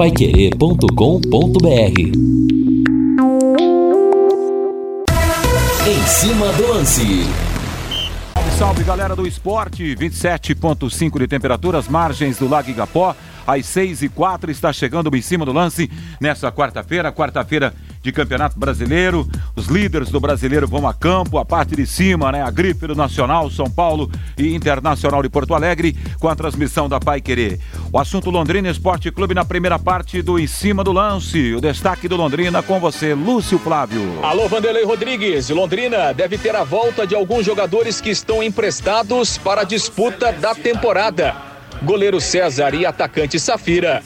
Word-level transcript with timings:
paiquerê.com.br 0.00 2.00
Em 5.86 6.06
cima 6.06 6.50
do 6.54 6.68
lance. 6.68 7.26
Salve, 8.56 8.82
galera 8.82 9.14
do 9.14 9.26
esporte, 9.26 9.94
27,5 9.94 11.18
de 11.18 11.28
temperatura, 11.28 11.76
as 11.76 11.86
margens 11.86 12.38
do 12.38 12.48
Lago 12.48 12.70
Igapó, 12.70 13.14
às 13.46 13.66
6 13.66 14.02
e 14.02 14.08
4 14.08 14.50
está 14.50 14.72
chegando 14.72 15.14
em 15.14 15.20
cima 15.20 15.44
do 15.44 15.52
lance 15.52 15.90
nessa 16.18 16.50
quarta-feira, 16.50 17.12
quarta-feira 17.12 17.74
de 18.02 18.12
Campeonato 18.12 18.58
Brasileiro. 18.58 19.28
Os 19.54 19.66
líderes 19.66 20.10
do 20.10 20.20
brasileiro 20.20 20.66
vão 20.66 20.86
a 20.86 20.94
campo, 20.94 21.38
a 21.38 21.44
parte 21.44 21.76
de 21.76 21.86
cima, 21.86 22.32
né? 22.32 22.42
A 22.42 22.50
grife 22.50 22.86
do 22.86 22.94
Nacional, 22.94 23.50
São 23.50 23.70
Paulo 23.70 24.10
e 24.38 24.54
Internacional 24.54 25.22
de 25.22 25.28
Porto 25.28 25.54
Alegre, 25.54 25.96
com 26.18 26.28
a 26.28 26.34
transmissão 26.36 26.88
da 26.88 26.98
Pai 26.98 27.20
Querer. 27.20 27.60
O 27.92 27.98
assunto 27.98 28.30
Londrina 28.30 28.70
Esporte 28.70 29.10
Clube 29.10 29.34
na 29.34 29.44
primeira 29.44 29.78
parte 29.78 30.22
do 30.22 30.38
Em 30.38 30.46
Cima 30.46 30.82
do 30.82 30.92
Lance. 30.92 31.54
O 31.54 31.60
destaque 31.60 32.08
do 32.08 32.16
Londrina 32.16 32.62
com 32.62 32.80
você, 32.80 33.14
Lúcio 33.14 33.58
Flávio. 33.58 34.20
Alô, 34.22 34.48
Vanderlei 34.48 34.84
Rodrigues. 34.84 35.50
Londrina 35.50 36.12
deve 36.12 36.38
ter 36.38 36.54
a 36.54 36.64
volta 36.64 37.06
de 37.06 37.14
alguns 37.14 37.44
jogadores 37.44 38.00
que 38.00 38.10
estão 38.10 38.42
emprestados 38.42 39.36
para 39.38 39.62
a 39.62 39.64
disputa 39.64 40.32
da 40.32 40.54
temporada. 40.54 41.49
Goleiro 41.82 42.20
César 42.20 42.74
e 42.74 42.84
atacante 42.84 43.40
Safira 43.40 44.02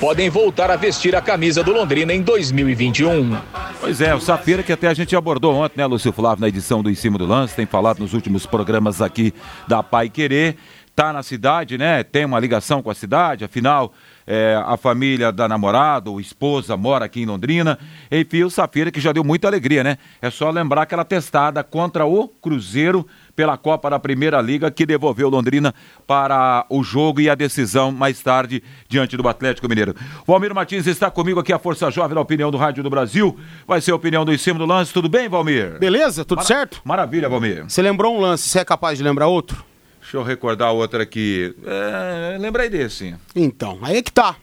podem 0.00 0.30
voltar 0.30 0.70
a 0.70 0.76
vestir 0.76 1.14
a 1.14 1.20
camisa 1.20 1.62
do 1.62 1.72
Londrina 1.72 2.14
em 2.14 2.22
2021. 2.22 3.36
Pois 3.80 4.00
é, 4.00 4.14
o 4.14 4.20
Safira 4.20 4.62
que 4.62 4.72
até 4.72 4.88
a 4.88 4.94
gente 4.94 5.14
abordou 5.14 5.54
ontem, 5.54 5.78
né, 5.78 5.86
Lúcio 5.86 6.12
Flávio, 6.12 6.40
na 6.40 6.48
edição 6.48 6.82
do 6.82 6.90
Em 6.90 6.94
Cima 6.94 7.18
do 7.18 7.26
Lance, 7.26 7.54
tem 7.54 7.66
falado 7.66 7.98
nos 7.98 8.14
últimos 8.14 8.46
programas 8.46 9.02
aqui 9.02 9.34
da 9.66 9.82
Pai 9.82 10.08
Querer, 10.08 10.56
tá 10.96 11.12
na 11.12 11.22
cidade, 11.22 11.76
né, 11.76 12.02
tem 12.02 12.24
uma 12.24 12.40
ligação 12.40 12.82
com 12.82 12.90
a 12.90 12.94
cidade, 12.94 13.44
afinal, 13.44 13.92
é, 14.28 14.62
a 14.62 14.76
família 14.76 15.32
da 15.32 15.48
namorada, 15.48 16.10
ou 16.10 16.20
esposa, 16.20 16.76
mora 16.76 17.06
aqui 17.06 17.22
em 17.22 17.26
Londrina. 17.26 17.78
Enfim, 18.12 18.44
o 18.44 18.50
Safira 18.50 18.90
que 18.90 19.00
já 19.00 19.10
deu 19.10 19.24
muita 19.24 19.48
alegria, 19.48 19.82
né? 19.82 19.96
É 20.20 20.28
só 20.28 20.50
lembrar 20.50 20.82
aquela 20.82 21.02
testada 21.02 21.64
contra 21.64 22.04
o 22.04 22.28
Cruzeiro 22.28 23.06
pela 23.34 23.56
Copa 23.56 23.88
da 23.88 23.98
Primeira 23.98 24.38
Liga, 24.42 24.70
que 24.70 24.84
devolveu 24.84 25.30
Londrina 25.30 25.74
para 26.06 26.66
o 26.68 26.82
jogo 26.82 27.20
e 27.22 27.30
a 27.30 27.34
decisão 27.34 27.90
mais 27.90 28.20
tarde 28.20 28.62
diante 28.86 29.16
do 29.16 29.26
Atlético 29.26 29.66
Mineiro. 29.66 29.94
Valmir 30.26 30.54
Martins 30.54 30.86
está 30.86 31.10
comigo 31.10 31.40
aqui, 31.40 31.52
a 31.52 31.58
Força 31.58 31.90
Jovem 31.90 32.14
da 32.14 32.20
Opinião 32.20 32.50
do 32.50 32.58
Rádio 32.58 32.82
do 32.82 32.90
Brasil. 32.90 33.38
Vai 33.66 33.80
ser 33.80 33.92
a 33.92 33.96
opinião 33.96 34.24
do 34.26 34.32
em 34.32 34.38
cima 34.38 34.58
do 34.58 34.66
lance. 34.66 34.92
Tudo 34.92 35.08
bem, 35.08 35.28
Valmir? 35.28 35.78
Beleza, 35.78 36.24
tudo 36.24 36.38
Mara 36.38 36.46
certo? 36.48 36.82
Maravilha, 36.84 37.28
Valmir. 37.28 37.64
Você 37.64 37.80
lembrou 37.80 38.14
um 38.14 38.20
lance, 38.20 38.48
você 38.48 38.58
é 38.58 38.64
capaz 38.64 38.98
de 38.98 39.04
lembrar 39.04 39.28
outro? 39.28 39.67
Deixa 40.08 40.16
eu 40.16 40.22
recordar 40.22 40.72
outra 40.72 41.02
aqui. 41.02 41.54
É, 41.66 42.38
lembrei 42.38 42.70
desse. 42.70 43.14
Então, 43.36 43.78
aí 43.82 43.98
é 43.98 44.02
que 44.02 44.10
tá. 44.10 44.36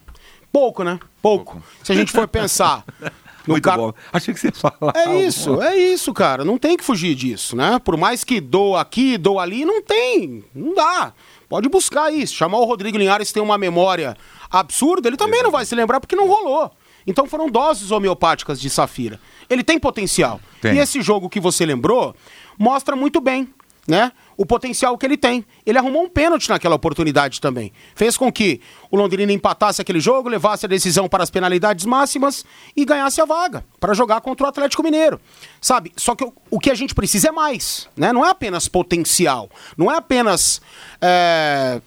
Pouco, 0.52 0.84
né? 0.84 1.00
Pouco. 1.24 1.54
Pouco. 1.54 1.68
Se 1.84 1.92
a 1.92 1.96
gente 1.96 2.12
for 2.12 2.28
pensar 2.28 2.86
no 3.48 3.54
Muito 3.54 3.72
bom. 3.72 3.92
Achei 4.14 4.32
que 4.32 4.40
você 4.40 4.52
falar. 4.52 4.94
É 4.96 5.24
isso, 5.24 5.60
é 5.64 5.76
isso, 5.76 6.14
cara. 6.14 6.46
Não 6.46 6.60
tem 6.60 6.78
que 6.78 6.84
fugir 6.84 7.16
disso, 7.16 7.56
né? 7.56 7.80
Por 7.84 7.98
mais 7.98 8.24
que 8.24 8.40
doa 8.40 8.80
aqui, 8.80 9.18
doa 9.18 9.42
ali, 9.42 9.66
não 9.66 9.82
tem. 9.82 10.44
Não 10.54 10.76
dá. 10.76 11.14
Pode 11.50 11.68
buscar 11.68 12.14
isso. 12.14 12.36
Chamar 12.36 12.60
o 12.60 12.66
Rodrigo 12.66 13.00
Linhares 13.00 13.32
tem 13.32 13.42
uma 13.42 13.58
memória 13.58 14.16
absurda, 14.52 15.10
ele 15.10 15.18
também 15.18 15.42
não 15.42 15.50
vai 15.50 15.66
se 15.66 15.74
lembrar 15.74 16.00
porque 16.00 16.16
não 16.16 16.28
rolou. 16.28 16.72
Então 17.08 17.26
foram 17.26 17.50
doses 17.50 17.90
homeopáticas 17.90 18.62
de 18.62 18.70
Safira. 18.70 19.20
Ele 19.50 19.64
tem 19.64 19.80
potencial. 19.80 20.40
Tem. 20.62 20.76
E 20.76 20.78
esse 20.78 21.02
jogo 21.02 21.28
que 21.28 21.40
você 21.40 21.66
lembrou 21.66 22.16
mostra 22.56 22.96
muito 22.96 23.20
bem 23.20 23.50
né? 23.88 24.12
O 24.38 24.46
potencial 24.46 24.98
que 24.98 25.06
ele 25.06 25.18
tem. 25.18 25.46
Ele 25.66 25.78
arrumou 25.78 26.04
um 26.04 26.10
pênalti 26.10 26.50
naquela 26.50 26.76
oportunidade 26.76 27.40
também. 27.40 27.72
Fez 27.96 28.18
com 28.18 28.32
que 28.32 28.60
o 28.92 28.98
Londrina 28.98 29.32
empatasse 29.32 29.82
aquele 29.82 30.00
jogo, 30.00 30.30
levasse 30.30 30.66
a 30.66 30.70
decisão 30.70 31.08
para 31.08 31.24
as 31.24 31.30
penalidades 31.30 31.86
máximas 31.86 32.46
e 32.76 32.84
ganhasse 32.84 33.22
a 33.22 33.26
vaga 33.26 33.66
para 33.80 33.94
jogar 33.94 34.22
contra 34.22 34.46
o 34.46 34.50
Atlético 34.50 34.84
Mineiro. 34.84 35.20
Sabe? 35.62 35.92
Só 35.96 36.16
que 36.16 36.24
o, 36.24 36.34
o, 36.50 36.60
que 36.60 36.70
a 36.70 36.76
gente 36.76 36.94
precisa 36.94 37.30
é 37.30 37.32
mais, 37.32 37.88
né? 37.96 38.12
Não 38.12 38.26
é 38.26 38.30
apenas 38.30 38.68
potencial, 38.68 39.50
não 39.78 39.92
é 39.92 39.98
apenas 39.98 40.62
é, 41.02 41.82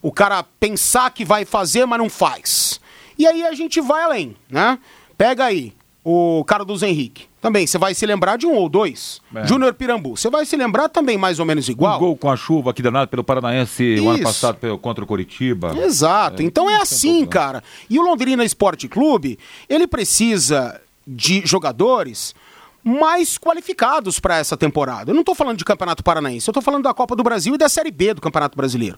o 0.00 0.10
cara 0.10 0.42
pensar 0.42 1.10
que 1.10 1.24
vai 1.24 1.44
fazer, 1.44 1.86
mas 1.86 1.98
não 1.98 2.10
faz. 2.10 2.80
E 3.18 3.26
aí 3.26 3.44
a 3.44 3.52
gente 3.52 3.80
vai 3.80 4.02
além, 4.02 4.36
né? 4.50 4.78
Pega 5.16 5.44
aí 5.44 5.72
o 6.04 6.44
Carlos 6.44 6.82
Henrique. 6.82 7.26
Também, 7.40 7.66
você 7.66 7.78
vai 7.78 7.94
se 7.94 8.06
lembrar 8.06 8.36
de 8.36 8.46
um 8.46 8.54
ou 8.54 8.68
dois. 8.68 9.20
É. 9.34 9.46
Júnior 9.46 9.74
Pirambu. 9.74 10.16
Você 10.16 10.30
vai 10.30 10.44
se 10.46 10.56
lembrar 10.56 10.88
também 10.88 11.18
mais 11.18 11.38
ou 11.38 11.46
menos 11.46 11.68
igual. 11.68 11.96
Um 11.96 12.00
gol 12.00 12.16
com 12.16 12.30
a 12.30 12.36
chuva 12.36 12.70
aqui 12.70 12.82
danado 12.82 13.08
pelo 13.08 13.24
Paranaense 13.24 13.94
Isso. 13.94 14.04
o 14.04 14.10
ano 14.10 14.22
passado 14.22 14.78
contra 14.78 15.02
o 15.02 15.06
Coritiba. 15.06 15.76
Exato. 15.76 16.42
É, 16.42 16.44
então 16.44 16.68
é 16.70 16.76
assim, 16.76 17.26
cara. 17.26 17.62
E 17.90 17.98
o 17.98 18.02
Londrina 18.02 18.44
Esporte 18.44 18.88
Clube, 18.88 19.38
ele 19.68 19.86
precisa 19.86 20.80
de 21.06 21.42
jogadores 21.44 22.34
mais 22.84 23.38
qualificados 23.38 24.18
para 24.18 24.38
essa 24.38 24.56
temporada. 24.56 25.10
Eu 25.10 25.14
não 25.14 25.22
estou 25.22 25.34
falando 25.34 25.58
de 25.58 25.64
Campeonato 25.64 26.02
Paranaense, 26.02 26.48
eu 26.48 26.52
estou 26.52 26.62
falando 26.62 26.82
da 26.82 26.94
Copa 26.94 27.14
do 27.14 27.22
Brasil 27.22 27.54
e 27.54 27.58
da 27.58 27.68
Série 27.68 27.90
B 27.90 28.14
do 28.14 28.20
Campeonato 28.20 28.56
Brasileiro. 28.56 28.96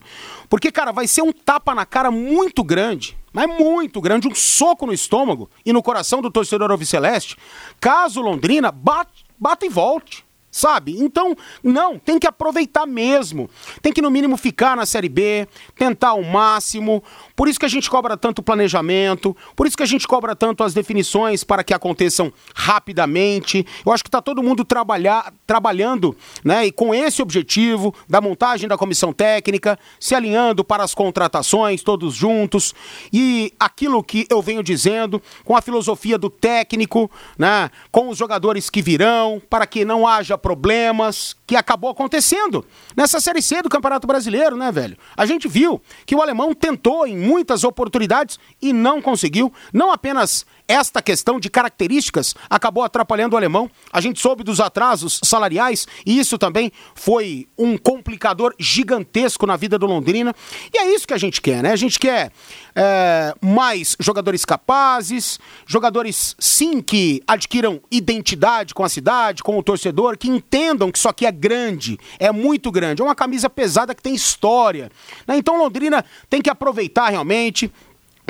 Porque, 0.49 0.71
cara, 0.71 0.91
vai 0.91 1.07
ser 1.07 1.21
um 1.21 1.31
tapa 1.31 1.75
na 1.75 1.85
cara 1.85 2.09
muito 2.09 2.63
grande, 2.63 3.15
mas 3.35 3.47
muito 3.59 3.99
grande, 3.99 4.29
um 4.29 4.33
soco 4.33 4.85
no 4.85 4.93
estômago 4.93 5.49
e 5.65 5.73
no 5.73 5.83
coração 5.83 6.21
do 6.21 6.31
torcedor 6.31 6.71
alviceleste, 6.71 7.35
caso 7.81 8.21
Londrina 8.21 8.71
bata, 8.71 9.11
bata 9.37 9.65
e 9.65 9.69
volte 9.69 10.23
sabe? 10.49 10.97
Então, 10.97 11.35
não, 11.61 11.99
tem 11.99 12.17
que 12.17 12.25
aproveitar 12.25 12.85
mesmo. 12.85 13.49
Tem 13.81 13.91
que, 13.91 14.01
no 14.01 14.09
mínimo, 14.09 14.37
ficar 14.37 14.77
na 14.77 14.85
Série 14.85 15.09
B, 15.09 15.45
tentar 15.75 16.13
o 16.13 16.23
máximo. 16.23 17.03
Por 17.35 17.47
isso 17.47 17.59
que 17.59 17.65
a 17.65 17.69
gente 17.69 17.89
cobra 17.89 18.15
tanto 18.15 18.41
planejamento, 18.41 19.35
por 19.55 19.67
isso 19.67 19.75
que 19.75 19.83
a 19.83 19.87
gente 19.87 20.07
cobra 20.07 20.35
tanto 20.35 20.63
as 20.63 20.73
definições 20.73 21.43
para 21.43 21.63
que 21.63 21.73
aconteçam 21.73 22.31
rapidamente. 22.55 23.65
Eu 23.85 23.91
acho 23.91 24.03
que 24.03 24.07
está 24.07 24.21
todo 24.21 24.41
mundo 24.41 24.63
trabalhar, 24.63 25.33
trabalhando 25.45 26.15
né, 26.43 26.65
e 26.65 26.71
com 26.71 26.95
esse 26.95 27.21
objetivo 27.21 27.93
da 28.07 28.21
montagem 28.21 28.69
da 28.69 28.77
comissão 28.77 29.11
técnica, 29.11 29.77
se 29.99 30.15
alinhando 30.15 30.63
para 30.63 30.83
as 30.83 30.93
contratações, 30.93 31.83
todos 31.83 32.15
juntos. 32.15 32.73
E 33.11 33.51
aquilo 33.59 34.03
que 34.03 34.25
eu 34.29 34.41
venho 34.41 34.63
dizendo, 34.63 35.21
com 35.43 35.57
a 35.57 35.61
filosofia 35.61 36.17
do 36.17 36.29
técnico, 36.29 37.11
né, 37.37 37.69
com 37.91 38.09
os 38.09 38.17
jogadores 38.17 38.69
que 38.69 38.81
virão, 38.81 39.41
para 39.49 39.67
que 39.67 39.83
não 39.83 40.07
haja 40.07 40.37
problemas 40.37 41.35
que 41.45 41.55
acabou 41.55 41.89
acontecendo 41.89 42.65
nessa 42.95 43.19
Série 43.19 43.41
C 43.41 43.61
do 43.61 43.69
Campeonato 43.69 44.07
Brasileiro, 44.07 44.55
né, 44.55 44.71
velho? 44.71 44.97
A 45.15 45.25
gente 45.25 45.47
viu 45.47 45.81
que 46.05 46.15
o 46.15 46.21
alemão 46.21 46.53
tentou 46.53 47.05
em 47.05 47.17
muitas 47.25 47.63
oportunidades 47.63 48.39
e 48.61 48.71
não 48.71 49.01
conseguiu, 49.01 49.51
não 49.73 49.91
apenas 49.91 50.45
esta 50.67 51.01
questão 51.01 51.39
de 51.39 51.49
características 51.49 52.33
acabou 52.49 52.83
atrapalhando 52.83 53.35
o 53.35 53.37
alemão. 53.37 53.69
A 53.91 54.01
gente 54.01 54.19
soube 54.19 54.43
dos 54.43 54.59
atrasos 54.59 55.19
salariais 55.23 55.87
e 56.05 56.17
isso 56.17 56.37
também 56.37 56.71
foi 56.95 57.47
um 57.57 57.77
complicador 57.77 58.53
gigantesco 58.59 59.45
na 59.45 59.55
vida 59.55 59.77
do 59.77 59.85
Londrina. 59.85 60.33
E 60.73 60.77
é 60.77 60.93
isso 60.93 61.07
que 61.07 61.13
a 61.13 61.17
gente 61.17 61.39
quer, 61.39 61.61
né? 61.61 61.71
A 61.71 61.75
gente 61.75 61.99
quer 61.99 62.31
é, 62.75 63.33
mais 63.41 63.95
jogadores 63.99 64.43
capazes, 64.43 65.39
jogadores 65.65 66.35
sim 66.39 66.81
que 66.81 67.21
adquiram 67.27 67.79
identidade 67.91 68.73
com 68.73 68.83
a 68.83 68.89
cidade, 68.89 69.43
com 69.43 69.57
o 69.57 69.63
torcedor, 69.63 70.17
que 70.17 70.29
entendam 70.29 70.91
que 70.91 70.97
isso 70.97 71.07
aqui 71.07 71.25
é 71.25 71.31
grande, 71.31 71.97
é 72.19 72.31
muito 72.31 72.71
grande, 72.71 73.01
é 73.01 73.05
uma 73.05 73.15
camisa 73.15 73.49
pesada 73.49 73.93
que 73.93 74.01
tem 74.01 74.15
história. 74.15 74.91
Né? 75.27 75.37
Então 75.37 75.57
Londrina 75.57 76.03
tem 76.29 76.41
que 76.41 76.49
aproveitar 76.49 77.11
realmente 77.15 77.71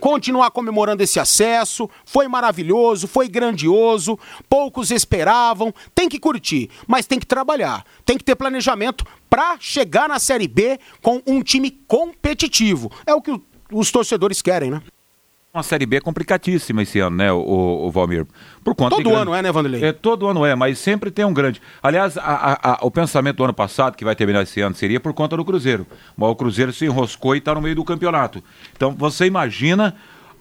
continuar 0.02 0.52
comemorando 0.52 1.04
esse 1.04 1.20
acesso. 1.20 1.90
Foi 2.06 2.28
maravilhoso, 2.28 3.08
foi 3.08 3.28
grandioso, 3.28 4.18
poucos 4.48 4.92
esperavam. 4.92 5.74
Tem 5.94 6.08
que 6.08 6.20
curtir, 6.20 6.70
mas 6.88 7.06
tem 7.08 7.20
que 7.20 7.26
trabalhar, 7.26 7.84
tem 8.06 8.18
que 8.18 8.24
ter 8.24 8.36
planejamento 8.36 9.06
para 9.30 9.58
chegar 9.60 10.08
na 10.08 10.20
Série 10.20 10.48
B 10.48 10.80
com 11.02 11.22
um 11.26 11.42
time 11.42 11.72
competitivo. 11.88 12.92
É 13.06 13.14
o 13.14 13.22
que 13.22 13.40
os 13.72 13.92
torcedores 13.92 14.42
querem, 14.42 14.70
né? 14.70 14.82
Uma 15.56 15.64
Série 15.64 15.86
B 15.86 16.02
complicadíssima 16.02 16.84
esse 16.84 17.00
ano, 17.00 17.16
né, 17.16 17.32
o, 17.32 17.38
o 17.40 17.92
Valmir? 17.92 18.26
Por 18.64 18.76
conta 18.76 18.98
todo 18.98 19.16
ano 19.16 19.34
é, 19.34 19.42
né, 19.42 19.52
Vanderlei? 19.52 19.84
É, 19.86 19.94
todo 19.94 20.28
ano 20.28 20.46
é, 20.46 20.54
mas 20.54 20.78
sempre 20.80 21.10
tem 21.10 21.24
um 21.24 21.34
grande. 21.34 21.62
Aliás, 21.82 22.18
a, 22.18 22.22
a, 22.22 22.72
a, 22.72 22.80
o 22.82 22.92
pensamento 22.92 23.38
do 23.38 23.46
ano 23.46 23.54
passado, 23.54 23.96
que 23.96 24.04
vai 24.04 24.16
terminar 24.16 24.44
esse 24.44 24.60
ano, 24.60 24.76
seria 24.76 25.00
por 25.00 25.14
conta 25.14 25.38
do 25.38 25.46
Cruzeiro. 25.46 25.88
Mas 26.18 26.30
o 26.30 26.36
Cruzeiro 26.36 26.74
se 26.74 26.86
enroscou 26.86 27.36
e 27.36 27.40
está 27.40 27.56
no 27.56 27.62
meio 27.62 27.76
do 27.76 27.86
campeonato. 27.86 28.44
Então, 28.76 28.92
você 28.92 29.26
imagina 29.26 29.96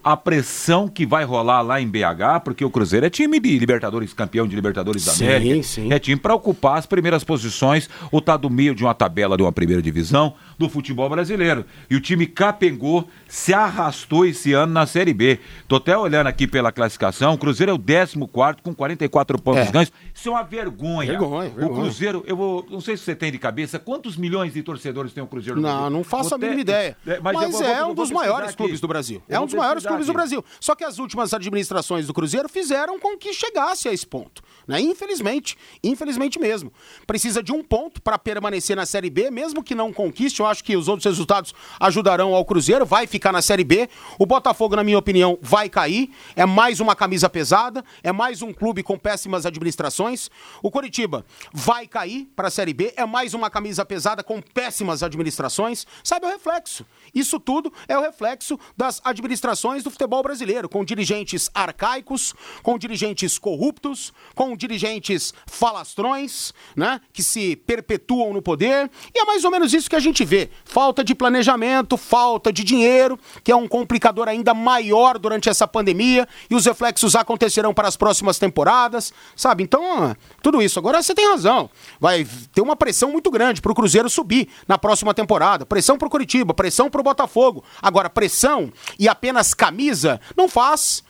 a 0.05 0.15
pressão 0.15 0.87
que 0.87 1.03
vai 1.03 1.23
rolar 1.23 1.63
lá 1.63 1.81
em 1.81 1.87
BH, 1.87 2.41
porque 2.43 2.63
o 2.63 2.69
Cruzeiro 2.69 3.07
é 3.07 3.09
time 3.09 3.39
de 3.39 3.57
Libertadores, 3.57 4.13
campeão 4.13 4.47
de 4.47 4.55
Libertadores 4.55 5.03
da 5.03 5.13
América. 5.13 5.63
Sim. 5.63 5.91
É 5.91 5.97
time 5.97 6.19
para 6.19 6.35
ocupar 6.35 6.77
as 6.77 6.85
primeiras 6.85 7.23
posições 7.23 7.89
ou 8.11 8.21
tá 8.21 8.37
do 8.37 8.47
meio 8.47 8.75
de 8.75 8.83
uma 8.83 8.93
tabela 8.93 9.35
de 9.35 9.41
uma 9.41 9.51
primeira 9.51 9.81
divisão. 9.81 10.35
Do 10.57 10.69
futebol 10.69 11.09
brasileiro. 11.09 11.65
E 11.89 11.95
o 11.95 12.01
time 12.01 12.25
capengou, 12.27 13.07
se 13.27 13.53
arrastou 13.53 14.25
esse 14.25 14.53
ano 14.53 14.73
na 14.73 14.85
Série 14.85 15.13
B. 15.13 15.39
Tô 15.67 15.77
até 15.77 15.97
olhando 15.97 16.27
aqui 16.27 16.47
pela 16.47 16.71
classificação, 16.71 17.33
o 17.33 17.37
Cruzeiro 17.37 17.71
é 17.71 17.75
o 17.75 17.79
14 17.79 18.61
com 18.61 18.73
44 18.73 19.41
pontos 19.41 19.67
é. 19.67 19.71
ganhos. 19.71 19.91
Isso 20.13 20.29
é 20.29 20.31
uma 20.31 20.43
vergonha. 20.43 21.11
vergonha. 21.11 21.51
O 21.57 21.69
Cruzeiro, 21.69 22.23
eu 22.27 22.35
vou, 22.35 22.65
não 22.69 22.81
sei 22.81 22.97
se 22.97 23.03
você 23.03 23.15
tem 23.15 23.31
de 23.31 23.37
cabeça, 23.37 23.77
quantos 23.79 24.17
milhões 24.17 24.53
de 24.53 24.63
torcedores 24.63 25.13
tem 25.13 25.23
o 25.23 25.27
Cruzeiro 25.27 25.59
no 25.59 25.67
Não, 25.67 25.75
Brasil? 25.75 25.89
não 25.97 26.03
faço 26.03 26.29
vou 26.29 26.35
a 26.35 26.39
mínima 26.39 26.61
ideia. 26.61 26.97
É, 27.05 27.19
mas, 27.19 27.33
mas 27.33 27.51
vou, 27.51 27.63
é 27.63 27.81
vou, 27.81 27.91
um 27.91 27.93
dos 27.93 28.11
maiores 28.11 28.49
aqui. 28.49 28.57
clubes 28.57 28.79
do 28.79 28.87
Brasil. 28.87 29.21
É 29.27 29.39
um 29.39 29.45
dos 29.45 29.55
maiores 29.55 29.85
clubes 29.85 30.03
aqui. 30.03 30.11
do 30.11 30.15
Brasil. 30.15 30.45
Só 30.59 30.75
que 30.75 30.83
as 30.83 30.99
últimas 30.99 31.33
administrações 31.33 32.07
do 32.07 32.13
Cruzeiro 32.13 32.47
fizeram 32.49 32.99
com 32.99 33.17
que 33.17 33.33
chegasse 33.33 33.87
a 33.87 33.93
esse 33.93 34.05
ponto. 34.05 34.41
Né? 34.67 34.81
Infelizmente, 34.81 35.57
infelizmente 35.83 36.39
mesmo. 36.39 36.71
Precisa 37.05 37.43
de 37.43 37.51
um 37.51 37.63
ponto 37.63 38.01
para 38.01 38.17
permanecer 38.17 38.75
na 38.75 38.85
Série 38.85 39.09
B, 39.09 39.29
mesmo 39.29 39.63
que 39.63 39.75
não 39.75 39.93
conquiste. 39.93 40.41
Eu 40.45 40.49
acho 40.49 40.63
que 40.63 40.77
os 40.77 40.87
outros 40.87 41.05
resultados 41.05 41.53
ajudarão 41.79 42.35
ao 42.35 42.45
Cruzeiro, 42.45 42.85
vai 42.85 43.07
ficar 43.07 43.31
na 43.31 43.41
Série 43.41 43.63
B. 43.63 43.89
O 44.19 44.25
Botafogo, 44.25 44.75
na 44.75 44.83
minha 44.83 44.97
opinião, 44.97 45.39
vai 45.41 45.67
cair. 45.67 46.11
É 46.35 46.45
mais 46.45 46.79
uma 46.79 46.95
camisa 46.95 47.27
pesada, 47.27 47.83
é 48.03 48.11
mais 48.11 48.43
um 48.43 48.53
clube 48.53 48.83
com 48.83 48.97
péssimas 48.97 49.45
administrações. 49.45 50.29
O 50.61 50.69
Coritiba 50.69 51.25
vai 51.51 51.87
cair 51.87 52.29
para 52.35 52.47
a 52.47 52.51
Série 52.51 52.73
B, 52.73 52.93
é 52.95 53.05
mais 53.05 53.33
uma 53.33 53.49
camisa 53.49 53.83
pesada 53.83 54.23
com 54.23 54.39
péssimas 54.39 55.01
administrações. 55.01 55.87
Sabe 56.03 56.27
o 56.27 56.29
reflexo? 56.29 56.85
Isso 57.13 57.39
tudo 57.39 57.73
é 57.87 57.97
o 57.97 58.01
reflexo 58.01 58.59
das 58.77 59.01
administrações 59.03 59.83
do 59.83 59.89
futebol 59.89 60.21
brasileiro, 60.21 60.69
com 60.69 60.85
dirigentes 60.85 61.49
arcaicos, 61.53 62.35
com 62.61 62.77
dirigentes 62.77 63.39
corruptos, 63.39 64.13
com 64.35 64.55
dirigentes 64.55 65.33
falastrões, 65.47 66.53
né, 66.75 67.01
que 67.11 67.23
se 67.23 67.55
perpetuam 67.55 68.31
no 68.31 68.41
poder. 68.41 68.91
E 69.13 69.19
é 69.19 69.25
mais 69.25 69.43
ou 69.43 69.49
menos 69.49 69.73
isso 69.73 69.89
que 69.89 69.95
a 69.95 69.99
gente 69.99 70.23
vê: 70.23 70.34
falta 70.63 71.03
de 71.03 71.13
planejamento, 71.13 71.97
falta 71.97 72.51
de 72.51 72.63
dinheiro, 72.63 73.19
que 73.43 73.51
é 73.51 73.55
um 73.55 73.67
complicador 73.67 74.27
ainda 74.27 74.53
maior 74.53 75.17
durante 75.17 75.49
essa 75.49 75.67
pandemia, 75.67 76.27
e 76.49 76.55
os 76.55 76.65
reflexos 76.65 77.15
acontecerão 77.15 77.73
para 77.73 77.87
as 77.87 77.97
próximas 77.97 78.37
temporadas, 78.37 79.13
sabe? 79.35 79.63
Então, 79.63 80.15
tudo 80.41 80.61
isso. 80.61 80.79
Agora 80.79 81.01
você 81.01 81.13
tem 81.13 81.29
razão. 81.29 81.69
Vai 81.99 82.25
ter 82.53 82.61
uma 82.61 82.75
pressão 82.75 83.11
muito 83.11 83.31
grande 83.31 83.61
para 83.61 83.71
o 83.71 83.75
Cruzeiro 83.75 84.09
subir 84.09 84.49
na 84.67 84.77
próxima 84.77 85.13
temporada, 85.13 85.65
pressão 85.65 85.97
para 85.97 86.07
o 86.07 86.11
Curitiba, 86.11 86.53
pressão 86.53 86.89
para 86.89 87.01
o 87.01 87.03
Botafogo. 87.03 87.63
Agora, 87.81 88.09
pressão 88.09 88.71
e 88.99 89.07
apenas 89.07 89.53
camisa 89.53 90.19
não 90.35 90.47
faz 90.47 91.03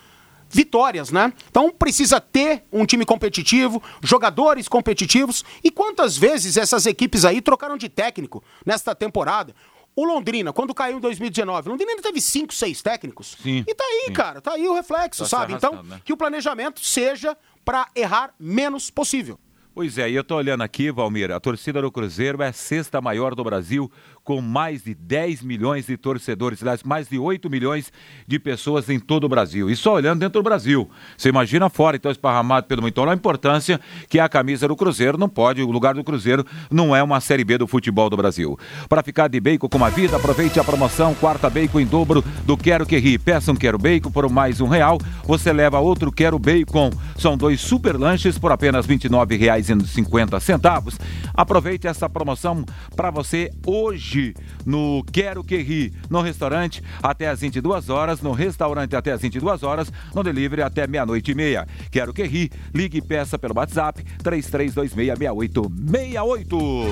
vitórias, 0.55 1.11
né? 1.11 1.33
Então 1.49 1.69
precisa 1.69 2.21
ter 2.21 2.63
um 2.71 2.85
time 2.85 3.05
competitivo, 3.05 3.83
jogadores 4.01 4.69
competitivos. 4.69 5.43
E 5.61 5.69
quantas 5.69 6.17
vezes 6.17 6.55
essas 6.55 6.85
equipes 6.85 7.25
aí 7.25 7.41
trocaram 7.41 7.77
de 7.77 7.89
técnico 7.89 8.41
nesta 8.65 8.95
temporada? 8.95 9.53
O 9.93 10.05
Londrina, 10.05 10.53
quando 10.53 10.73
caiu 10.73 10.97
em 10.97 11.01
2019, 11.01 11.67
o 11.67 11.71
Londrina 11.71 12.01
teve 12.01 12.21
cinco, 12.21 12.53
seis 12.53 12.81
técnicos. 12.81 13.35
Sim, 13.41 13.65
e 13.67 13.75
tá 13.75 13.83
aí, 13.83 14.05
sim. 14.07 14.13
cara, 14.13 14.39
tá 14.39 14.53
aí 14.53 14.65
o 14.67 14.73
reflexo, 14.73 15.23
tá 15.23 15.29
sabe? 15.29 15.53
Então, 15.53 15.83
né? 15.83 15.99
que 16.05 16.13
o 16.13 16.17
planejamento 16.17 16.79
seja 16.79 17.37
para 17.63 17.89
errar 17.93 18.33
menos 18.39 18.89
possível. 18.89 19.37
Pois 19.73 19.97
é, 19.97 20.09
e 20.09 20.15
eu 20.15 20.23
tô 20.23 20.37
olhando 20.37 20.61
aqui, 20.61 20.89
Valmir, 20.89 21.31
a 21.31 21.39
torcida 21.39 21.81
do 21.81 21.91
Cruzeiro 21.91 22.41
é 22.41 22.47
a 22.47 22.53
sexta 22.53 23.01
maior 23.01 23.35
do 23.35 23.43
Brasil, 23.43 23.91
com 24.25 24.42
mais 24.42 24.83
de 24.83 24.95
10 24.95 25.44
milhões 25.44 25.86
de 25.86 25.95
torcedores, 25.95 26.60
mais 26.83 27.07
de 27.07 27.19
8 27.19 27.48
milhões 27.48 27.94
de 28.27 28.39
pessoas 28.39 28.89
em 28.89 29.00
todo 29.00 29.25
o 29.25 29.30
Brasil. 29.30 29.69
E 29.69 29.75
só 29.75 29.94
olhando 29.94 30.19
dentro 30.19 30.42
do 30.42 30.44
Brasil. 30.44 30.89
Você 31.16 31.30
imagina 31.30 31.69
fora, 31.69 31.95
então, 31.95 32.12
esparramado 32.12 32.66
pelo 32.66 32.81
mundo. 32.81 32.89
Então, 32.89 33.07
a 33.07 33.13
importância 33.13 33.80
que 34.10 34.19
a 34.19 34.27
camisa 34.27 34.68
do 34.68 34.75
Cruzeiro 34.75 35.16
não 35.16 35.30
pode, 35.30 35.62
o 35.62 35.69
lugar 35.69 35.94
do 35.94 36.04
Cruzeiro 36.04 36.44
não 36.72 36.95
é 36.95 37.04
uma 37.04 37.22
Série 37.22 37.44
B 37.44 37.60
do 37.60 37.68
futebol 37.68 38.10
do 38.10 38.18
Brasil. 38.18 38.57
Para 38.89 39.04
ficar 39.04 39.27
de 39.27 39.39
bacon 39.39 39.69
com 39.69 39.86
a 39.86 39.89
vida, 39.89 40.18
aproveite 40.18 40.60
a 40.60 40.63
promoção 40.63 41.13
quarta 41.13 41.48
bacon 41.48 41.80
em 41.80 41.86
dobro 41.86 42.24
do 42.45 42.57
Quero 42.57 42.86
Que 42.86 42.98
Ri. 42.98 43.19
Peça 43.19 43.51
um 43.51 43.56
Quero 43.56 43.77
Bacon 43.77 44.10
por 44.10 44.27
mais 44.27 44.60
um 44.60 44.68
real, 44.68 44.98
você 45.24 45.54
leva 45.54 45.80
outro 45.80 46.12
Quero 46.12 46.39
Bacon. 46.39 46.89
São 47.16 47.38
dois 47.38 47.62
super 47.62 47.95
lanches 47.95 48.39
por 48.39 48.51
apenas 48.51 48.88
R$ 48.88 48.98
29,50. 48.98 51.00
Aproveite 51.31 51.86
essa 51.86 52.10
promoção 52.10 52.66
para 52.95 53.12
você 53.12 53.51
hoje 53.68 54.14
hoje 54.15 54.33
no 54.65 55.03
Quero 55.12 55.44
Que 55.44 55.57
Ri, 55.57 55.91
no 56.09 56.21
restaurante 56.21 56.81
até 57.03 57.27
às 57.27 57.41
22 57.41 57.89
horas, 57.89 58.21
no 58.21 58.31
restaurante 58.31 58.95
até 58.95 59.12
às 59.12 59.21
22 59.21 59.63
horas, 59.63 59.91
no 60.13 60.23
delivery 60.23 60.62
até 60.62 60.88
meia-noite 60.88 61.31
e 61.31 61.35
meia. 61.35 61.67
Quero 61.91 62.13
Que 62.13 62.23
Ri, 62.23 62.50
ligue 62.73 63.00
e 63.00 63.01
peça 63.01 63.38
pelo 63.38 63.57
WhatsApp 63.57 64.01
33266868. 64.23 66.85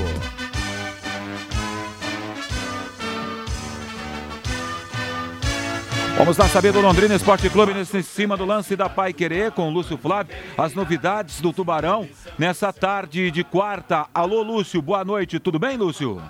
Vamos 6.15 6.37
lá 6.37 6.47
saber 6.47 6.71
do 6.71 6.79
Londrina 6.79 7.15
Esporte 7.15 7.49
Clube 7.49 7.73
nesse 7.73 8.03
cima 8.03 8.37
do 8.37 8.45
lance 8.45 8.75
da 8.75 8.87
Pai 8.87 9.11
Querer 9.13 9.51
com 9.51 9.67
o 9.67 9.71
Lúcio 9.71 9.97
Flávio. 9.97 10.35
As 10.55 10.75
novidades 10.75 11.41
do 11.41 11.51
Tubarão 11.51 12.07
nessa 12.37 12.71
tarde 12.71 13.31
de 13.31 13.43
quarta. 13.43 14.05
Alô, 14.13 14.43
Lúcio, 14.43 14.79
boa 14.79 15.03
noite. 15.03 15.39
Tudo 15.39 15.57
bem, 15.57 15.75
Lúcio? 15.75 16.21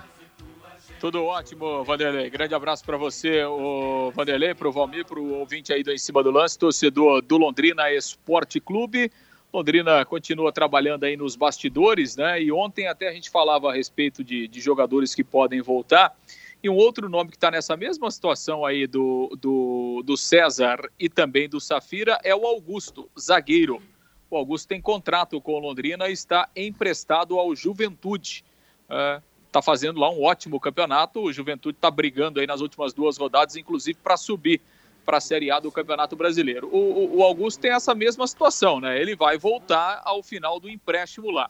Tudo 1.04 1.22
ótimo, 1.22 1.84
Vanderlei. 1.84 2.30
Grande 2.30 2.54
abraço 2.54 2.82
para 2.82 2.96
você, 2.96 3.44
o 3.44 4.10
Vanderlei, 4.12 4.54
para 4.54 4.66
o 4.66 4.72
Valmir, 4.72 5.04
para 5.04 5.20
o 5.20 5.34
ouvinte 5.34 5.70
aí 5.70 5.82
do 5.82 5.92
Em 5.92 5.98
Cima 5.98 6.22
do 6.22 6.30
Lance, 6.30 6.58
torcedor 6.58 7.20
do 7.20 7.36
Londrina 7.36 7.92
Esporte 7.92 8.58
Clube. 8.58 9.12
Londrina 9.52 10.02
continua 10.06 10.50
trabalhando 10.50 11.04
aí 11.04 11.14
nos 11.14 11.36
bastidores, 11.36 12.16
né? 12.16 12.42
E 12.42 12.50
ontem 12.50 12.88
até 12.88 13.06
a 13.06 13.12
gente 13.12 13.28
falava 13.28 13.70
a 13.70 13.74
respeito 13.74 14.24
de, 14.24 14.48
de 14.48 14.62
jogadores 14.62 15.14
que 15.14 15.22
podem 15.22 15.60
voltar. 15.60 16.16
E 16.62 16.70
um 16.70 16.74
outro 16.74 17.06
nome 17.06 17.28
que 17.28 17.36
está 17.36 17.50
nessa 17.50 17.76
mesma 17.76 18.10
situação 18.10 18.64
aí 18.64 18.86
do, 18.86 19.36
do, 19.38 20.02
do 20.06 20.16
César 20.16 20.90
e 20.98 21.10
também 21.10 21.50
do 21.50 21.60
Safira 21.60 22.18
é 22.24 22.34
o 22.34 22.46
Augusto, 22.46 23.10
zagueiro. 23.20 23.82
O 24.30 24.38
Augusto 24.38 24.68
tem 24.68 24.80
contrato 24.80 25.38
com 25.38 25.52
o 25.52 25.58
Londrina 25.58 26.08
e 26.08 26.14
está 26.14 26.48
emprestado 26.56 27.38
ao 27.38 27.54
Juventude. 27.54 28.42
É, 28.88 29.20
está 29.54 29.62
fazendo 29.62 30.00
lá 30.00 30.10
um 30.10 30.22
ótimo 30.24 30.58
campeonato. 30.58 31.20
O 31.20 31.32
Juventude 31.32 31.76
está 31.76 31.88
brigando 31.88 32.40
aí 32.40 32.46
nas 32.46 32.60
últimas 32.60 32.92
duas 32.92 33.16
rodadas, 33.16 33.54
inclusive 33.54 33.96
para 34.02 34.16
subir 34.16 34.60
para 35.06 35.18
a 35.18 35.20
Série 35.20 35.50
A 35.50 35.60
do 35.60 35.70
Campeonato 35.70 36.16
Brasileiro. 36.16 36.68
O, 36.72 36.78
o, 36.78 37.18
o, 37.18 37.22
Augusto 37.22 37.60
tem 37.60 37.70
essa 37.70 37.94
mesma 37.94 38.26
situação, 38.26 38.80
né? 38.80 39.00
Ele 39.00 39.14
vai 39.14 39.38
voltar 39.38 40.02
ao 40.04 40.22
final 40.22 40.58
do 40.58 40.68
empréstimo 40.68 41.30
lá. 41.30 41.48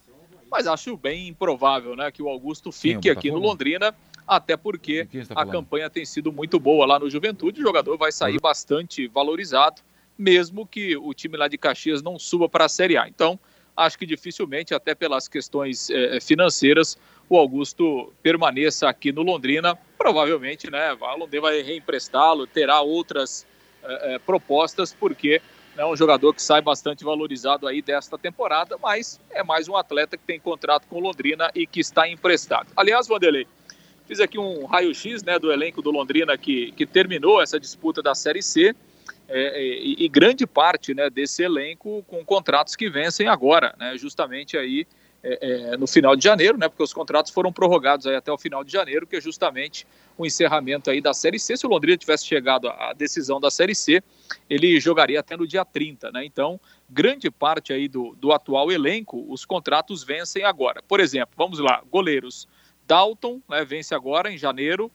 Mas 0.51 0.67
acho 0.67 0.97
bem 0.97 1.29
improvável, 1.29 1.97
né, 1.97 2.13
que 2.13 2.23
o 2.23 2.29
Augusto 2.29 2.71
fique 2.71 3.09
Sim, 3.09 3.11
aqui 3.11 3.31
no 3.31 3.39
Londrina, 3.39 3.95
até 4.27 4.57
porque 4.57 5.05
tá 5.27 5.41
a 5.41 5.47
campanha 5.47 5.91
tem 5.91 6.05
sido 6.05 6.33
muito 6.33 6.61
boa 6.61 6.87
lá 6.87 6.99
no 6.99 7.09
Juventude. 7.09 7.61
O 7.61 7.63
jogador 7.63 7.97
vai 7.97 8.13
sair 8.13 8.35
uhum. 8.35 8.41
bastante 8.41 9.09
valorizado, 9.09 9.83
mesmo 10.17 10.67
que 10.67 10.97
o 10.97 11.13
time 11.15 11.37
lá 11.37 11.49
de 11.49 11.57
Caxias 11.57 12.03
não 12.03 12.19
suba 12.19 12.49
para 12.49 12.67
a 12.67 12.69
Série 12.69 12.97
A. 12.97 13.09
Então, 13.09 13.39
acho 13.77 13.99
que 13.99 14.07
dificilmente, 14.07 14.75
até 14.75 14.95
pelas 14.95 15.27
questões 15.27 15.91
eh, 15.91 16.21
financeiras, 16.21 16.99
o 17.29 17.39
Augusto 17.39 18.13
permaneça 18.23 18.89
aqui 18.89 19.13
no 19.13 19.23
Londrina. 19.23 19.79
Provavelmente, 19.97 20.71
né, 20.71 20.93
o 20.93 21.17
Londrina 21.17 21.43
vai 21.43 21.63
reemprestá-lo, 21.63 22.47
terá 22.47 22.81
outras 22.81 23.47
é, 23.83 24.19
propostas, 24.19 24.93
porque 24.93 25.41
é 25.77 25.85
um 25.85 25.97
jogador 25.97 26.33
que 26.33 26.43
sai 26.43 26.61
bastante 26.61 27.05
valorizado 27.05 27.67
aí 27.67 27.83
desta 27.83 28.17
temporada, 28.17 28.79
mas 28.81 29.21
é 29.31 29.43
mais 29.43 29.69
um 29.69 29.77
atleta 29.77 30.17
que 30.17 30.25
tem 30.25 30.39
contrato 30.39 30.87
com 30.89 31.01
Londrina 31.01 31.51
e 31.55 31.67
que 31.67 31.81
está 31.81 32.09
emprestado. 32.09 32.69
Aliás, 32.77 33.09
Vanderlei, 33.09 33.47
fiz 34.07 34.21
aqui 34.21 34.39
um 34.39 34.67
raio-x 34.67 35.23
né, 35.25 35.39
do 35.39 35.53
elenco 35.53 35.83
do 35.83 35.91
Londrina 35.91 36.39
que, 36.39 36.73
que 36.73 36.87
terminou 36.87 37.43
essa 37.43 37.59
disputa 37.59 38.03
da 38.03 38.15
Série 38.15 38.43
C. 38.43 38.75
É, 39.27 39.63
e, 39.63 40.05
e, 40.05 40.09
grande 40.09 40.47
parte 40.47 40.93
né, 40.93 41.09
desse 41.09 41.43
elenco 41.43 42.05
com 42.07 42.23
contratos 42.23 42.77
que 42.77 42.91
vencem 42.91 43.27
agora, 43.27 43.75
né, 43.79 43.97
justamente 43.97 44.55
aí 44.55 44.87
é, 45.25 45.73
é, 45.73 45.77
no 45.79 45.87
final 45.87 46.15
de 46.15 46.23
janeiro, 46.23 46.59
né? 46.59 46.69
Porque 46.69 46.83
os 46.83 46.93
contratos 46.93 47.33
foram 47.33 47.51
prorrogados 47.51 48.07
aí 48.07 48.15
até 48.15 48.31
o 48.31 48.37
final 48.37 48.63
de 48.63 48.71
janeiro, 48.71 49.07
que 49.07 49.17
é 49.17 49.21
justamente 49.21 49.87
o 50.19 50.27
encerramento 50.27 50.91
aí 50.91 51.01
da 51.01 51.15
Série 51.15 51.39
C. 51.39 51.57
Se 51.57 51.67
o 51.67 51.71
Londrina 51.71 51.97
tivesse 51.97 52.27
chegado 52.27 52.69
à 52.69 52.93
decisão 52.93 53.41
da 53.41 53.51
Série 53.51 53.75
C, 53.75 54.03
ele 54.51 54.79
jogaria 54.79 55.19
até 55.21 55.35
no 55.35 55.47
dia 55.47 55.65
30, 55.65 56.13
né? 56.13 56.27
Então, 56.27 56.61
grande 56.91 57.31
parte 57.31 57.73
aí 57.73 57.89
do, 57.89 58.15
do 58.21 58.33
atual 58.33 58.71
elenco, 58.71 59.25
os 59.33 59.47
contratos 59.47 60.05
vencem 60.05 60.45
agora. 60.45 60.83
Por 60.87 61.01
exemplo, 61.01 61.35
vamos 61.37 61.59
lá, 61.59 61.83
goleiros. 61.91 62.47
Dalton, 62.87 63.41
né, 63.49 63.65
vence 63.65 63.95
agora 63.95 64.31
em 64.31 64.37
janeiro. 64.37 64.91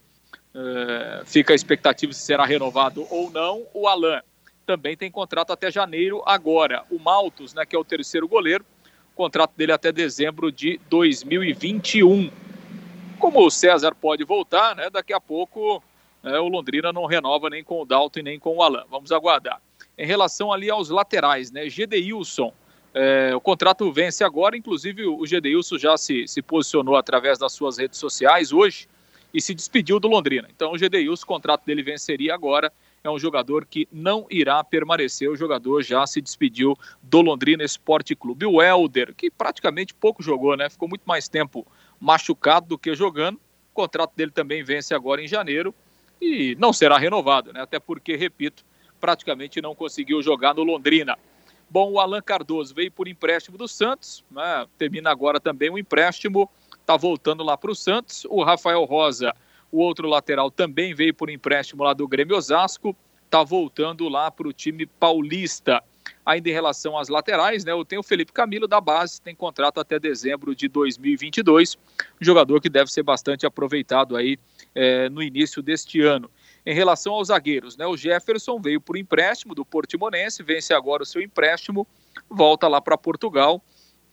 É, 0.53 1.23
fica 1.25 1.53
a 1.53 1.55
expectativa 1.55 2.13
se 2.13 2.21
será 2.21 2.45
renovado 2.45 3.05
ou 3.09 3.31
não. 3.31 3.65
O 3.73 3.87
Alan 3.87 4.21
também 4.63 4.95
tem 4.95 5.09
contrato 5.09 5.51
até 5.51 5.71
janeiro 5.71 6.21
agora. 6.23 6.83
O 6.91 6.99
Maltos, 6.99 7.55
né, 7.55 7.65
que 7.65 7.75
é 7.75 7.79
o 7.79 7.83
terceiro 7.83 8.27
goleiro, 8.27 8.63
contrato 9.19 9.51
dele 9.57 9.73
até 9.73 9.91
dezembro 9.91 10.49
de 10.49 10.79
2021. 10.89 12.31
Como 13.19 13.45
o 13.45 13.51
César 13.51 13.93
pode 13.93 14.23
voltar, 14.23 14.73
né, 14.77 14.89
daqui 14.89 15.11
a 15.11 15.19
pouco 15.19 15.83
né, 16.23 16.39
o 16.39 16.47
Londrina 16.47 16.93
não 16.93 17.05
renova 17.05 17.49
nem 17.49 17.61
com 17.61 17.81
o 17.81 17.85
Dalton 17.85 18.21
e 18.21 18.23
nem 18.23 18.39
com 18.39 18.55
o 18.55 18.63
Alan. 18.63 18.85
Vamos 18.89 19.11
aguardar. 19.11 19.61
Em 19.97 20.05
relação 20.05 20.53
ali 20.53 20.69
aos 20.69 20.87
laterais, 20.87 21.51
né, 21.51 21.67
Gedeilson, 21.67 22.53
é, 22.93 23.35
o 23.35 23.41
contrato 23.41 23.91
vence 23.91 24.23
agora, 24.23 24.55
inclusive 24.55 25.05
o 25.05 25.25
Gedeilson 25.25 25.77
já 25.77 25.97
se, 25.97 26.25
se 26.25 26.41
posicionou 26.41 26.95
através 26.95 27.37
das 27.37 27.51
suas 27.51 27.77
redes 27.77 27.99
sociais 27.99 28.53
hoje 28.53 28.87
e 29.33 29.41
se 29.41 29.53
despediu 29.53 29.99
do 29.99 30.07
Londrina. 30.07 30.47
Então 30.55 30.71
o 30.71 30.77
Gedeilson, 30.77 31.25
o 31.25 31.27
contrato 31.27 31.65
dele 31.65 31.83
venceria 31.83 32.33
agora. 32.33 32.71
É 33.03 33.09
um 33.09 33.19
jogador 33.19 33.65
que 33.65 33.87
não 33.91 34.25
irá 34.29 34.63
permanecer. 34.63 35.29
O 35.29 35.35
jogador 35.35 35.81
já 35.83 36.05
se 36.05 36.21
despediu 36.21 36.77
do 37.01 37.21
Londrina 37.21 37.63
Esporte 37.63 38.15
Clube. 38.15 38.45
O 38.45 38.61
Helder, 38.61 39.13
que 39.15 39.31
praticamente 39.31 39.93
pouco 39.93 40.21
jogou, 40.21 40.57
né? 40.57 40.69
Ficou 40.69 40.89
muito 40.89 41.03
mais 41.05 41.27
tempo 41.27 41.65
machucado 41.99 42.67
do 42.67 42.77
que 42.77 42.93
jogando. 42.95 43.35
O 43.35 43.73
contrato 43.73 44.11
dele 44.15 44.31
também 44.31 44.63
vence 44.63 44.93
agora 44.93 45.21
em 45.21 45.27
janeiro 45.27 45.73
e 46.21 46.55
não 46.59 46.73
será 46.73 46.97
renovado, 46.97 47.53
né? 47.53 47.61
Até 47.61 47.79
porque, 47.79 48.15
repito, 48.15 48.65
praticamente 48.99 49.61
não 49.61 49.73
conseguiu 49.73 50.21
jogar 50.21 50.53
no 50.53 50.63
Londrina. 50.63 51.17
Bom, 51.69 51.91
o 51.91 51.99
Alan 51.99 52.21
Cardoso 52.21 52.73
veio 52.73 52.91
por 52.91 53.07
empréstimo 53.07 53.57
do 53.57 53.67
Santos, 53.67 54.23
né? 54.31 54.65
termina 54.77 55.11
agora 55.11 55.39
também 55.39 55.69
o 55.69 55.77
empréstimo, 55.77 56.49
está 56.81 56.97
voltando 56.97 57.43
lá 57.43 57.55
para 57.55 57.71
o 57.71 57.75
Santos. 57.75 58.25
O 58.25 58.43
Rafael 58.43 58.83
Rosa, 58.85 59.35
o 59.71 59.79
outro 59.79 60.07
lateral, 60.07 60.49
também 60.49 60.93
veio 60.93 61.13
por 61.13 61.29
empréstimo 61.29 61.83
lá 61.83 61.93
do 61.93 62.07
Grêmio 62.07 62.35
Osasco, 62.35 62.95
está 63.25 63.43
voltando 63.43 64.09
lá 64.09 64.31
para 64.31 64.47
o 64.47 64.53
time 64.53 64.85
paulista. 64.85 65.83
Ainda 66.25 66.49
em 66.49 66.53
relação 66.53 66.97
às 66.97 67.07
laterais, 67.07 67.63
né, 67.63 67.71
eu 67.71 67.85
tenho 67.85 68.01
o 68.01 68.03
Felipe 68.03 68.31
Camilo 68.31 68.67
da 68.67 68.81
base, 68.81 69.21
tem 69.21 69.35
contrato 69.35 69.79
até 69.79 69.99
dezembro 69.99 70.55
de 70.55 70.67
2022, 70.67 71.77
um 72.21 72.25
jogador 72.25 72.59
que 72.61 72.69
deve 72.69 72.91
ser 72.91 73.03
bastante 73.03 73.45
aproveitado 73.45 74.15
aí 74.15 74.37
é, 74.75 75.09
no 75.09 75.21
início 75.21 75.61
deste 75.61 76.01
ano. 76.01 76.29
Em 76.65 76.73
relação 76.73 77.13
aos 77.13 77.29
zagueiros, 77.29 77.77
né, 77.77 77.85
o 77.85 77.95
Jefferson 77.95 78.59
veio 78.59 78.81
por 78.81 78.97
empréstimo 78.97 79.55
do 79.55 79.63
Portimonense, 79.63 80.43
vence 80.43 80.73
agora 80.73 81.03
o 81.03 81.05
seu 81.05 81.21
empréstimo, 81.21 81.87
volta 82.29 82.67
lá 82.67 82.81
para 82.81 82.97
Portugal. 82.97 83.61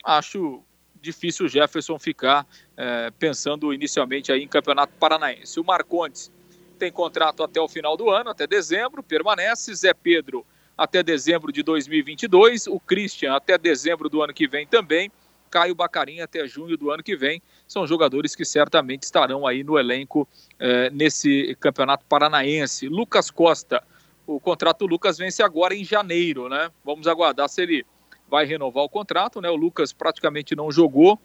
Acho 0.05 0.63
difícil 1.01 1.47
o 1.47 1.49
Jefferson 1.49 1.99
ficar 1.99 2.47
é, 2.77 3.11
pensando 3.19 3.73
inicialmente 3.73 4.33
aí 4.33 4.43
em 4.43 4.49
Campeonato 4.49 4.93
Paranaense. 4.99 5.59
O 5.61 5.65
Marcondes 5.65 6.31
tem 6.79 6.93
contrato 6.93 7.43
até 7.43 7.61
o 7.61 7.69
final 7.69 7.97
do 7.97 8.11
ano, 8.11 8.31
até 8.31 8.47
dezembro, 8.47 9.03
permanece. 9.03 9.75
Zé 9.75 9.95
Pedro 9.95 10.45
até 10.77 11.03
dezembro 11.03 11.51
de 11.51 11.63
2022, 11.63 12.67
o 12.67 12.79
Christian 12.79 13.35
até 13.35 13.57
dezembro 13.57 14.09
do 14.09 14.23
ano 14.23 14.35
que 14.35 14.47
vem 14.47 14.67
também. 14.67 15.11
Caio 15.51 15.75
Bacarim 15.75 16.21
até 16.21 16.47
junho 16.47 16.77
do 16.77 16.91
ano 16.91 17.03
que 17.03 17.17
vem. 17.17 17.41
São 17.67 17.87
jogadores 17.87 18.35
que 18.35 18.45
certamente 18.45 19.05
estarão 19.05 19.47
aí 19.47 19.65
no 19.65 19.79
elenco 19.79 20.29
eh, 20.59 20.91
nesse 20.91 21.57
campeonato 21.61 22.05
paranaense. 22.05 22.89
Lucas 22.89 23.31
Costa, 23.31 23.83
o 24.27 24.39
contrato 24.41 24.81
do 24.81 24.87
Lucas 24.87 25.17
vence 25.17 25.43
agora 25.43 25.75
em 25.75 25.85
janeiro, 25.85 26.49
né? 26.49 26.71
Vamos 26.85 27.07
aguardar 27.07 27.49
se 27.49 27.63
ele 27.63 27.87
vai 28.29 28.45
renovar 28.45 28.85
o 28.85 28.89
contrato, 28.89 29.41
né? 29.41 29.49
O 29.49 29.57
Lucas 29.57 29.93
praticamente 29.93 30.55
não 30.55 30.71
jogou 30.71 31.19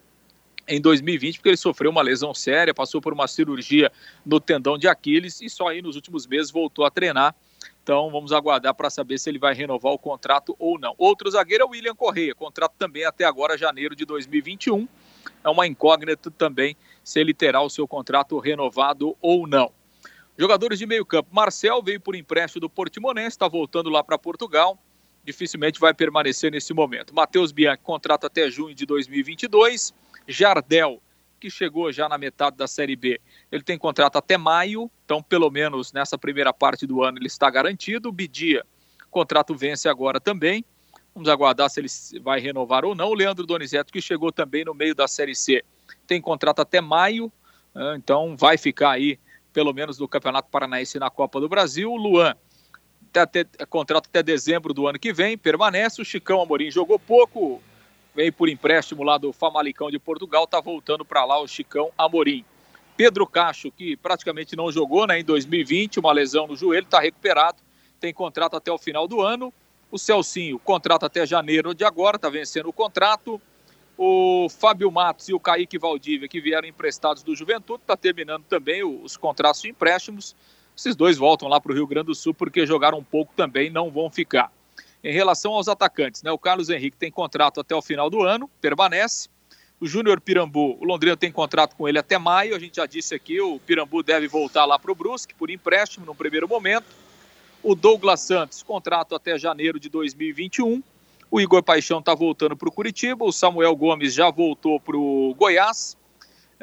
em 0.68 0.80
2020 0.80 1.36
porque 1.36 1.48
ele 1.48 1.56
sofreu 1.56 1.90
uma 1.90 2.02
lesão 2.02 2.32
séria, 2.32 2.72
passou 2.72 3.00
por 3.00 3.12
uma 3.12 3.26
cirurgia 3.26 3.90
no 4.24 4.40
tendão 4.40 4.78
de 4.78 4.86
Aquiles 4.86 5.40
e 5.40 5.48
só 5.48 5.68
aí 5.68 5.82
nos 5.82 5.96
últimos 5.96 6.26
meses 6.26 6.50
voltou 6.50 6.84
a 6.84 6.90
treinar. 6.90 7.34
Então 7.82 8.10
vamos 8.10 8.32
aguardar 8.32 8.74
para 8.74 8.88
saber 8.88 9.18
se 9.18 9.28
ele 9.28 9.38
vai 9.38 9.54
renovar 9.54 9.92
o 9.92 9.98
contrato 9.98 10.54
ou 10.58 10.78
não. 10.78 10.94
Outro 10.96 11.30
zagueiro 11.30 11.64
é 11.64 11.66
o 11.66 11.70
William 11.70 11.94
Correia, 11.94 12.34
contrato 12.34 12.74
também 12.78 13.04
até 13.04 13.24
agora, 13.24 13.58
janeiro 13.58 13.96
de 13.96 14.04
2021. 14.04 14.86
É 15.44 15.48
uma 15.48 15.66
incógnita 15.66 16.30
também 16.30 16.76
se 17.02 17.20
ele 17.20 17.34
terá 17.34 17.60
o 17.60 17.68
seu 17.68 17.86
contrato 17.88 18.38
renovado 18.38 19.16
ou 19.20 19.46
não. 19.46 19.72
Jogadores 20.38 20.78
de 20.78 20.86
meio 20.86 21.04
campo. 21.04 21.28
Marcel 21.32 21.82
veio 21.82 22.00
por 22.00 22.14
empréstimo 22.14 22.60
do 22.60 22.70
Portimonense, 22.70 23.28
está 23.28 23.48
voltando 23.48 23.90
lá 23.90 24.02
para 24.02 24.16
Portugal. 24.16 24.78
Dificilmente 25.24 25.78
vai 25.78 25.94
permanecer 25.94 26.50
nesse 26.50 26.74
momento. 26.74 27.14
Matheus 27.14 27.52
Bianchi, 27.52 27.82
contrato 27.82 28.26
até 28.26 28.50
junho 28.50 28.74
de 28.74 28.84
2022. 28.84 29.94
Jardel, 30.26 31.00
que 31.38 31.50
chegou 31.50 31.90
já 31.92 32.08
na 32.08 32.16
metade 32.16 32.56
da 32.56 32.66
Série 32.66 32.94
B, 32.94 33.20
ele 33.50 33.62
tem 33.62 33.76
contrato 33.76 34.16
até 34.16 34.38
maio, 34.38 34.88
então 35.04 35.22
pelo 35.22 35.50
menos 35.50 35.92
nessa 35.92 36.16
primeira 36.16 36.52
parte 36.52 36.86
do 36.86 37.02
ano 37.02 37.18
ele 37.18 37.26
está 37.26 37.50
garantido. 37.50 38.12
Bidia, 38.12 38.64
contrato 39.10 39.54
vence 39.54 39.88
agora 39.88 40.20
também. 40.20 40.64
Vamos 41.14 41.28
aguardar 41.28 41.68
se 41.68 41.80
ele 41.80 41.88
vai 42.22 42.40
renovar 42.40 42.84
ou 42.84 42.94
não. 42.94 43.12
Leandro 43.12 43.44
Donizete, 43.44 43.92
que 43.92 44.00
chegou 44.00 44.32
também 44.32 44.64
no 44.64 44.72
meio 44.72 44.94
da 44.94 45.06
Série 45.06 45.34
C, 45.34 45.62
tem 46.06 46.20
contrato 46.20 46.60
até 46.60 46.80
maio, 46.80 47.30
né? 47.74 47.94
então 47.96 48.36
vai 48.36 48.56
ficar 48.56 48.92
aí, 48.92 49.18
pelo 49.52 49.72
menos 49.72 49.98
no 49.98 50.08
Campeonato 50.08 50.48
Paranaense 50.48 50.98
na 50.98 51.10
Copa 51.10 51.40
do 51.40 51.48
Brasil. 51.48 51.94
Luan, 51.94 52.34
até, 53.20 53.44
contrato 53.68 54.06
até 54.08 54.22
dezembro 54.22 54.72
do 54.72 54.86
ano 54.86 54.98
que 54.98 55.12
vem, 55.12 55.36
permanece. 55.36 56.00
O 56.00 56.04
Chicão 56.04 56.40
Amorim 56.40 56.70
jogou 56.70 56.98
pouco, 56.98 57.62
veio 58.14 58.32
por 58.32 58.48
empréstimo 58.48 59.02
lá 59.02 59.18
do 59.18 59.32
Famalicão 59.32 59.90
de 59.90 59.98
Portugal, 59.98 60.44
está 60.44 60.60
voltando 60.60 61.04
para 61.04 61.24
lá 61.24 61.40
o 61.40 61.48
Chicão 61.48 61.90
Amorim. 61.96 62.44
Pedro 62.96 63.26
Cacho, 63.26 63.70
que 63.70 63.96
praticamente 63.96 64.54
não 64.54 64.70
jogou 64.70 65.06
né, 65.06 65.18
em 65.18 65.24
2020, 65.24 65.98
uma 65.98 66.12
lesão 66.12 66.46
no 66.46 66.56
joelho, 66.56 66.84
está 66.84 67.00
recuperado, 67.00 67.58
tem 67.98 68.12
contrato 68.12 68.56
até 68.56 68.70
o 68.70 68.78
final 68.78 69.08
do 69.08 69.20
ano. 69.20 69.52
O 69.90 69.98
Celcinho, 69.98 70.58
contrato 70.58 71.04
até 71.04 71.26
janeiro 71.26 71.74
de 71.74 71.84
agora, 71.84 72.16
está 72.16 72.28
vencendo 72.28 72.68
o 72.68 72.72
contrato. 72.72 73.40
O 73.96 74.48
Fábio 74.48 74.90
Matos 74.90 75.28
e 75.28 75.34
o 75.34 75.40
Kaique 75.40 75.78
Valdívia, 75.78 76.28
que 76.28 76.40
vieram 76.40 76.66
emprestados 76.66 77.22
do 77.22 77.36
Juventude, 77.36 77.82
está 77.82 77.96
terminando 77.96 78.44
também 78.44 78.82
os 78.82 79.16
contratos 79.16 79.62
de 79.62 79.68
empréstimos. 79.68 80.34
Esses 80.76 80.96
dois 80.96 81.16
voltam 81.16 81.48
lá 81.48 81.60
para 81.60 81.72
o 81.72 81.74
Rio 81.74 81.86
Grande 81.86 82.06
do 82.06 82.14
Sul 82.14 82.34
porque 82.34 82.66
jogaram 82.66 82.98
um 82.98 83.04
pouco 83.04 83.32
também, 83.36 83.70
não 83.70 83.90
vão 83.90 84.10
ficar. 84.10 84.50
Em 85.04 85.12
relação 85.12 85.52
aos 85.52 85.68
atacantes, 85.68 86.22
né, 86.22 86.30
o 86.30 86.38
Carlos 86.38 86.70
Henrique 86.70 86.96
tem 86.96 87.10
contrato 87.10 87.60
até 87.60 87.74
o 87.74 87.82
final 87.82 88.08
do 88.08 88.22
ano, 88.22 88.48
permanece. 88.60 89.28
O 89.80 89.86
Júnior 89.86 90.20
Pirambu, 90.20 90.78
o 90.80 90.84
Londrina 90.84 91.16
tem 91.16 91.32
contrato 91.32 91.74
com 91.74 91.88
ele 91.88 91.98
até 91.98 92.16
maio. 92.16 92.54
A 92.54 92.58
gente 92.58 92.76
já 92.76 92.86
disse 92.86 93.16
aqui, 93.16 93.40
o 93.40 93.58
Pirambu 93.58 94.00
deve 94.00 94.28
voltar 94.28 94.64
lá 94.64 94.78
para 94.78 94.92
o 94.92 94.94
Brusque 94.94 95.34
por 95.34 95.50
empréstimo 95.50 96.06
no 96.06 96.14
primeiro 96.14 96.46
momento. 96.46 96.86
O 97.64 97.74
Douglas 97.74 98.20
Santos, 98.20 98.62
contrato 98.62 99.12
até 99.12 99.36
janeiro 99.36 99.80
de 99.80 99.88
2021. 99.88 100.80
O 101.28 101.40
Igor 101.40 101.64
Paixão 101.64 101.98
está 101.98 102.14
voltando 102.14 102.56
para 102.56 102.68
o 102.68 102.72
Curitiba. 102.72 103.24
O 103.24 103.32
Samuel 103.32 103.74
Gomes 103.74 104.14
já 104.14 104.30
voltou 104.30 104.78
para 104.78 104.96
o 104.96 105.34
Goiás. 105.34 105.96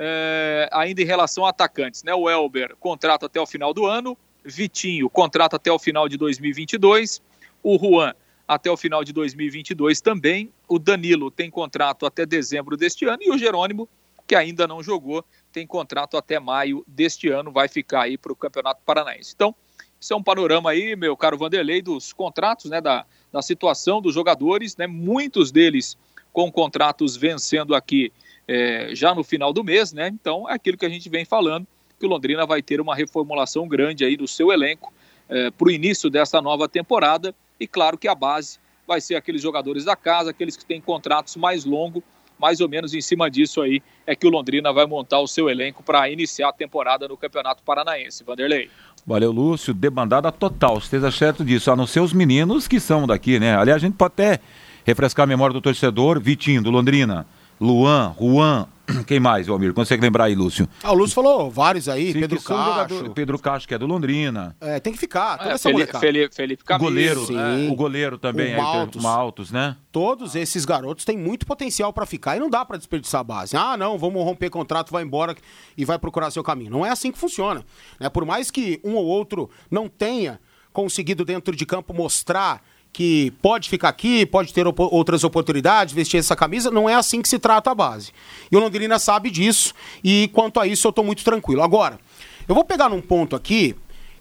É, 0.01 0.69
ainda 0.71 1.01
em 1.01 1.05
relação 1.05 1.45
a 1.45 1.49
atacantes, 1.49 2.03
né? 2.03 2.15
O 2.15 2.29
Elber, 2.29 2.73
contrato 2.79 3.25
até 3.25 3.39
o 3.41 3.45
final 3.45 3.73
do 3.73 3.85
ano. 3.85 4.17
Vitinho, 4.45 5.09
contrato 5.09 5.55
até 5.55 5.69
o 5.69 5.77
final 5.77 6.07
de 6.07 6.15
2022. 6.15 7.21
O 7.61 7.77
Juan, 7.77 8.13
até 8.47 8.71
o 8.71 8.77
final 8.77 9.03
de 9.03 9.11
2022 9.11 9.99
também. 9.99 10.53
O 10.69 10.79
Danilo 10.79 11.29
tem 11.29 11.51
contrato 11.51 12.05
até 12.05 12.25
dezembro 12.25 12.77
deste 12.77 13.03
ano 13.03 13.21
e 13.21 13.29
o 13.29 13.37
Jerônimo, 13.37 13.89
que 14.25 14.35
ainda 14.35 14.65
não 14.65 14.81
jogou, 14.81 15.25
tem 15.51 15.67
contrato 15.67 16.15
até 16.15 16.39
maio 16.39 16.81
deste 16.87 17.27
ano, 17.27 17.51
vai 17.51 17.67
ficar 17.67 18.03
aí 18.03 18.17
para 18.17 18.31
o 18.31 18.35
Campeonato 18.37 18.81
Paranaense. 18.85 19.33
Então, 19.35 19.53
isso 19.99 20.13
é 20.13 20.15
um 20.15 20.23
panorama 20.23 20.69
aí, 20.69 20.95
meu 20.95 21.17
caro 21.17 21.37
Vanderlei, 21.37 21.81
dos 21.81 22.13
contratos, 22.13 22.71
né, 22.71 22.79
da, 22.79 23.05
da 23.33 23.41
situação 23.41 24.01
dos 24.01 24.13
jogadores, 24.13 24.77
né, 24.77 24.87
muitos 24.87 25.51
deles 25.51 25.97
com 26.31 26.49
contratos 26.49 27.17
vencendo 27.17 27.75
aqui 27.75 28.13
é, 28.51 28.95
já 28.95 29.13
no 29.13 29.23
final 29.23 29.53
do 29.53 29.63
mês, 29.63 29.93
né, 29.93 30.07
então 30.07 30.49
é 30.49 30.55
aquilo 30.55 30.75
que 30.75 30.85
a 30.85 30.89
gente 30.89 31.07
vem 31.07 31.23
falando, 31.23 31.67
que 31.99 32.05
o 32.05 32.09
Londrina 32.09 32.47
vai 32.47 32.63
ter 32.63 32.81
uma 32.81 32.95
reformulação 32.95 33.67
grande 33.67 34.03
aí 34.03 34.17
do 34.17 34.27
seu 34.27 34.51
elenco 34.51 34.91
é, 35.29 35.51
para 35.51 35.67
o 35.67 35.71
início 35.71 36.09
dessa 36.09 36.41
nova 36.41 36.67
temporada 36.67 37.35
e 37.59 37.67
claro 37.67 37.95
que 37.95 38.07
a 38.07 38.15
base 38.15 38.57
vai 38.87 38.99
ser 38.99 39.15
aqueles 39.15 39.39
jogadores 39.39 39.85
da 39.85 39.95
casa, 39.95 40.31
aqueles 40.31 40.57
que 40.57 40.65
têm 40.65 40.81
contratos 40.81 41.35
mais 41.35 41.63
longos, 41.63 42.01
mais 42.39 42.59
ou 42.59 42.67
menos 42.67 42.95
em 42.95 43.01
cima 43.01 43.29
disso 43.29 43.61
aí 43.61 43.83
é 44.07 44.15
que 44.15 44.25
o 44.25 44.31
Londrina 44.31 44.73
vai 44.73 44.87
montar 44.87 45.19
o 45.19 45.27
seu 45.27 45.47
elenco 45.47 45.83
para 45.83 46.09
iniciar 46.09 46.49
a 46.49 46.53
temporada 46.53 47.07
no 47.07 47.15
Campeonato 47.15 47.61
Paranaense. 47.61 48.23
Vanderlei. 48.23 48.69
Valeu, 49.05 49.31
Lúcio. 49.31 49.73
Debandada 49.73 50.31
total, 50.31 50.77
esteja 50.77 51.11
certo 51.11 51.43
disso. 51.43 51.69
A 51.69 51.75
não 51.75 51.85
ser 51.85 51.99
os 51.99 52.13
meninos 52.13 52.67
que 52.67 52.79
são 52.79 53.05
daqui, 53.05 53.39
né? 53.39 53.55
Aliás, 53.55 53.83
a 53.83 53.85
gente 53.85 53.95
pode 53.95 54.13
até 54.13 54.39
refrescar 54.85 55.25
a 55.25 55.27
memória 55.27 55.53
do 55.53 55.61
torcedor. 55.61 56.19
Vitinho, 56.19 56.63
do 56.63 56.71
Londrina. 56.71 57.27
Luan, 57.59 58.15
Juan, 58.19 58.67
quem 59.05 59.19
mais, 59.19 59.49
Almir? 59.49 59.73
Consegue 59.73 60.01
lembrar 60.01 60.25
aí, 60.25 60.35
Lúcio? 60.35 60.67
Ah, 60.81 60.91
o 60.91 60.95
Lúcio 60.95 61.13
falou 61.13 61.49
vários 61.49 61.89
aí, 61.89 62.13
Sim, 62.13 62.19
Pedro 62.21 62.41
Cacho. 62.41 63.09
Pedro 63.11 63.39
Cacho, 63.39 63.67
que 63.67 63.73
é 63.73 63.77
do 63.77 63.85
Londrina. 63.85 64.55
É, 64.61 64.79
tem 64.79 64.93
que 64.93 64.99
ficar, 64.99 65.37
toda 65.37 65.51
é, 65.51 65.53
essa 65.53 65.69
Felipe, 65.69 65.99
Felipe, 65.99 66.35
Felipe 66.35 66.63
Camilo. 66.63 66.87
O 66.87 66.89
goleiro, 66.89 67.25
Sim. 67.25 67.69
o 67.69 67.75
goleiro 67.75 68.17
também, 68.17 68.55
o 68.55 68.57
Maltos. 68.57 69.05
Aí, 69.05 69.11
Maltos, 69.11 69.51
né? 69.51 69.75
Todos 69.91 70.35
esses 70.35 70.65
garotos 70.65 71.05
têm 71.05 71.17
muito 71.17 71.45
potencial 71.45 71.91
para 71.91 72.05
ficar 72.05 72.37
e 72.37 72.39
não 72.39 72.49
dá 72.49 72.63
para 72.63 72.77
desperdiçar 72.77 73.21
a 73.21 73.23
base. 73.23 73.57
Ah, 73.57 73.75
não, 73.75 73.97
vamos 73.97 74.23
romper 74.23 74.49
contrato, 74.49 74.91
vai 74.91 75.03
embora 75.03 75.35
e 75.77 75.83
vai 75.83 75.99
procurar 75.99 76.31
seu 76.31 76.43
caminho. 76.43 76.71
Não 76.71 76.85
é 76.85 76.89
assim 76.89 77.11
que 77.11 77.17
funciona. 77.17 77.63
Né? 77.99 78.09
Por 78.09 78.25
mais 78.25 78.49
que 78.49 78.79
um 78.83 78.95
ou 78.95 79.05
outro 79.05 79.49
não 79.69 79.87
tenha 79.87 80.39
conseguido 80.71 81.25
dentro 81.25 81.55
de 81.55 81.65
campo 81.65 81.93
mostrar 81.93 82.61
que 82.99 83.31
pode 83.41 83.69
ficar 83.69 83.87
aqui, 83.87 84.25
pode 84.25 84.53
ter 84.53 84.67
op 84.67 84.77
outras 84.81 85.23
oportunidades, 85.23 85.93
vestir 85.93 86.17
essa 86.17 86.35
camisa, 86.35 86.69
não 86.69 86.89
é 86.89 86.95
assim 86.95 87.21
que 87.21 87.29
se 87.29 87.39
trata 87.39 87.71
a 87.71 87.73
base. 87.73 88.11
E 88.51 88.57
o 88.57 88.59
Londrina 88.59 88.99
sabe 88.99 89.31
disso, 89.31 89.73
e 90.03 90.29
quanto 90.33 90.59
a 90.59 90.67
isso 90.67 90.85
eu 90.85 90.89
estou 90.89 91.05
muito 91.05 91.23
tranquilo. 91.23 91.63
Agora, 91.63 91.97
eu 92.45 92.53
vou 92.53 92.65
pegar 92.65 92.89
num 92.89 92.99
ponto 92.99 93.37
aqui 93.37 93.73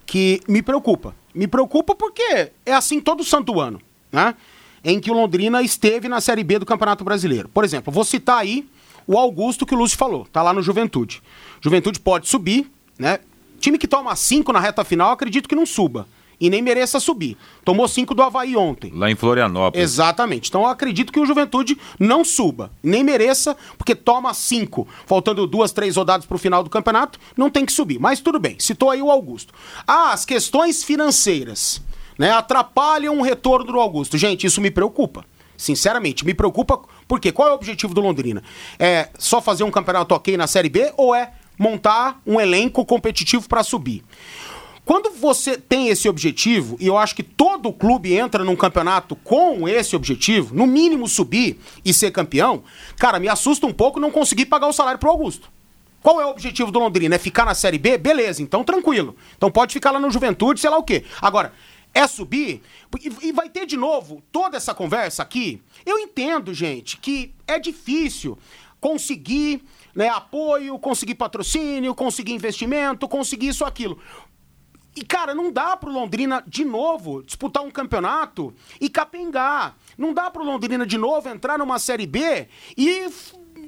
que 0.06 0.40
me 0.46 0.62
preocupa. 0.62 1.12
Me 1.34 1.48
preocupa 1.48 1.92
porque 1.92 2.52
é 2.64 2.72
assim 2.72 3.00
todo 3.00 3.24
santo 3.24 3.60
ano, 3.60 3.80
né? 4.12 4.36
Em 4.84 5.00
que 5.00 5.10
o 5.10 5.14
Londrina 5.14 5.60
esteve 5.60 6.08
na 6.08 6.20
Série 6.20 6.44
B 6.44 6.60
do 6.60 6.64
Campeonato 6.64 7.02
Brasileiro. 7.02 7.48
Por 7.48 7.64
exemplo, 7.64 7.92
vou 7.92 8.04
citar 8.04 8.38
aí 8.38 8.64
o 9.08 9.18
Augusto 9.18 9.66
que 9.66 9.74
o 9.74 9.78
Lúcio 9.78 9.98
falou, 9.98 10.24
tá 10.32 10.40
lá 10.40 10.52
no 10.52 10.62
Juventude. 10.62 11.20
Juventude 11.60 11.98
pode 11.98 12.28
subir, 12.28 12.70
né? 12.96 13.18
Time 13.58 13.76
que 13.76 13.88
toma 13.88 14.14
cinco 14.14 14.52
na 14.52 14.60
reta 14.60 14.84
final, 14.84 15.10
acredito 15.10 15.48
que 15.48 15.56
não 15.56 15.66
suba. 15.66 16.06
E 16.40 16.48
nem 16.48 16.62
mereça 16.62 17.00
subir. 17.00 17.36
Tomou 17.64 17.88
cinco 17.88 18.14
do 18.14 18.22
Havaí 18.22 18.56
ontem. 18.56 18.92
Lá 18.94 19.10
em 19.10 19.16
Florianópolis. 19.16 19.82
Exatamente. 19.82 20.48
Então 20.48 20.62
eu 20.62 20.68
acredito 20.68 21.12
que 21.12 21.18
o 21.18 21.26
Juventude 21.26 21.76
não 21.98 22.24
suba. 22.24 22.70
Nem 22.82 23.02
mereça, 23.02 23.56
porque 23.76 23.94
toma 23.94 24.32
cinco. 24.32 24.86
Faltando 25.04 25.46
duas, 25.46 25.72
três 25.72 25.96
rodadas 25.96 26.26
para 26.26 26.36
o 26.36 26.38
final 26.38 26.62
do 26.62 26.70
campeonato, 26.70 27.18
não 27.36 27.50
tem 27.50 27.66
que 27.66 27.72
subir. 27.72 27.98
Mas 27.98 28.20
tudo 28.20 28.38
bem. 28.38 28.56
Citou 28.58 28.90
aí 28.90 29.02
o 29.02 29.10
Augusto. 29.10 29.52
Ah, 29.86 30.12
as 30.12 30.24
questões 30.24 30.84
financeiras 30.84 31.82
né, 32.16 32.30
atrapalham 32.30 33.18
o 33.18 33.22
retorno 33.22 33.72
do 33.72 33.80
Augusto. 33.80 34.16
Gente, 34.16 34.46
isso 34.46 34.60
me 34.60 34.70
preocupa. 34.70 35.24
Sinceramente, 35.56 36.24
me 36.24 36.34
preocupa. 36.34 36.80
Porque 37.08 37.32
qual 37.32 37.48
é 37.48 37.52
o 37.52 37.54
objetivo 37.54 37.92
do 37.92 38.00
Londrina? 38.00 38.44
É 38.78 39.08
só 39.18 39.42
fazer 39.42 39.64
um 39.64 39.70
campeonato 39.70 40.14
ok 40.14 40.36
na 40.36 40.46
Série 40.46 40.68
B 40.68 40.92
ou 40.96 41.14
é 41.14 41.32
montar 41.58 42.20
um 42.24 42.40
elenco 42.40 42.84
competitivo 42.84 43.48
para 43.48 43.64
subir? 43.64 44.04
Quando 44.88 45.10
você 45.10 45.58
tem 45.58 45.88
esse 45.88 46.08
objetivo, 46.08 46.78
e 46.80 46.86
eu 46.86 46.96
acho 46.96 47.14
que 47.14 47.22
todo 47.22 47.70
clube 47.74 48.14
entra 48.14 48.42
num 48.42 48.56
campeonato 48.56 49.14
com 49.16 49.68
esse 49.68 49.94
objetivo, 49.94 50.54
no 50.54 50.66
mínimo 50.66 51.06
subir 51.06 51.60
e 51.84 51.92
ser 51.92 52.10
campeão, 52.10 52.64
cara, 52.96 53.20
me 53.20 53.28
assusta 53.28 53.66
um 53.66 53.72
pouco 53.72 54.00
não 54.00 54.10
conseguir 54.10 54.46
pagar 54.46 54.66
o 54.66 54.72
salário 54.72 54.98
pro 54.98 55.10
Augusto. 55.10 55.52
Qual 56.02 56.22
é 56.22 56.24
o 56.24 56.30
objetivo 56.30 56.72
do 56.72 56.78
Londrina? 56.78 57.16
É 57.16 57.18
ficar 57.18 57.44
na 57.44 57.54
Série 57.54 57.76
B? 57.76 57.98
Beleza, 57.98 58.40
então 58.40 58.64
tranquilo. 58.64 59.14
Então 59.36 59.50
pode 59.50 59.74
ficar 59.74 59.90
lá 59.90 60.00
no 60.00 60.10
Juventude, 60.10 60.58
sei 60.58 60.70
lá 60.70 60.78
o 60.78 60.82
quê. 60.82 61.04
Agora, 61.20 61.52
é 61.92 62.06
subir? 62.06 62.62
E 63.20 63.30
vai 63.30 63.50
ter 63.50 63.66
de 63.66 63.76
novo 63.76 64.22
toda 64.32 64.56
essa 64.56 64.72
conversa 64.72 65.22
aqui. 65.22 65.60
Eu 65.84 65.98
entendo, 65.98 66.54
gente, 66.54 66.96
que 66.96 67.34
é 67.46 67.58
difícil 67.58 68.38
conseguir 68.80 69.62
né, 69.94 70.08
apoio, 70.08 70.78
conseguir 70.78 71.16
patrocínio, 71.16 71.94
conseguir 71.94 72.32
investimento, 72.32 73.08
conseguir 73.08 73.48
isso, 73.48 73.64
aquilo. 73.64 73.98
E, 74.98 75.04
cara, 75.04 75.32
não 75.32 75.52
dá 75.52 75.76
pro 75.76 75.92
Londrina, 75.92 76.42
de 76.44 76.64
novo, 76.64 77.22
disputar 77.22 77.62
um 77.62 77.70
campeonato 77.70 78.52
e 78.80 78.88
capengar. 78.88 79.76
Não 79.96 80.12
dá 80.12 80.28
pro 80.28 80.42
Londrina, 80.42 80.84
de 80.84 80.98
novo, 80.98 81.28
entrar 81.28 81.56
numa 81.56 81.78
Série 81.78 82.04
B 82.04 82.48
e 82.76 83.06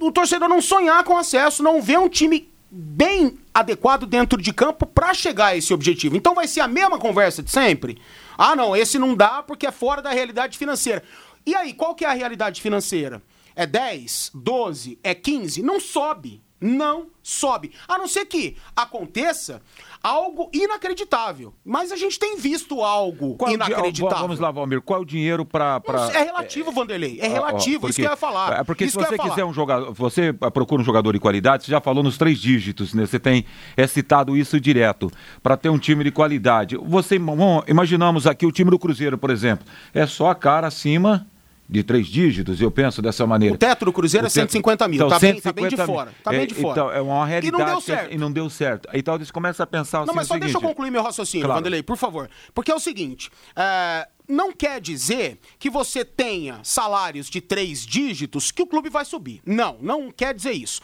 o 0.00 0.10
torcedor 0.10 0.48
não 0.48 0.60
sonhar 0.60 1.04
com 1.04 1.16
acesso, 1.16 1.62
não 1.62 1.80
ver 1.80 2.00
um 2.00 2.08
time 2.08 2.52
bem 2.68 3.38
adequado 3.54 4.06
dentro 4.06 4.42
de 4.42 4.52
campo 4.52 4.84
para 4.86 5.14
chegar 5.14 5.46
a 5.46 5.56
esse 5.56 5.72
objetivo. 5.72 6.16
Então 6.16 6.34
vai 6.34 6.48
ser 6.48 6.62
a 6.62 6.68
mesma 6.68 6.98
conversa 6.98 7.44
de 7.44 7.50
sempre? 7.52 8.02
Ah, 8.36 8.56
não, 8.56 8.74
esse 8.74 8.98
não 8.98 9.14
dá 9.14 9.40
porque 9.40 9.68
é 9.68 9.70
fora 9.70 10.02
da 10.02 10.10
realidade 10.10 10.58
financeira. 10.58 11.04
E 11.46 11.54
aí, 11.54 11.72
qual 11.74 11.94
que 11.94 12.04
é 12.04 12.08
a 12.08 12.12
realidade 12.12 12.60
financeira? 12.60 13.22
É 13.54 13.66
10, 13.66 14.32
12, 14.34 14.98
é 15.04 15.14
15? 15.14 15.62
Não 15.62 15.78
sobe. 15.78 16.42
Não 16.60 17.06
sobe. 17.22 17.72
A 17.88 17.96
não 17.96 18.06
ser 18.06 18.26
que 18.26 18.56
aconteça 18.76 19.62
algo 20.02 20.50
inacreditável. 20.52 21.54
Mas 21.64 21.92
a 21.92 21.96
gente 21.96 22.18
tem 22.18 22.36
visto 22.36 22.82
algo 22.82 23.36
Qual 23.36 23.50
inacreditável. 23.50 23.92
Di... 23.92 24.20
Vamos 24.22 24.38
lá, 24.38 24.50
Valmir. 24.50 24.80
Qual 24.80 24.98
é 24.98 25.02
o 25.02 25.04
dinheiro 25.04 25.44
para. 25.44 25.80
Pra... 25.80 26.10
É 26.12 26.22
relativo, 26.22 26.70
Vanderlei. 26.72 27.18
É 27.20 27.28
relativo, 27.28 27.80
porque, 27.80 27.90
isso 27.90 28.00
que 28.00 28.06
eu 28.06 28.10
ia 28.10 28.16
falar. 28.16 28.60
É 28.60 28.64
porque 28.64 28.84
isso 28.84 28.98
se 28.98 29.06
você 29.06 29.18
quiser 29.18 29.44
um 29.44 29.52
jogador. 29.52 29.92
Você 29.92 30.32
procura 30.32 30.82
um 30.82 30.84
jogador 30.84 31.12
de 31.12 31.20
qualidade, 31.20 31.64
você 31.64 31.70
já 31.70 31.80
falou 31.80 32.02
nos 32.02 32.18
três 32.18 32.38
dígitos, 32.38 32.94
né? 32.94 33.06
Você 33.06 33.18
tem 33.18 33.44
é 33.76 33.86
citado 33.86 34.36
isso 34.36 34.60
direto. 34.60 35.10
Para 35.42 35.56
ter 35.56 35.68
um 35.68 35.78
time 35.78 36.04
de 36.04 36.10
qualidade. 36.10 36.76
Você, 36.76 37.18
bom, 37.18 37.62
imaginamos 37.66 38.26
aqui 38.26 38.44
o 38.44 38.52
time 38.52 38.70
do 38.70 38.78
Cruzeiro, 38.78 39.16
por 39.16 39.30
exemplo. 39.30 39.66
É 39.94 40.06
só 40.06 40.30
a 40.30 40.34
cara 40.34 40.66
acima 40.66 41.26
de 41.70 41.84
três 41.84 42.08
dígitos, 42.08 42.60
eu 42.60 42.70
penso 42.70 43.00
dessa 43.00 43.24
maneira. 43.24 43.54
O 43.54 43.58
teto 43.58 43.84
do 43.84 43.92
Cruzeiro 43.92 44.26
o 44.26 44.26
é 44.26 44.30
150 44.30 44.88
mil, 44.88 44.96
então, 44.96 45.08
tá, 45.08 45.20
150 45.20 45.52
bem, 45.52 45.70
tá 45.70 45.76
bem 45.76 45.86
de 45.86 45.92
fora. 45.92 46.12
Tá 46.24 46.34
é, 46.34 46.38
bem 46.38 46.46
de 46.48 46.54
fora. 46.54 46.72
Então, 46.72 46.92
é 46.92 47.00
uma 47.00 47.24
realidade. 47.24 47.62
E 47.62 47.64
não 47.64 47.72
deu 47.72 47.80
certo. 47.80 48.14
E 48.14 48.18
não 48.18 48.32
deu 48.32 48.50
certo. 48.50 48.88
Então 48.92 49.14
eles 49.14 49.30
começam 49.30 49.62
a 49.62 49.66
pensar 49.66 49.98
Não, 49.98 50.04
assim, 50.06 50.14
mas 50.16 50.26
só 50.26 50.34
seguinte, 50.34 50.52
deixa 50.52 50.58
eu 50.58 50.68
concluir 50.68 50.90
meu 50.90 51.02
raciocínio, 51.02 51.46
claro. 51.46 51.60
Vanderlei, 51.60 51.82
por 51.82 51.96
favor. 51.96 52.28
Porque 52.52 52.72
é 52.72 52.74
o 52.74 52.80
seguinte, 52.80 53.30
é, 53.54 54.08
não 54.30 54.52
quer 54.52 54.80
dizer 54.80 55.38
que 55.58 55.68
você 55.68 56.04
tenha 56.04 56.60
salários 56.62 57.28
de 57.28 57.40
três 57.40 57.84
dígitos 57.84 58.50
que 58.50 58.62
o 58.62 58.66
clube 58.66 58.88
vai 58.88 59.04
subir. 59.04 59.42
Não, 59.44 59.76
não 59.80 60.10
quer 60.10 60.32
dizer 60.34 60.52
isso. 60.52 60.80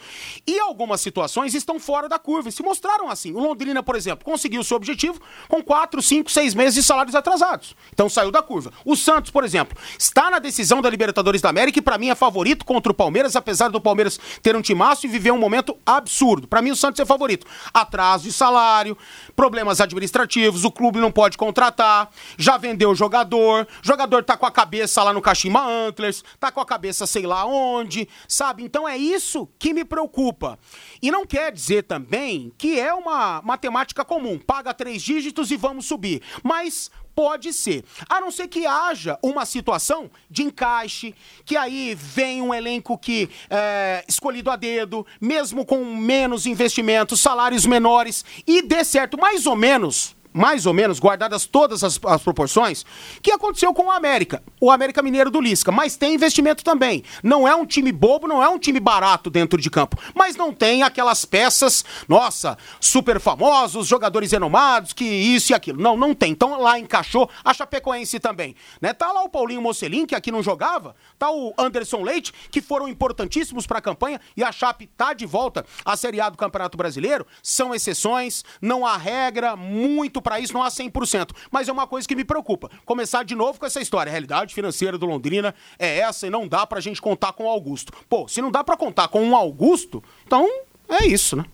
E 0.46 0.58
algumas 0.58 1.00
situações 1.00 1.54
estão 1.54 1.78
fora 1.78 2.08
da 2.08 2.18
curva 2.18 2.48
e 2.48 2.52
se 2.52 2.62
mostraram 2.62 3.08
assim. 3.08 3.32
O 3.32 3.38
Londrina, 3.38 3.82
por 3.82 3.94
exemplo, 3.94 4.24
conseguiu 4.24 4.64
seu 4.64 4.76
objetivo 4.76 5.20
com 5.48 5.62
quatro, 5.62 6.02
cinco, 6.02 6.30
seis 6.30 6.54
meses 6.54 6.74
de 6.74 6.82
salários 6.82 7.14
atrasados. 7.14 7.76
Então 7.92 8.08
saiu 8.08 8.30
da 8.30 8.42
curva. 8.42 8.72
O 8.84 8.96
Santos, 8.96 9.30
por 9.30 9.44
exemplo, 9.44 9.78
está 9.98 10.30
na 10.30 10.38
decisão 10.38 10.82
da 10.82 10.90
Libertadores 10.90 11.40
da 11.40 11.48
América 11.48 11.78
e 11.78 11.82
para 11.82 11.98
mim 11.98 12.08
é 12.08 12.14
favorito 12.14 12.64
contra 12.64 12.90
o 12.90 12.94
Palmeiras, 12.94 13.36
apesar 13.36 13.68
do 13.68 13.80
Palmeiras 13.80 14.18
ter 14.42 14.56
um 14.56 14.62
timaço 14.62 15.06
e 15.06 15.08
viver 15.08 15.30
um 15.30 15.38
momento 15.38 15.78
absurdo. 15.86 16.48
Para 16.48 16.60
mim 16.60 16.72
o 16.72 16.76
Santos 16.76 16.98
é 16.98 17.04
favorito. 17.04 17.46
Atraso 17.72 18.24
de 18.24 18.32
salário, 18.32 18.98
problemas 19.36 19.80
administrativos, 19.80 20.64
o 20.64 20.70
clube 20.70 20.98
não 20.98 21.12
pode 21.12 21.38
contratar, 21.38 22.10
já 22.36 22.56
vendeu 22.56 22.90
o 22.90 22.94
jogador 22.94 23.35
jogador, 23.36 23.68
jogador 23.82 24.24
tá 24.24 24.36
com 24.36 24.46
a 24.46 24.50
cabeça 24.50 25.02
lá 25.02 25.12
no 25.12 25.20
Kashima 25.20 25.64
Antlers, 25.66 26.24
tá 26.38 26.50
com 26.50 26.60
a 26.60 26.66
cabeça 26.66 27.06
sei 27.06 27.26
lá 27.26 27.44
onde, 27.44 28.08
sabe? 28.28 28.62
Então 28.62 28.88
é 28.88 28.96
isso 28.96 29.48
que 29.58 29.72
me 29.72 29.84
preocupa. 29.84 30.58
E 31.02 31.10
não 31.10 31.26
quer 31.26 31.52
dizer 31.52 31.82
também 31.82 32.52
que 32.56 32.78
é 32.78 32.92
uma 32.92 33.42
matemática 33.42 34.04
comum, 34.04 34.38
paga 34.38 34.72
três 34.72 35.02
dígitos 35.02 35.50
e 35.50 35.56
vamos 35.56 35.86
subir. 35.86 36.22
Mas 36.42 36.90
Pode 37.16 37.50
ser. 37.54 37.82
A 38.10 38.20
não 38.20 38.30
ser 38.30 38.46
que 38.46 38.66
haja 38.66 39.18
uma 39.22 39.46
situação 39.46 40.10
de 40.30 40.42
encaixe, 40.42 41.14
que 41.46 41.56
aí 41.56 41.94
vem 41.94 42.42
um 42.42 42.52
elenco 42.52 42.98
que 42.98 43.30
é 43.48 44.04
escolhido 44.06 44.50
a 44.50 44.56
dedo, 44.56 45.06
mesmo 45.18 45.64
com 45.64 45.82
menos 45.96 46.44
investimentos, 46.44 47.18
salários 47.18 47.64
menores, 47.64 48.22
e 48.46 48.60
dê 48.60 48.84
certo 48.84 49.18
mais 49.18 49.46
ou 49.46 49.56
menos 49.56 50.14
mais 50.36 50.66
ou 50.66 50.74
menos, 50.74 51.00
guardadas 51.00 51.46
todas 51.46 51.82
as, 51.82 51.98
as, 52.04 52.22
proporções, 52.22 52.84
que 53.22 53.32
aconteceu 53.32 53.72
com 53.72 53.86
o 53.86 53.90
América, 53.90 54.42
o 54.60 54.70
América 54.70 55.02
Mineiro 55.02 55.30
do 55.30 55.40
Lisca. 55.40 55.72
Mas 55.72 55.96
tem 55.96 56.14
investimento 56.14 56.62
também. 56.62 57.02
Não 57.22 57.48
é 57.48 57.54
um 57.54 57.64
time 57.64 57.90
bobo, 57.90 58.28
não 58.28 58.42
é 58.42 58.48
um 58.48 58.58
time 58.58 58.78
barato 58.78 59.30
dentro 59.30 59.58
de 59.58 59.70
campo. 59.70 59.96
Mas 60.14 60.36
não 60.36 60.52
tem 60.52 60.82
aquelas 60.82 61.24
peças, 61.24 61.84
nossa, 62.06 62.58
super 62.78 63.18
famosos, 63.18 63.86
jogadores 63.86 64.30
renomados, 64.30 64.92
que 64.92 65.04
isso 65.04 65.52
e 65.52 65.54
aquilo. 65.54 65.80
Não, 65.80 65.96
não 65.96 66.14
tem. 66.14 66.32
Então 66.32 66.60
lá 66.60 66.78
encaixou 66.78 67.30
a 67.42 67.54
Chapecoense 67.54 68.20
também. 68.20 68.54
Né? 68.80 68.92
Tá 68.92 69.12
lá 69.12 69.22
o 69.22 69.30
Paulinho 69.30 69.62
Mocelin, 69.62 70.04
que 70.04 70.14
aqui 70.14 70.30
não 70.30 70.42
jogava, 70.42 70.94
tá 71.18 71.30
o 71.30 71.54
Anderson 71.56 72.02
Leite, 72.02 72.34
que 72.50 72.60
foram 72.60 72.88
importantíssimos 72.88 73.66
para 73.66 73.78
a 73.78 73.82
campanha, 73.82 74.20
e 74.36 74.44
a 74.44 74.52
Chape 74.52 74.86
tá 74.96 75.14
de 75.14 75.24
volta 75.24 75.64
à 75.84 75.96
Série 75.96 76.20
A 76.20 76.28
do 76.28 76.36
Campeonato 76.36 76.76
Brasileiro. 76.76 77.26
São 77.42 77.74
exceções, 77.74 78.44
não 78.60 78.84
há 78.84 78.96
regra, 78.98 79.56
muito 79.56 80.20
para 80.26 80.40
isso 80.40 80.52
não 80.52 80.60
há 80.64 80.68
100%. 80.68 81.30
Mas 81.52 81.68
é 81.68 81.72
uma 81.72 81.86
coisa 81.86 82.08
que 82.08 82.16
me 82.16 82.24
preocupa. 82.24 82.68
Começar 82.84 83.22
de 83.22 83.36
novo 83.36 83.60
com 83.60 83.66
essa 83.66 83.80
história. 83.80 84.10
A 84.10 84.12
realidade 84.12 84.52
financeira 84.52 84.98
do 84.98 85.06
Londrina 85.06 85.54
é 85.78 86.00
essa 86.00 86.26
e 86.26 86.30
não 86.30 86.48
dá 86.48 86.66
pra 86.66 86.80
gente 86.80 87.00
contar 87.00 87.32
com 87.32 87.44
o 87.44 87.48
Augusto. 87.48 87.92
Pô, 88.08 88.26
se 88.26 88.42
não 88.42 88.50
dá 88.50 88.64
para 88.64 88.76
contar 88.76 89.06
com 89.06 89.22
um 89.22 89.36
Augusto, 89.36 90.02
então 90.26 90.44
é 90.88 91.06
isso, 91.06 91.36
né? 91.36 91.44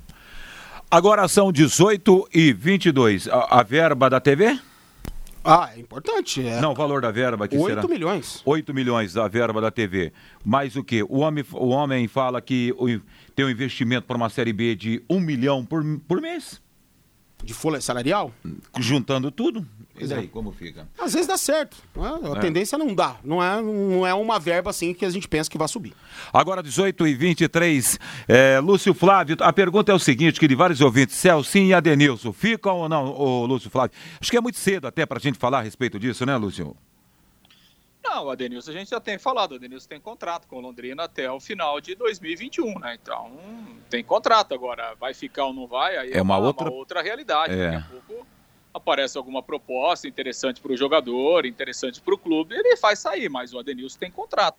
Agora 0.90 1.28
são 1.28 1.52
18 1.52 2.30
e 2.32 2.54
22. 2.54 3.28
A, 3.28 3.60
a 3.60 3.62
verba 3.62 4.08
da 4.08 4.18
TV? 4.18 4.58
Ah, 5.44 5.70
é 5.76 5.78
importante. 5.78 6.46
É. 6.46 6.58
Não, 6.58 6.72
o 6.72 6.74
valor 6.74 7.02
da 7.02 7.10
verba 7.10 7.46
que 7.46 7.56
8 7.56 7.66
será... 7.66 7.80
8 7.82 7.90
milhões. 7.90 8.42
8 8.42 8.72
milhões 8.72 9.12
da 9.12 9.28
verba 9.28 9.60
da 9.60 9.70
TV. 9.70 10.14
Mais 10.42 10.76
o 10.76 10.82
quê? 10.82 11.02
O 11.02 11.18
homem, 11.18 11.44
o 11.52 11.68
homem 11.68 12.08
fala 12.08 12.40
que 12.40 12.74
tem 13.34 13.44
um 13.44 13.50
investimento 13.50 14.06
para 14.06 14.16
uma 14.16 14.30
Série 14.30 14.52
B 14.54 14.74
de 14.74 15.02
1 15.10 15.20
milhão 15.20 15.62
por, 15.62 15.84
por 16.08 16.22
mês. 16.22 16.61
De 17.42 17.52
folha 17.52 17.80
salarial? 17.80 18.32
Juntando 18.78 19.30
tudo. 19.30 19.66
E 19.98 20.06
daí, 20.06 20.26
como 20.26 20.52
fica? 20.52 20.88
Às 20.98 21.12
vezes 21.12 21.28
dá 21.28 21.36
certo. 21.36 21.76
É? 21.96 22.28
A 22.28 22.38
é. 22.38 22.40
tendência 22.40 22.78
não 22.78 22.94
dá. 22.94 23.16
Não 23.22 23.42
é, 23.42 23.60
não 23.60 24.06
é 24.06 24.14
uma 24.14 24.38
verba 24.38 24.70
assim 24.70 24.94
que 24.94 25.04
a 25.04 25.10
gente 25.10 25.28
pensa 25.28 25.50
que 25.50 25.58
vai 25.58 25.68
subir. 25.68 25.92
Agora, 26.32 26.62
18 26.62 27.06
e 27.06 27.14
23 27.14 27.98
é, 28.26 28.58
Lúcio 28.60 28.94
Flávio, 28.94 29.36
a 29.40 29.52
pergunta 29.52 29.92
é 29.92 29.94
o 29.94 29.98
seguinte, 29.98 30.40
que 30.40 30.48
de 30.48 30.54
vários 30.54 30.80
ouvintes, 30.80 31.16
Celcinho 31.16 31.68
e 31.68 31.74
Adenilson, 31.74 32.32
ficam 32.32 32.78
ou 32.78 32.88
não, 32.88 33.06
o 33.12 33.46
Lúcio 33.46 33.70
Flávio? 33.70 33.94
Acho 34.20 34.30
que 34.30 34.36
é 34.36 34.40
muito 34.40 34.58
cedo 34.58 34.86
até 34.86 35.04
para 35.04 35.18
a 35.18 35.20
gente 35.20 35.38
falar 35.38 35.58
a 35.58 35.62
respeito 35.62 35.98
disso, 35.98 36.24
né, 36.24 36.36
Lúcio? 36.36 36.74
Não, 38.14 38.26
o 38.26 38.30
Adenilson 38.30 38.72
a 38.72 38.74
gente 38.74 38.90
já 38.90 39.00
tem 39.00 39.16
falado, 39.16 39.52
o 39.52 39.54
Adenilson 39.54 39.88
tem 39.88 39.98
contrato 39.98 40.46
com 40.46 40.56
o 40.56 40.60
Londrina 40.60 41.04
até 41.04 41.32
o 41.32 41.40
final 41.40 41.80
de 41.80 41.94
2021, 41.94 42.78
né? 42.78 42.98
Então, 43.00 43.32
tem 43.88 44.04
contrato 44.04 44.52
agora, 44.52 44.94
vai 44.96 45.14
ficar 45.14 45.46
ou 45.46 45.54
não 45.54 45.66
vai, 45.66 45.96
aí 45.96 46.12
é, 46.12 46.18
é 46.18 46.22
uma, 46.22 46.36
uma, 46.36 46.46
outra... 46.46 46.68
uma 46.68 46.76
outra 46.76 47.00
realidade. 47.00 47.54
É. 47.54 47.70
Daqui 47.70 47.76
a 47.76 47.88
pouco 47.88 48.26
aparece 48.74 49.16
alguma 49.16 49.42
proposta 49.42 50.06
interessante 50.06 50.60
para 50.60 50.72
o 50.72 50.76
jogador, 50.76 51.46
interessante 51.46 52.02
para 52.02 52.14
o 52.14 52.18
clube, 52.18 52.54
ele 52.54 52.76
faz 52.76 52.98
sair, 52.98 53.30
mas 53.30 53.54
o 53.54 53.58
Adenilson 53.58 53.98
tem 53.98 54.10
contrato. 54.10 54.58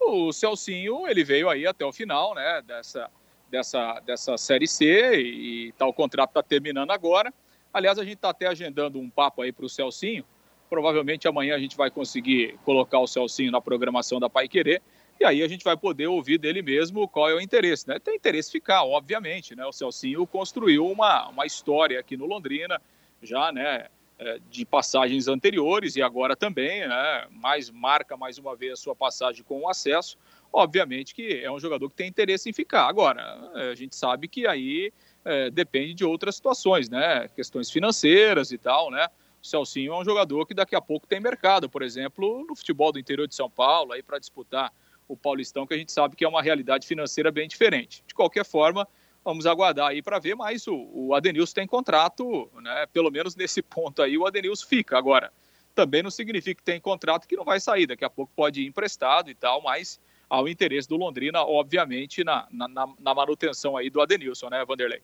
O 0.00 0.32
Celcinho, 0.32 1.08
ele 1.08 1.24
veio 1.24 1.50
aí 1.50 1.66
até 1.66 1.84
o 1.84 1.92
final, 1.92 2.32
né, 2.32 2.62
dessa, 2.64 3.10
dessa, 3.50 3.98
dessa 4.06 4.38
Série 4.38 4.68
C 4.68 5.16
e 5.16 5.72
tal, 5.76 5.88
o 5.88 5.92
contrato 5.92 6.30
está 6.30 6.44
terminando 6.44 6.92
agora. 6.92 7.34
Aliás, 7.74 7.98
a 7.98 8.04
gente 8.04 8.14
está 8.14 8.30
até 8.30 8.46
agendando 8.46 9.00
um 9.00 9.10
papo 9.10 9.42
aí 9.42 9.50
para 9.50 9.66
o 9.66 9.68
Celcinho, 9.68 10.24
Provavelmente 10.68 11.26
amanhã 11.26 11.54
a 11.54 11.58
gente 11.58 11.76
vai 11.76 11.90
conseguir 11.90 12.58
colocar 12.64 12.98
o 12.98 13.06
Celcinho 13.06 13.50
na 13.50 13.60
programação 13.60 14.20
da 14.20 14.28
Pai 14.28 14.48
Querer. 14.48 14.82
E 15.20 15.24
aí 15.24 15.42
a 15.42 15.48
gente 15.48 15.64
vai 15.64 15.76
poder 15.76 16.06
ouvir 16.06 16.38
dele 16.38 16.62
mesmo 16.62 17.08
qual 17.08 17.28
é 17.28 17.34
o 17.34 17.40
interesse, 17.40 17.88
né? 17.88 17.98
Tem 17.98 18.14
interesse 18.14 18.52
ficar, 18.52 18.84
obviamente, 18.84 19.56
né? 19.56 19.66
O 19.66 19.72
Celcinho 19.72 20.24
construiu 20.26 20.86
uma, 20.86 21.28
uma 21.28 21.44
história 21.44 21.98
aqui 21.98 22.16
no 22.16 22.24
Londrina, 22.24 22.80
já, 23.22 23.50
né? 23.50 23.86
É, 24.20 24.40
de 24.50 24.64
passagens 24.64 25.28
anteriores 25.28 25.94
e 25.94 26.02
agora 26.02 26.36
também, 26.36 26.86
né? 26.86 27.26
Mais 27.30 27.70
marca 27.70 28.16
mais 28.16 28.36
uma 28.38 28.54
vez 28.54 28.72
a 28.74 28.76
sua 28.76 28.94
passagem 28.94 29.44
com 29.44 29.60
o 29.60 29.68
acesso. 29.68 30.16
Obviamente 30.52 31.14
que 31.14 31.40
é 31.42 31.50
um 31.50 31.58
jogador 31.58 31.88
que 31.88 31.96
tem 31.96 32.08
interesse 32.08 32.48
em 32.48 32.52
ficar. 32.52 32.88
Agora, 32.88 33.50
é, 33.54 33.70
a 33.70 33.74
gente 33.74 33.96
sabe 33.96 34.28
que 34.28 34.46
aí 34.46 34.92
é, 35.24 35.50
depende 35.50 35.94
de 35.94 36.04
outras 36.04 36.36
situações, 36.36 36.88
né? 36.88 37.28
Questões 37.34 37.70
financeiras 37.70 38.52
e 38.52 38.58
tal, 38.58 38.90
né? 38.90 39.08
O 39.42 39.46
Celcinho 39.46 39.92
é 39.92 39.98
um 39.98 40.04
jogador 40.04 40.46
que 40.46 40.54
daqui 40.54 40.74
a 40.74 40.80
pouco 40.80 41.06
tem 41.06 41.20
mercado, 41.20 41.68
por 41.68 41.82
exemplo, 41.82 42.44
no 42.48 42.56
futebol 42.56 42.92
do 42.92 42.98
interior 42.98 43.26
de 43.26 43.34
São 43.34 43.48
Paulo, 43.48 43.92
aí 43.92 44.02
para 44.02 44.18
disputar 44.18 44.72
o 45.06 45.16
Paulistão, 45.16 45.66
que 45.66 45.74
a 45.74 45.78
gente 45.78 45.92
sabe 45.92 46.16
que 46.16 46.24
é 46.24 46.28
uma 46.28 46.42
realidade 46.42 46.86
financeira 46.86 47.30
bem 47.30 47.48
diferente. 47.48 48.02
De 48.06 48.14
qualquer 48.14 48.44
forma, 48.44 48.86
vamos 49.24 49.46
aguardar 49.46 49.88
aí 49.88 50.02
para 50.02 50.18
ver, 50.18 50.34
mas 50.34 50.66
o, 50.66 50.88
o 50.92 51.14
Adenilson 51.14 51.54
tem 51.54 51.66
contrato, 51.66 52.50
né? 52.60 52.86
Pelo 52.92 53.10
menos 53.10 53.34
nesse 53.34 53.62
ponto 53.62 54.02
aí, 54.02 54.18
o 54.18 54.26
Adenilson 54.26 54.66
fica. 54.66 54.98
Agora, 54.98 55.32
também 55.74 56.02
não 56.02 56.10
significa 56.10 56.58
que 56.58 56.64
tem 56.64 56.80
contrato 56.80 57.26
que 57.26 57.36
não 57.36 57.44
vai 57.44 57.60
sair, 57.60 57.86
daqui 57.86 58.04
a 58.04 58.10
pouco 58.10 58.32
pode 58.34 58.62
ir 58.62 58.66
emprestado 58.66 59.30
e 59.30 59.34
tal, 59.34 59.62
mas 59.62 60.00
ao 60.28 60.48
interesse 60.48 60.88
do 60.88 60.96
Londrina, 60.96 61.42
obviamente, 61.42 62.22
na, 62.22 62.46
na, 62.50 62.68
na 62.68 63.14
manutenção 63.14 63.76
aí 63.76 63.88
do 63.88 64.00
Adenilson, 64.00 64.50
né, 64.50 64.64
Vanderlei? 64.64 65.02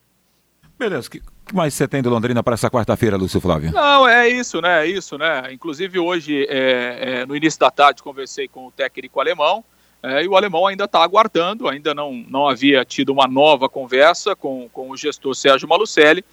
Beleza, 0.78 1.08
que, 1.08 1.20
que, 1.20 1.54
mais 1.54 1.72
você 1.74 1.86
tem 1.86 2.02
do 2.02 2.10
Londrina 2.10 2.42
para 2.42 2.54
essa 2.54 2.70
quarta-feira, 2.70 3.16
Lúcio 3.16 3.40
Flávio? 3.40 3.72
Não, 3.72 4.08
é 4.08 4.28
isso, 4.28 4.60
né? 4.60 4.84
É 4.84 4.86
isso, 4.86 5.16
né? 5.16 5.52
Inclusive 5.52 5.98
hoje, 5.98 6.46
é, 6.48 7.20
é, 7.20 7.26
no 7.26 7.36
início 7.36 7.60
da 7.60 7.70
tarde, 7.70 8.02
conversei 8.02 8.48
com 8.48 8.66
o 8.66 8.72
técnico 8.72 9.20
alemão, 9.20 9.64
é, 10.02 10.22
e 10.22 10.28
o 10.28 10.36
alemão 10.36 10.66
ainda 10.66 10.84
está 10.84 11.02
aguardando, 11.02 11.68
ainda 11.68 11.94
não, 11.94 12.12
não 12.12 12.48
havia 12.48 12.84
tido 12.84 13.10
uma 13.10 13.26
nova 13.26 13.68
conversa 13.68 14.36
com, 14.36 14.68
com 14.70 14.90
o 14.90 14.96
gestor 14.96 15.34
Sérgio 15.34 15.68
Malucelli 15.68 16.24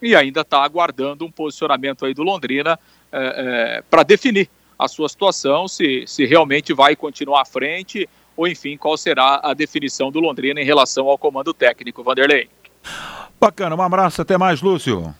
e 0.00 0.14
ainda 0.14 0.40
está 0.40 0.62
aguardando 0.62 1.26
um 1.26 1.30
posicionamento 1.30 2.06
aí 2.06 2.14
do 2.14 2.22
Londrina 2.22 2.78
é, 3.12 3.18
é, 3.78 3.82
para 3.90 4.02
definir 4.02 4.48
a 4.78 4.86
sua 4.86 5.08
situação, 5.08 5.66
se, 5.66 6.04
se 6.06 6.24
realmente 6.24 6.72
vai 6.72 6.94
continuar 6.94 7.42
à 7.42 7.44
frente 7.44 8.08
ou 8.36 8.46
enfim, 8.46 8.76
qual 8.76 8.96
será 8.96 9.40
a 9.42 9.52
definição 9.52 10.12
do 10.12 10.20
Londrina 10.20 10.60
em 10.60 10.64
relação 10.64 11.08
ao 11.08 11.18
comando 11.18 11.52
técnico, 11.52 12.04
Vanderlei. 12.04 12.48
Bacana, 13.40 13.76
um 13.76 13.82
abraço, 13.82 14.22
até 14.22 14.36
mais, 14.36 14.60
Lúcio. 14.60 15.14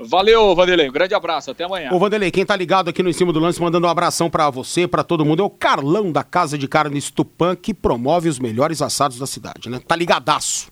Valeu, 0.00 0.54
Vanderlei. 0.56 0.88
Um 0.88 0.92
grande 0.92 1.14
abraço. 1.14 1.50
Até 1.50 1.64
amanhã. 1.64 1.90
Ô, 1.92 1.98
Vanderlei, 1.98 2.30
quem 2.30 2.44
tá 2.44 2.56
ligado 2.56 2.88
aqui 2.88 3.02
no 3.02 3.08
Em 3.08 3.12
Cima 3.12 3.32
do 3.32 3.38
Lance, 3.38 3.60
mandando 3.60 3.86
um 3.86 3.90
abração 3.90 4.28
para 4.28 4.50
você, 4.50 4.88
para 4.88 5.04
todo 5.04 5.24
mundo, 5.24 5.42
é 5.42 5.44
o 5.44 5.50
Carlão 5.50 6.10
da 6.10 6.24
Casa 6.24 6.58
de 6.58 6.66
Carnes 6.66 7.10
Tupã, 7.10 7.54
que 7.54 7.72
promove 7.72 8.28
os 8.28 8.38
melhores 8.38 8.82
assados 8.82 9.18
da 9.18 9.26
cidade, 9.26 9.70
né? 9.70 9.80
Tá 9.86 9.94
ligadaço. 9.94 10.68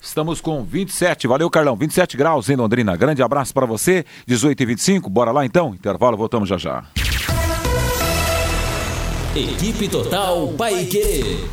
Estamos 0.00 0.40
com 0.40 0.62
27, 0.62 1.26
valeu 1.26 1.48
Carlão, 1.48 1.74
27 1.74 2.16
graus 2.16 2.50
em 2.50 2.56
Londrina. 2.56 2.96
Grande 2.96 3.22
abraço 3.22 3.52
para 3.54 3.66
você, 3.66 4.04
18 4.26 4.62
e 4.62 4.66
25, 4.66 5.08
bora 5.08 5.32
lá 5.32 5.44
então, 5.44 5.74
intervalo, 5.74 6.16
voltamos 6.16 6.48
já 6.48 6.58
já. 6.58 6.84
Equipe 9.34 9.88
Total 9.88 10.48
Paique. 10.48 11.44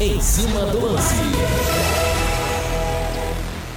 Em 0.00 0.20
cima 0.20 0.66
do 0.66 0.86
lance. 0.86 1.73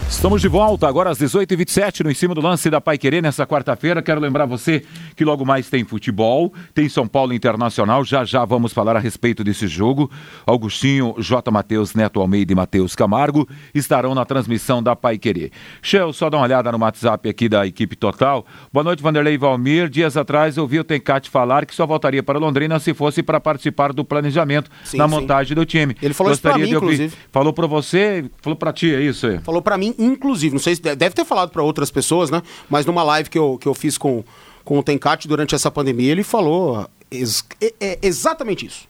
Estamos 0.10 0.42
de 0.42 0.48
volta 0.48 0.88
agora 0.88 1.10
às 1.10 1.20
18h27 1.20 2.04
no 2.04 2.10
em 2.10 2.14
cima 2.14 2.34
do 2.34 2.40
lance 2.40 2.70
da 2.70 2.80
Pai 2.80 2.98
Querer 2.98 3.22
nessa 3.22 3.46
quarta-feira. 3.46 4.02
Quero 4.02 4.22
lembrar 4.22 4.46
você 4.46 4.84
que 5.16 5.26
logo 5.26 5.46
mais 5.46 5.70
tem 5.70 5.84
futebol, 5.84 6.52
tem 6.74 6.88
São 6.88 7.06
Paulo 7.06 7.34
Internacional. 7.34 8.06
Já 8.06 8.24
já 8.24 8.46
vamos 8.46 8.72
falar 8.72 8.96
a 8.96 9.00
respeito 9.00 9.44
desse 9.44 9.68
jogo. 9.68 10.10
Augustinho, 10.46 11.14
J. 11.20 11.52
Matheus, 11.52 11.94
Neto 11.94 12.22
Almeida 12.22 12.54
e 12.54 12.56
Matheus 12.56 12.96
Camargo 12.96 13.48
estarão 13.76 14.16
na 14.16 14.24
transmissão 14.24 14.82
da 14.82 14.96
Pai 14.96 15.18
Querer. 15.18 15.52
Shell, 15.82 16.14
só 16.14 16.30
dá 16.30 16.38
uma 16.38 16.46
olhada 16.46 16.72
no 16.72 16.80
WhatsApp 16.80 17.28
aqui 17.28 17.50
da 17.50 17.68
equipe 17.68 17.96
total. 17.96 18.46
Boa 18.72 18.86
noite, 18.86 19.04
Vanderlei 19.04 19.38
Valmir. 19.38 19.90
Dias 19.90 20.16
atrás 20.16 20.58
ouvi 20.58 20.80
o 20.80 20.86
Tencate 20.86 21.30
falar 21.30 21.66
que 21.66 21.76
só 21.76 21.86
voltaria 21.86 22.24
para 22.24 22.40
Londrina 22.40 22.80
se 22.80 22.94
fosse 22.94 23.22
para 23.22 23.42
participar 23.42 23.92
do 23.92 24.06
planejamento 24.06 24.72
sim, 24.86 24.98
na 24.98 25.08
sim. 25.08 25.14
montagem 25.14 25.54
do 25.54 25.66
time. 25.66 25.98
Ele 26.02 26.14
falou 26.14 26.32
Gostaria 26.32 26.64
isso 26.64 26.72
pra 26.72 26.80
mim, 26.80 26.86
inclusive. 26.86 27.18
Falou 27.30 27.52
para 27.52 27.68
você, 27.68 28.26
falou 28.42 28.56
para 28.56 28.72
ti, 28.72 28.96
é 28.96 29.02
isso 29.02 29.28
aí? 29.28 29.40
Falou 29.40 29.62
para 29.62 29.78
mim 29.78 29.97
inclusive, 29.98 30.54
não 30.54 30.60
sei 30.60 30.76
se 30.76 30.82
deve 30.82 31.12
ter 31.12 31.26
falado 31.26 31.50
para 31.50 31.64
outras 31.64 31.92
pessoas, 31.92 32.30
né? 32.30 32.42
Mas 32.70 32.86
numa 32.86 33.04
live 33.04 33.30
que 33.30 33.38
eu, 33.38 33.58
que 33.60 33.68
eu 33.68 33.74
fiz 33.74 33.98
com, 33.98 34.24
com 34.64 34.80
o 34.80 34.84
Tencate 34.84 35.28
durante 35.28 35.56
essa 35.56 35.72
pandemia, 35.72 36.12
ele 36.12 36.24
falou 36.24 36.88
ex 37.10 37.44
é, 37.62 37.74
é 37.80 38.00
exatamente 38.02 38.66
isso. 38.66 38.88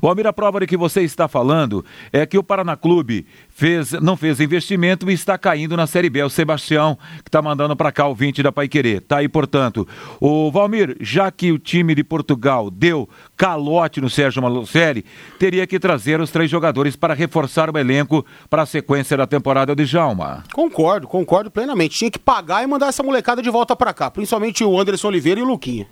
O 0.00 0.08
Almir, 0.08 0.26
a 0.26 0.32
prova 0.32 0.60
de 0.60 0.66
que 0.66 0.76
você 0.76 1.02
está 1.02 1.28
falando 1.28 1.84
é 2.12 2.26
que 2.26 2.36
o 2.36 2.42
Paraná 2.42 2.76
Clube 2.76 3.26
fez, 3.56 3.92
não 3.92 4.18
fez 4.18 4.38
investimento 4.38 5.10
e 5.10 5.14
está 5.14 5.38
caindo 5.38 5.76
na 5.76 5.86
Série 5.86 6.10
B. 6.10 6.18
É 6.20 6.24
o 6.24 6.30
Sebastião 6.30 6.98
que 7.24 7.28
está 7.28 7.40
mandando 7.40 7.74
para 7.74 7.90
cá 7.90 8.06
o 8.06 8.14
20 8.14 8.42
da 8.42 8.52
Paiquerê. 8.52 9.00
Tá 9.00 9.18
aí, 9.18 9.28
portanto. 9.28 9.88
O 10.20 10.50
Valmir, 10.50 10.94
já 11.00 11.30
que 11.30 11.50
o 11.50 11.58
time 11.58 11.94
de 11.94 12.04
Portugal 12.04 12.70
deu 12.70 13.08
calote 13.34 14.00
no 14.00 14.10
Sérgio 14.10 14.42
Malucelli, 14.42 15.06
teria 15.38 15.66
que 15.66 15.80
trazer 15.80 16.20
os 16.20 16.30
três 16.30 16.50
jogadores 16.50 16.96
para 16.96 17.14
reforçar 17.14 17.74
o 17.74 17.78
elenco 17.78 18.24
para 18.50 18.62
a 18.62 18.66
sequência 18.66 19.16
da 19.16 19.26
temporada 19.26 19.74
de 19.74 19.86
Jalma. 19.86 20.44
Concordo, 20.52 21.08
concordo 21.08 21.50
plenamente. 21.50 21.96
Tinha 21.96 22.10
que 22.10 22.18
pagar 22.18 22.62
e 22.62 22.66
mandar 22.66 22.88
essa 22.88 23.02
molecada 23.02 23.40
de 23.40 23.48
volta 23.48 23.74
para 23.74 23.94
cá, 23.94 24.10
principalmente 24.10 24.62
o 24.62 24.78
Anderson 24.78 25.08
Oliveira 25.08 25.40
e 25.40 25.42
o 25.42 25.46
Luquinha. 25.46 25.86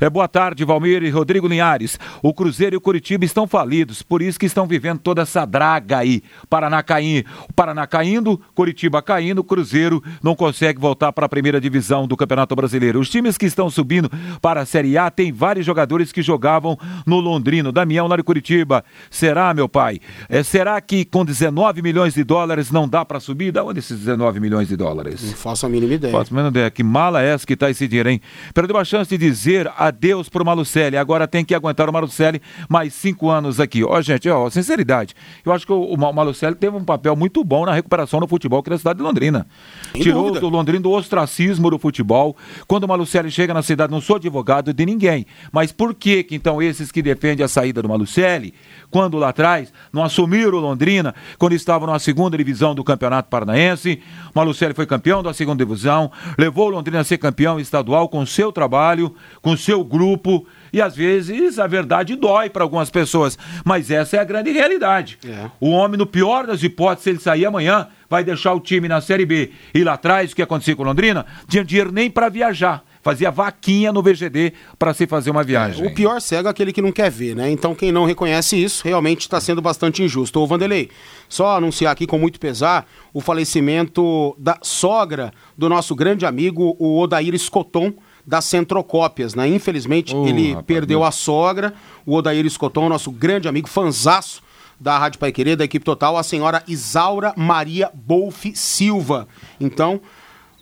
É, 0.00 0.10
boa 0.10 0.28
tarde, 0.28 0.64
Valmir 0.64 1.02
e 1.02 1.10
Rodrigo 1.10 1.48
Linhares. 1.48 1.98
O 2.22 2.34
Cruzeiro 2.34 2.74
e 2.74 2.78
o 2.78 2.80
Curitiba 2.80 3.24
estão 3.24 3.46
falidos, 3.46 4.02
por 4.02 4.20
isso 4.20 4.38
que 4.38 4.46
estão 4.46 4.66
vivendo 4.66 4.98
toda 4.98 5.22
essa 5.22 5.44
draga 5.44 5.98
aí. 5.98 6.22
Paraná 6.48 6.82
caindo, 6.82 7.03
o 7.48 7.52
Paraná 7.52 7.86
caindo, 7.86 8.40
Curitiba 8.54 9.02
caindo, 9.02 9.44
Cruzeiro 9.44 10.02
não 10.22 10.34
consegue 10.34 10.80
voltar 10.80 11.12
para 11.12 11.26
a 11.26 11.28
primeira 11.28 11.60
divisão 11.60 12.06
do 12.06 12.16
Campeonato 12.16 12.56
Brasileiro. 12.56 13.00
Os 13.00 13.10
times 13.10 13.36
que 13.36 13.46
estão 13.46 13.68
subindo 13.68 14.10
para 14.40 14.62
a 14.62 14.66
Série 14.66 14.96
A 14.96 15.10
têm 15.10 15.32
vários 15.32 15.66
jogadores 15.66 16.12
que 16.12 16.22
jogavam 16.22 16.78
no 17.06 17.20
Londrino. 17.20 17.72
Damião 17.72 18.06
lá 18.06 18.16
de 18.16 18.22
Curitiba. 18.22 18.84
Será, 19.10 19.52
meu 19.52 19.68
pai? 19.68 20.00
É, 20.28 20.42
será 20.42 20.80
que 20.80 21.04
com 21.04 21.24
19 21.24 21.82
milhões 21.82 22.14
de 22.14 22.24
dólares 22.24 22.70
não 22.70 22.88
dá 22.88 23.04
para 23.04 23.20
subir? 23.20 23.52
Da 23.52 23.64
onde 23.64 23.78
esses 23.78 23.98
19 23.98 24.40
milhões 24.40 24.68
de 24.68 24.76
dólares? 24.76 25.22
Não 25.22 25.32
faço 25.34 25.66
a 25.66 25.68
mínima 25.68 25.94
ideia. 25.94 26.12
Faço 26.12 26.32
a 26.32 26.36
mínima 26.36 26.50
ideia. 26.50 26.70
Que 26.70 26.82
mala 26.82 27.22
é 27.22 27.28
essa 27.28 27.46
que 27.46 27.54
está 27.54 27.70
esse 27.70 27.86
dinheiro, 27.86 28.08
hein? 28.08 28.20
Perdeu 28.52 28.76
a 28.76 28.84
chance 28.84 29.08
de 29.10 29.18
dizer 29.18 29.70
adeus 29.76 30.28
pro 30.28 30.44
Malucelli. 30.44 30.96
Agora 30.96 31.26
tem 31.26 31.44
que 31.44 31.54
aguentar 31.54 31.88
o 31.88 31.92
Malucelli 31.92 32.40
mais 32.68 32.94
cinco 32.94 33.30
anos 33.30 33.60
aqui. 33.60 33.84
Ó, 33.84 34.00
gente, 34.00 34.28
ó, 34.28 34.48
sinceridade. 34.48 35.14
Eu 35.44 35.52
acho 35.52 35.66
que 35.66 35.72
o, 35.72 35.82
o 35.82 35.96
Malucelli 35.96 36.54
teve 36.54 36.76
um 36.76 36.84
papel 36.84 36.93
muito 37.16 37.44
bom 37.44 37.64
na 37.64 37.72
recuperação 37.72 38.20
do 38.20 38.26
futebol 38.26 38.60
aqui 38.60 38.70
na 38.70 38.78
cidade 38.78 38.98
de 38.98 39.02
Londrina. 39.02 39.46
Sem 39.92 40.02
Tirou 40.02 40.28
dúvida. 40.28 40.46
o 40.46 40.48
Londrina 40.48 40.80
do 40.80 40.90
ostracismo 40.90 41.70
do 41.70 41.78
futebol. 41.78 42.36
Quando 42.66 42.84
o 42.84 42.88
Malucelli 42.88 43.30
chega 43.30 43.54
na 43.54 43.62
cidade, 43.62 43.92
não 43.92 44.00
sou 44.00 44.16
advogado 44.16 44.72
de 44.72 44.86
ninguém. 44.86 45.26
Mas 45.52 45.72
por 45.72 45.94
que 45.94 46.22
que 46.22 46.34
então 46.34 46.60
esses 46.62 46.90
que 46.90 47.02
defendem 47.02 47.44
a 47.44 47.48
saída 47.48 47.82
do 47.82 47.88
Malucelli, 47.88 48.54
quando 48.90 49.18
lá 49.18 49.30
atrás 49.30 49.72
não 49.92 50.02
assumiram 50.02 50.58
o 50.58 50.60
Londrina, 50.60 51.14
quando 51.38 51.54
estavam 51.54 51.86
na 51.86 51.98
segunda 51.98 52.36
divisão 52.36 52.74
do 52.74 52.84
Campeonato 52.84 53.28
Paranaense, 53.28 54.00
Malucelli 54.34 54.74
foi 54.74 54.86
campeão 54.86 55.22
da 55.22 55.32
segunda 55.32 55.64
divisão, 55.64 56.10
levou 56.38 56.68
o 56.68 56.70
Londrina 56.70 57.00
a 57.00 57.04
ser 57.04 57.18
campeão 57.18 57.58
estadual 57.60 58.08
com 58.08 58.24
seu 58.26 58.52
trabalho, 58.52 59.14
com 59.42 59.56
seu 59.56 59.84
grupo 59.84 60.46
e 60.74 60.82
às 60.82 60.96
vezes 60.96 61.60
a 61.60 61.68
verdade 61.68 62.16
dói 62.16 62.50
para 62.50 62.64
algumas 62.64 62.90
pessoas, 62.90 63.38
mas 63.64 63.92
essa 63.92 64.16
é 64.16 64.18
a 64.18 64.24
grande 64.24 64.50
realidade. 64.50 65.20
É. 65.24 65.48
O 65.60 65.70
homem, 65.70 65.96
no 65.96 66.04
pior 66.04 66.48
das 66.48 66.64
hipóteses, 66.64 67.06
ele 67.06 67.20
sair 67.20 67.46
amanhã, 67.46 67.86
vai 68.10 68.24
deixar 68.24 68.52
o 68.54 68.60
time 68.60 68.88
na 68.88 69.00
Série 69.00 69.24
B. 69.24 69.52
E 69.72 69.84
lá 69.84 69.92
atrás, 69.92 70.32
o 70.32 70.34
que 70.34 70.42
aconteceu 70.42 70.76
com 70.76 70.82
Londrina? 70.82 71.24
Tinha 71.46 71.64
dinheiro 71.64 71.92
nem 71.92 72.10
para 72.10 72.28
viajar 72.28 72.82
fazia 73.04 73.30
vaquinha 73.30 73.92
no 73.92 74.02
VGD 74.02 74.54
para 74.78 74.94
se 74.94 75.06
fazer 75.06 75.30
uma 75.30 75.44
viagem. 75.44 75.86
O 75.86 75.94
pior 75.94 76.18
cego 76.22 76.48
é 76.48 76.50
aquele 76.50 76.72
que 76.72 76.80
não 76.80 76.90
quer 76.90 77.10
ver, 77.10 77.36
né? 77.36 77.50
Então 77.50 77.74
quem 77.74 77.92
não 77.92 78.06
reconhece 78.06 78.56
isso 78.56 78.82
realmente 78.82 79.20
está 79.20 79.38
sendo 79.42 79.60
bastante 79.60 80.02
injusto. 80.02 80.40
Ô 80.40 80.46
Vanderlei, 80.46 80.88
só 81.28 81.58
anunciar 81.58 81.92
aqui 81.92 82.06
com 82.06 82.18
muito 82.18 82.40
pesar 82.40 82.86
o 83.12 83.20
falecimento 83.20 84.34
da 84.38 84.58
sogra 84.62 85.34
do 85.56 85.68
nosso 85.68 85.94
grande 85.94 86.24
amigo, 86.24 86.74
o 86.78 86.98
Odair 86.98 87.34
Escoton, 87.34 87.92
das 88.26 88.44
centrocópias, 88.44 89.34
né? 89.34 89.48
Infelizmente, 89.48 90.14
ele 90.16 90.50
rapaz, 90.50 90.66
perdeu 90.66 91.00
meu. 91.00 91.08
a 91.08 91.10
sogra, 91.10 91.74
o 92.06 92.14
Odair 92.14 92.44
Escoton, 92.46 92.88
nosso 92.88 93.10
grande 93.10 93.48
amigo, 93.48 93.68
fanzaço 93.68 94.42
da 94.80 94.98
Rádio 94.98 95.18
Pai 95.18 95.32
Querer, 95.32 95.56
da 95.56 95.64
equipe 95.64 95.84
total, 95.84 96.16
a 96.16 96.22
senhora 96.22 96.62
Isaura 96.66 97.32
Maria 97.36 97.90
Bolfi 97.94 98.56
Silva. 98.56 99.28
Então, 99.60 100.00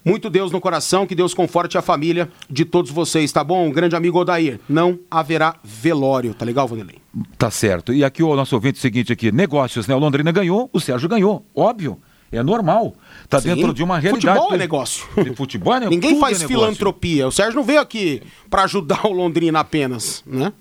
muito 0.04 0.28
Deus 0.28 0.50
no 0.50 0.60
coração, 0.60 1.06
que 1.06 1.14
Deus 1.14 1.32
conforte 1.32 1.78
a 1.78 1.82
família 1.82 2.28
de 2.50 2.64
todos 2.64 2.90
vocês, 2.90 3.30
tá 3.30 3.44
bom? 3.44 3.70
Grande 3.70 3.94
amigo 3.94 4.18
Odair, 4.18 4.58
não 4.68 4.98
haverá 5.10 5.56
velório, 5.62 6.34
tá 6.34 6.44
legal, 6.44 6.66
Vanderlei? 6.66 6.98
Tá 7.38 7.50
certo. 7.50 7.92
E 7.92 8.04
aqui 8.04 8.22
o 8.22 8.34
nosso 8.34 8.54
ouvinte 8.54 8.78
seguinte 8.78 9.12
aqui, 9.12 9.30
negócios, 9.30 9.86
né? 9.86 9.94
O 9.94 9.98
Londrina 9.98 10.32
ganhou, 10.32 10.68
o 10.72 10.80
Sérgio 10.80 11.08
ganhou, 11.08 11.46
óbvio. 11.54 11.98
É 12.32 12.42
normal. 12.42 12.94
Está 13.24 13.38
dentro 13.40 13.74
de 13.74 13.82
uma 13.82 13.98
realidade. 13.98 14.38
Futebol 14.38 14.54
é 14.54 14.58
negócio. 14.58 15.06
De 15.22 15.36
futebol 15.36 15.74
é 15.74 15.80
negócio. 15.80 16.00
Ninguém 16.00 16.18
faz 16.18 16.42
é 16.42 16.46
filantropia. 16.46 17.28
O 17.28 17.32
Sérgio 17.32 17.56
não 17.56 17.62
veio 17.62 17.80
aqui 17.80 18.22
para 18.48 18.62
ajudar 18.64 19.06
o 19.06 19.12
Londrina 19.12 19.60
apenas, 19.60 20.24
né? 20.26 20.52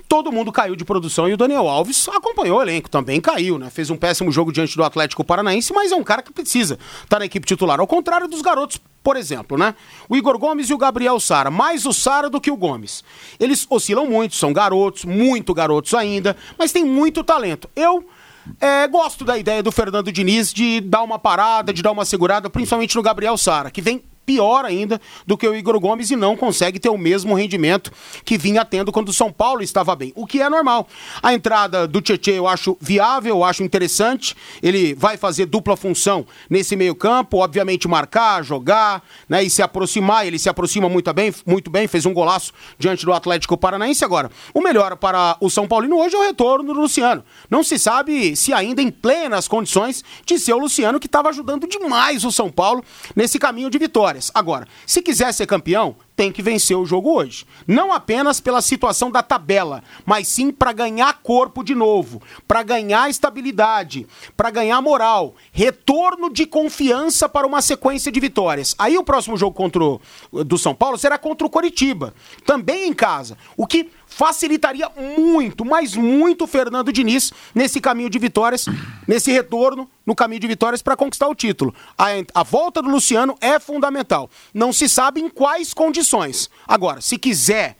todo 0.10 0.32
mundo 0.32 0.52
caiu 0.52 0.76
de 0.76 0.84
produção 0.84 1.30
e 1.30 1.34
o 1.34 1.38
Daniel 1.38 1.68
Alves 1.70 2.08
acompanhou 2.08 2.58
o 2.58 2.62
elenco, 2.64 2.90
também 2.90 3.22
caiu, 3.22 3.60
né? 3.60 3.70
Fez 3.70 3.92
um 3.92 3.96
péssimo 3.96 4.32
jogo 4.32 4.52
diante 4.52 4.76
do 4.76 4.84
Atlético 4.84 5.24
Paranaense, 5.24 5.72
mas 5.72 5.92
é 5.92 5.96
um 5.96 6.04
cara 6.04 6.24
que 6.24 6.34
precisa 6.34 6.74
estar 6.74 7.08
tá 7.08 7.20
na 7.20 7.26
equipe 7.26 7.46
titular, 7.46 7.80
ao 7.80 7.86
contrário 7.86 8.28
dos 8.28 8.42
garotos, 8.42 8.82
por 9.04 9.18
exemplo, 9.18 9.56
né? 9.56 9.76
O 10.10 10.16
Igor 10.16 10.40
Gomes 10.40 10.68
e 10.70 10.74
o 10.74 10.78
Gabriel 10.78 11.20
Sara, 11.20 11.52
mais 11.52 11.86
o 11.86 11.94
Sara 11.94 12.28
do 12.28 12.42
que 12.42 12.50
o 12.50 12.58
Gomes. 12.58 13.04
Eles 13.40 13.68
oscilam 13.70 14.08
muito, 14.08 14.36
são 14.36 14.52
garotos, 14.52 15.06
muito 15.06 15.54
garotos 15.54 15.94
ainda, 15.94 16.36
mas 16.58 16.72
tem 16.72 16.84
muito 16.84 17.24
talento. 17.24 17.70
Eu 17.76 18.04
é, 18.60 18.88
gosto 18.88 19.24
da 19.26 19.38
ideia 19.38 19.64
do 19.64 19.72
Fernando 19.72 20.12
Diniz 20.12 20.54
de 20.54 20.82
dar 20.82 21.04
uma 21.04 21.20
parada, 21.20 21.74
de 21.74 21.82
dar 21.82 21.92
uma 21.92 22.06
segurada, 22.06 22.50
principalmente 22.50 22.96
no 22.96 23.02
Gabriel 23.02 23.38
Sara, 23.38 23.72
que 23.72 23.82
vem 23.82 24.04
pior 24.26 24.66
ainda 24.66 25.00
do 25.26 25.38
que 25.38 25.48
o 25.48 25.56
Igor 25.56 25.80
Gomes 25.80 26.10
e 26.10 26.16
não 26.16 26.36
consegue 26.36 26.80
ter 26.80 26.90
o 26.90 26.98
mesmo 26.98 27.34
rendimento 27.34 27.92
que 28.24 28.38
vinha 28.38 28.64
tendo 28.64 28.92
quando 28.92 29.10
o 29.10 29.14
São 29.14 29.32
Paulo 29.32 29.62
estava 29.62 29.96
bem, 29.96 30.14
o 30.16 30.26
que 30.26 30.42
é 30.42 30.50
normal. 30.50 30.88
A 31.22 31.34
entrada 31.34 31.88
do 31.88 32.02
Tietchan 32.02 32.32
eu 32.32 32.48
acho 32.48 32.78
viável, 32.80 33.38
eu 33.38 33.44
acho 33.44 33.64
interessante, 33.64 34.36
ele 34.62 34.94
vai 34.94 35.18
fazer 35.18 35.46
dupla 35.46 35.76
função 35.76 36.26
nesse 36.50 36.76
meio 36.76 36.96
campo, 36.96 37.38
obviamente 37.38 37.88
marcar, 37.88 38.44
jogar, 38.44 39.04
né, 39.28 39.44
e 39.44 39.50
se 39.50 39.62
aproximar, 39.62 40.26
ele 40.26 40.40
se 40.40 40.50
aproxima 40.50 40.88
muito 40.88 41.12
bem, 41.14 41.34
muito 41.46 41.70
bem, 41.70 41.88
fez 41.88 42.06
um 42.06 42.14
golaço 42.14 42.54
diante 42.78 43.06
do 43.06 43.14
Atlético 43.14 43.58
Paranaense 43.58 44.04
agora. 44.06 44.32
O 44.54 44.62
melhor 44.62 44.96
para 44.96 45.38
o 45.42 45.50
São 45.50 45.68
Paulino 45.68 45.98
hoje 46.00 46.16
é 46.16 46.20
o 46.20 46.24
retorno 46.24 46.74
do 46.74 46.80
Luciano. 46.80 47.24
Não 47.50 47.64
se 47.64 47.78
sabe 47.78 48.36
se 48.36 48.54
ainda 48.54 48.82
em 48.82 48.90
plenas 48.90 49.48
condições 49.48 50.04
de 50.26 50.40
ser 50.40 50.54
o 50.54 50.60
Luciano 50.60 51.00
que 51.00 51.08
estava 51.08 51.30
ajudando 51.30 51.68
demais 51.68 52.24
o 52.24 52.32
São 52.32 52.50
Paulo 52.50 52.84
nesse 53.16 53.38
caminho 53.38 53.70
de 53.70 53.78
vitória 53.78 54.13
vitórias. 54.14 54.32
Agora, 54.34 54.68
se 54.86 55.02
quiser 55.02 55.34
ser 55.34 55.46
campeão, 55.48 55.96
tem 56.16 56.32
que 56.32 56.42
vencer 56.42 56.78
o 56.78 56.86
jogo 56.86 57.12
hoje. 57.12 57.46
Não 57.68 57.92
apenas 57.92 58.40
pela 58.40 58.62
situação 58.62 59.10
da 59.10 59.24
tabela, 59.24 59.84
mas 60.06 60.28
sim 60.28 60.52
para 60.52 60.72
ganhar 60.72 61.14
corpo 61.22 61.64
de 61.64 61.74
novo, 61.74 62.22
para 62.48 62.64
ganhar 62.64 63.10
estabilidade, 63.10 64.08
para 64.38 64.52
ganhar 64.52 64.82
moral, 64.82 65.36
retorno 65.52 66.32
de 66.32 66.46
confiança 66.46 67.28
para 67.28 67.48
uma 67.48 67.62
sequência 67.62 68.12
de 68.12 68.20
vitórias. 68.20 68.76
Aí 68.78 68.98
o 68.98 69.04
próximo 69.04 69.38
jogo 69.38 69.56
contra 69.56 69.84
o, 69.84 70.00
do 70.44 70.58
São 70.58 70.76
Paulo 70.76 70.98
será 70.98 71.18
contra 71.18 71.48
o 71.48 71.50
Coritiba, 71.50 72.14
também 72.46 72.88
em 72.88 72.94
casa. 72.94 73.38
O 73.58 73.66
que 73.66 73.90
facilitaria 74.06 74.90
muito, 75.18 75.66
mas 75.66 75.96
muito 75.96 76.46
Fernando 76.46 76.94
Diniz 76.94 77.34
nesse 77.56 77.82
caminho 77.82 78.10
de 78.10 78.20
vitórias, 78.20 78.68
nesse 79.08 79.32
retorno 79.32 79.90
no 80.06 80.14
caminho 80.14 80.42
de 80.42 80.48
vitórias 80.48 80.82
para 80.82 80.98
conquistar 80.98 81.28
o 81.28 81.36
título. 81.36 81.74
A, 81.98 82.08
a 82.36 82.44
volta 82.44 82.82
do 82.82 82.90
Luciano 82.90 83.36
é 83.40 83.58
fundamental. 83.58 84.30
Não 84.54 84.74
se 84.74 84.88
sabe 84.90 85.22
em 85.22 85.30
quais 85.30 85.74
condições. 85.74 86.03
Agora, 86.68 87.02
se 87.02 87.18
quiser 87.18 87.78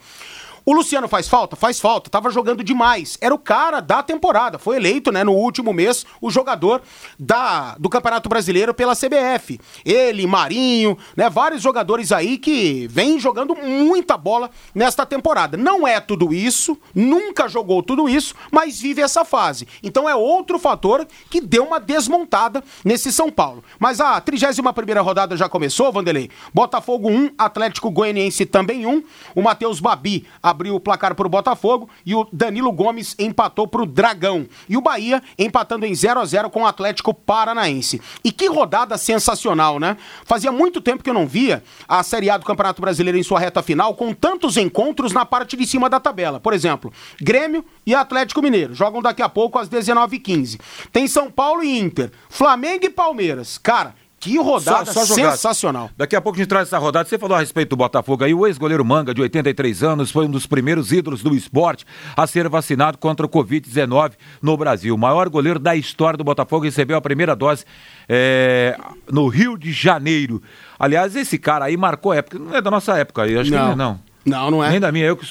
O 0.66 0.72
Luciano 0.72 1.06
faz 1.08 1.28
falta? 1.28 1.56
Faz 1.56 1.78
falta. 1.78 2.08
Tava 2.08 2.30
jogando 2.30 2.64
demais. 2.64 3.18
Era 3.20 3.34
o 3.34 3.38
cara 3.38 3.80
da 3.80 4.02
temporada. 4.02 4.58
Foi 4.58 4.76
eleito, 4.76 5.12
né, 5.12 5.22
no 5.22 5.32
último 5.32 5.74
mês, 5.74 6.06
o 6.22 6.30
jogador 6.30 6.80
da, 7.18 7.76
do 7.78 7.90
Campeonato 7.90 8.30
Brasileiro 8.30 8.72
pela 8.72 8.96
CBF. 8.96 9.60
Ele, 9.84 10.26
Marinho, 10.26 10.96
né, 11.14 11.28
vários 11.28 11.60
jogadores 11.60 12.12
aí 12.12 12.38
que 12.38 12.86
vêm 12.88 13.18
jogando 13.18 13.54
muita 13.54 14.16
bola 14.16 14.50
nesta 14.74 15.04
temporada. 15.04 15.58
Não 15.58 15.86
é 15.86 16.00
tudo 16.00 16.32
isso, 16.32 16.78
nunca 16.94 17.46
jogou 17.46 17.82
tudo 17.82 18.08
isso, 18.08 18.34
mas 18.50 18.80
vive 18.80 19.02
essa 19.02 19.22
fase. 19.22 19.68
Então 19.82 20.08
é 20.08 20.14
outro 20.14 20.58
fator 20.58 21.06
que 21.28 21.42
deu 21.42 21.64
uma 21.64 21.78
desmontada 21.78 22.64
nesse 22.82 23.12
São 23.12 23.30
Paulo. 23.30 23.62
Mas 23.78 24.00
a 24.00 24.18
31 24.18 24.72
primeira 24.72 25.02
rodada 25.02 25.36
já 25.36 25.46
começou, 25.46 25.92
Vanderlei. 25.92 26.30
Botafogo 26.54 27.10
1, 27.10 27.32
Atlético 27.36 27.90
Goianiense 27.90 28.46
também 28.46 28.86
1. 28.86 29.02
O 29.34 29.42
Matheus 29.42 29.78
Babi, 29.78 30.26
a 30.42 30.53
abriu 30.54 30.76
o 30.76 30.80
placar 30.80 31.14
para 31.14 31.26
o 31.26 31.30
Botafogo 31.30 31.88
e 32.06 32.14
o 32.14 32.26
Danilo 32.32 32.72
Gomes 32.72 33.14
empatou 33.18 33.66
para 33.66 33.82
o 33.82 33.86
Dragão. 33.86 34.46
E 34.68 34.76
o 34.76 34.80
Bahia 34.80 35.20
empatando 35.36 35.84
em 35.84 35.94
0 35.94 36.20
a 36.20 36.24
0 36.24 36.48
com 36.48 36.62
o 36.62 36.66
Atlético 36.66 37.12
Paranaense. 37.12 38.00
E 38.22 38.30
que 38.30 38.46
rodada 38.46 38.96
sensacional, 38.96 39.80
né? 39.80 39.96
Fazia 40.24 40.52
muito 40.52 40.80
tempo 40.80 41.02
que 41.02 41.10
eu 41.10 41.14
não 41.14 41.26
via 41.26 41.62
a 41.88 42.02
Série 42.02 42.30
A 42.30 42.38
do 42.38 42.46
Campeonato 42.46 42.80
Brasileiro 42.80 43.18
em 43.18 43.22
sua 43.22 43.40
reta 43.40 43.62
final 43.62 43.94
com 43.94 44.14
tantos 44.14 44.56
encontros 44.56 45.12
na 45.12 45.24
parte 45.24 45.56
de 45.56 45.66
cima 45.66 45.90
da 45.90 45.98
tabela. 45.98 46.38
Por 46.38 46.52
exemplo, 46.52 46.92
Grêmio 47.20 47.64
e 47.84 47.94
Atlético 47.94 48.40
Mineiro 48.40 48.74
jogam 48.74 49.02
daqui 49.02 49.22
a 49.22 49.28
pouco 49.28 49.58
às 49.58 49.68
19h15. 49.68 50.60
Tem 50.92 51.08
São 51.08 51.30
Paulo 51.30 51.64
e 51.64 51.78
Inter, 51.78 52.12
Flamengo 52.28 52.86
e 52.86 52.90
Palmeiras. 52.90 53.58
Cara, 53.58 53.94
que 54.24 54.38
rodada 54.38 54.90
só, 54.90 55.04
só 55.04 55.14
sensacional. 55.14 55.90
Daqui 55.96 56.16
a 56.16 56.20
pouco 56.20 56.38
a 56.38 56.40
gente 56.40 56.48
traz 56.48 56.68
essa 56.68 56.78
rodada. 56.78 57.06
Você 57.06 57.18
falou 57.18 57.36
a 57.36 57.40
respeito 57.40 57.70
do 57.70 57.76
Botafogo 57.76 58.24
aí. 58.24 58.32
O 58.32 58.46
ex-goleiro 58.46 58.82
Manga, 58.82 59.12
de 59.12 59.20
83 59.20 59.82
anos, 59.82 60.10
foi 60.10 60.24
um 60.26 60.30
dos 60.30 60.46
primeiros 60.46 60.92
ídolos 60.92 61.22
do 61.22 61.34
esporte 61.34 61.84
a 62.16 62.26
ser 62.26 62.48
vacinado 62.48 62.96
contra 62.96 63.26
o 63.26 63.28
Covid-19 63.28 64.12
no 64.40 64.56
Brasil. 64.56 64.94
O 64.94 64.98
maior 64.98 65.28
goleiro 65.28 65.58
da 65.58 65.76
história 65.76 66.16
do 66.16 66.24
Botafogo 66.24 66.64
recebeu 66.64 66.96
a 66.96 67.00
primeira 67.02 67.36
dose 67.36 67.66
é, 68.08 68.78
no 69.10 69.28
Rio 69.28 69.58
de 69.58 69.72
Janeiro. 69.72 70.42
Aliás, 70.78 71.14
esse 71.14 71.38
cara 71.38 71.66
aí 71.66 71.76
marcou 71.76 72.14
época. 72.14 72.38
Não 72.38 72.56
é 72.56 72.62
da 72.62 72.70
nossa 72.70 72.96
época 72.96 73.24
aí, 73.24 73.36
acho 73.36 73.50
não. 73.50 73.70
que 73.70 73.76
não 73.76 74.00
é, 74.00 74.03
não. 74.24 74.44
Não, 74.44 74.50
não 74.50 74.64
é. 74.64 74.70
Nem 74.70 74.80
da 74.80 74.90
minha, 74.92 75.06
eu 75.06 75.16
que 75.16 75.26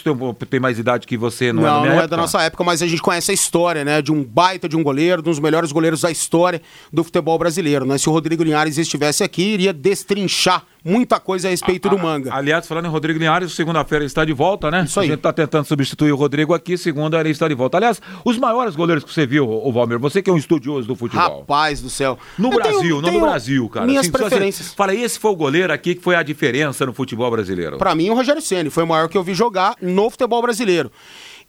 tenho, 0.49 0.61
mais 0.61 0.79
idade 0.79 1.05
que 1.05 1.17
você, 1.17 1.51
não, 1.53 1.63
não 1.63 1.67
é 1.69 1.71
da 1.73 1.79
minha 1.79 1.89
Não, 1.89 1.91
época. 1.99 2.05
é 2.05 2.07
da 2.07 2.17
nossa 2.17 2.41
época, 2.41 2.63
mas 2.63 2.81
a 2.81 2.87
gente 2.87 3.01
conhece 3.01 3.31
a 3.31 3.33
história, 3.33 3.83
né? 3.85 4.01
De 4.01 4.11
um 4.11 4.23
baita 4.23 4.67
de 4.69 4.75
um 4.77 4.83
goleiro, 4.83 5.21
um 5.21 5.23
dos 5.23 5.39
melhores 5.39 5.71
goleiros 5.71 6.01
da 6.01 6.09
história 6.11 6.61
do 6.91 7.03
futebol 7.03 7.37
brasileiro, 7.37 7.85
né? 7.85 7.97
Se 7.97 8.09
o 8.09 8.11
Rodrigo 8.11 8.43
Linhares 8.43 8.77
estivesse 8.77 9.23
aqui, 9.23 9.41
iria 9.43 9.73
destrinchar 9.73 10.63
muita 10.85 11.17
coisa 11.17 11.47
a 11.47 11.51
respeito 11.51 11.87
a, 11.87 11.91
do 11.91 11.97
manga. 11.97 12.33
Aliás, 12.33 12.67
falando 12.67 12.85
em 12.85 12.89
Rodrigo 12.89 13.17
Linhares, 13.17 13.53
segunda-feira 13.53 14.03
ele 14.03 14.07
está 14.07 14.25
de 14.25 14.33
volta, 14.33 14.69
né? 14.69 14.83
Isso 14.85 14.99
aí. 14.99 15.05
A 15.05 15.09
gente 15.09 15.19
está 15.19 15.31
tentando 15.31 15.65
substituir 15.65 16.11
o 16.11 16.15
Rodrigo 16.15 16.53
aqui, 16.53 16.77
segunda 16.77 17.19
ele 17.19 17.29
está 17.29 17.47
de 17.47 17.55
volta. 17.55 17.77
Aliás, 17.77 18.01
os 18.25 18.37
maiores 18.37 18.75
goleiros 18.75 19.03
que 19.03 19.13
você 19.13 19.25
viu, 19.25 19.49
o 19.49 19.71
Valmir, 19.71 19.97
você 19.97 20.21
que 20.21 20.29
é 20.29 20.33
um 20.33 20.37
estudioso 20.37 20.87
do 20.87 20.95
futebol. 20.95 21.39
Rapaz 21.39 21.81
do 21.81 21.89
céu. 21.89 22.17
No 22.37 22.51
Eu 22.51 22.55
Brasil, 22.57 22.79
tenho- 22.81 22.95
não 23.01 23.09
tenho 23.09 23.19
no 23.21 23.25
Brasil, 23.27 23.69
cara. 23.69 23.85
Minhas 23.85 24.03
Assim, 24.03 24.11
preferências. 24.11 24.67
Você, 24.67 24.75
fala, 24.75 24.93
esse 24.93 25.17
foi 25.17 25.31
o 25.31 25.35
goleiro 25.35 25.71
aqui 25.71 25.95
que 25.95 26.01
foi 26.01 26.15
a 26.15 26.23
diferença 26.23 26.85
no 26.85 26.93
futebol 26.93 27.31
brasileiro. 27.31 27.77
Pra 27.77 27.95
mim, 27.95 28.09
o 28.09 28.13
Rogério 28.13 28.41
Ceni 28.41 28.69
foi 28.69 28.82
o 28.83 28.87
maior 28.87 29.09
que 29.09 29.17
eu 29.17 29.23
vi 29.23 29.33
jogar 29.33 29.75
no 29.81 30.09
futebol 30.09 30.41
brasileiro. 30.41 30.91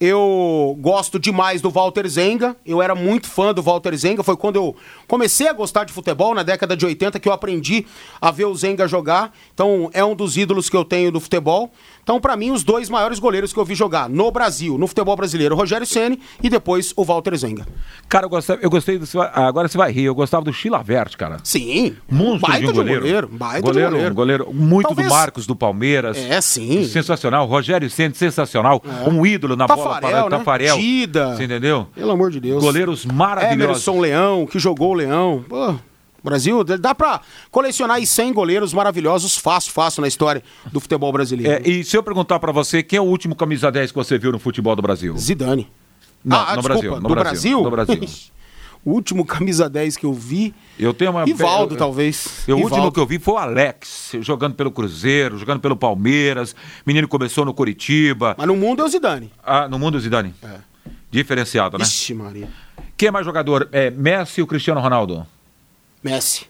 Eu 0.01 0.77
gosto 0.81 1.18
demais 1.18 1.61
do 1.61 1.70
Walter 1.70 2.07
Zenga. 2.09 2.57
Eu 2.66 2.83
era 2.83 2.94
muito 2.94 3.29
fã 3.29 3.55
do 3.55 3.62
Walter 3.62 3.94
Zenga. 3.94 4.23
Foi 4.23 4.37
quando 4.37 4.57
eu 4.57 4.77
comecei 5.07 5.49
a 5.49 5.53
gostar 5.53 5.85
de 5.85 5.92
futebol, 5.92 6.35
na 6.35 6.42
década 6.42 6.77
de 6.77 6.85
80, 6.85 7.20
que 7.20 7.29
eu 7.29 7.33
aprendi 7.33 7.87
a 8.20 8.31
ver 8.31 8.47
o 8.47 8.55
Zenga 8.55 8.88
jogar. 8.88 9.33
Então, 9.53 9.88
é 9.92 10.05
um 10.05 10.14
dos 10.14 10.37
ídolos 10.37 10.68
que 10.68 10.77
eu 10.77 10.85
tenho 10.85 11.12
do 11.12 11.20
futebol. 11.20 11.70
Então, 12.05 12.21
pra 12.21 12.37
mim, 12.37 12.51
os 12.53 12.62
dois 12.62 12.88
maiores 12.88 13.19
goleiros 13.19 13.51
que 13.53 13.59
eu 13.59 13.64
vi 13.64 13.75
jogar 13.75 14.09
no 14.09 14.31
Brasil, 14.31 14.79
no 14.79 14.87
futebol 14.87 15.17
brasileiro, 15.17 15.55
o 15.55 15.59
Rogério 15.59 15.87
Ceni 15.87 16.21
e 16.43 16.49
depois 16.49 16.93
o 16.97 17.03
Walter 17.03 17.35
Zenga. 17.35 17.67
Cara, 18.09 18.27
eu 18.27 18.31
gostei, 18.31 18.59
eu 18.61 18.69
gostei 18.71 18.99
do. 18.99 19.07
Agora 19.33 19.67
você 19.69 19.79
vai 19.79 19.90
rir, 19.90 20.05
eu 20.05 20.14
gostava 20.14 20.45
do 20.45 20.53
Chilavert, 20.53 21.17
cara. 21.17 21.38
Sim, 21.43 21.97
Monstro 22.11 22.40
baita 22.49 22.59
de 22.67 22.67
um 22.71 22.75
goleiro. 22.75 23.01
goleiro. 23.01 23.29
Baita 23.33 23.61
goleiro, 23.62 23.88
de 23.90 23.95
goleiro. 23.97 24.14
goleiro 24.14 24.53
muito 24.53 24.87
Talvez- 24.88 25.09
do 25.09 25.14
Marcos 25.14 25.47
do 25.47 25.57
Palmeiras. 25.57 26.19
É, 26.19 26.40
sim. 26.43 26.85
Sensacional. 26.87 27.47
Rogério 27.47 27.88
Ceni, 27.88 28.14
sensacional. 28.14 28.83
Um 29.11 29.25
ídolo 29.25 29.57
na 29.57 29.67
bola 29.67 29.95
Tafarel, 29.95 30.11
para 30.11 30.31
né? 30.31 30.38
Tafarel. 30.38 30.77
Dida. 30.77 31.35
Você 31.37 31.45
entendeu? 31.45 31.87
Pelo 31.95 32.11
amor 32.11 32.31
de 32.31 32.38
Deus. 32.38 32.62
Goleiros 32.62 33.07
maravilhosos. 33.07 33.64
Emerson 33.88 34.01
Leão, 34.01 34.47
que 34.47 34.59
jogou 34.59 34.90
o 34.90 34.95
Leão. 34.95 35.45
Pô, 35.49 35.75
Brasil, 36.25 36.65
dá 36.65 36.95
pra 36.95 37.21
colecionar 37.51 37.97
aí 37.97 38.07
100 38.07 38.33
goleiros 38.33 38.73
maravilhosos 38.73 39.37
fácil, 39.37 39.73
fácil 39.73 40.01
na 40.01 40.09
história 40.09 40.43
do 40.73 40.81
futebol 40.81 41.13
brasileiro. 41.13 41.53
É, 41.53 41.69
e 41.69 41.85
se 41.85 41.97
eu 41.97 42.03
perguntar 42.03 42.39
pra 42.39 42.51
você, 42.51 42.83
quem 42.83 42.97
é 42.97 43.01
o 43.01 43.05
último 43.05 43.37
camisa 43.37 43.71
10 43.71 43.91
que 43.93 43.97
você 43.97 44.19
viu 44.19 44.33
no 44.33 44.39
futebol 44.39 44.75
do 44.75 44.83
Brasil? 44.83 45.13
Brasil. 45.15 45.37
Não, 46.25 46.39
ah, 46.39 46.41
no 46.41 46.63
desculpa, 46.63 46.69
Brasil, 46.69 46.91
no 47.01 47.09
do 47.09 47.15
Brasil, 47.15 47.63
no 47.63 47.71
Brasil. 47.71 48.01
o 48.83 48.91
último 48.93 49.25
camisa 49.27 49.69
10 49.69 49.97
que 49.99 50.07
eu 50.07 50.13
vi, 50.15 50.55
Eu 50.79 50.95
tenho 50.95 51.11
uma. 51.11 51.29
Ivaldo, 51.29 51.75
eu- 51.75 51.79
talvez. 51.79 52.45
eu- 52.49 52.57
O 52.57 52.63
último 52.63 52.91
que 52.91 52.99
eu 52.99 53.07
vi 53.07 53.19
foi 53.19 53.35
o 53.35 53.39
Alex, 53.39 54.13
jogando 54.21 54.55
pelo 54.55 54.71
Cruzeiro, 54.71 55.37
jogando 55.37 55.61
pelo 55.61 55.77
Palmeiras. 55.77 56.57
Menino 56.87 57.07
começou 57.07 57.45
no 57.45 57.53
Curitiba. 57.53 58.35
Mas 58.39 58.47
no 58.47 58.57
mundo 58.57 58.81
é 58.83 58.85
o 58.87 58.89
Zidane. 58.89 59.31
Ah, 59.45 59.69
no 59.69 59.79
mundo, 59.79 60.01
Zidane. 60.01 60.35
Diferenciado, 61.11 61.77
né? 61.79 61.85
Ixi, 61.85 62.15
Maria. 62.15 62.49
Quem 62.97 63.09
é 63.09 63.11
mais 63.11 63.27
jogador? 63.27 63.69
É 63.73 63.91
Messi 63.91 64.41
ou 64.41 64.47
Cristiano 64.47 64.81
Ronaldo? 64.81 65.27
Messi. 66.05 66.47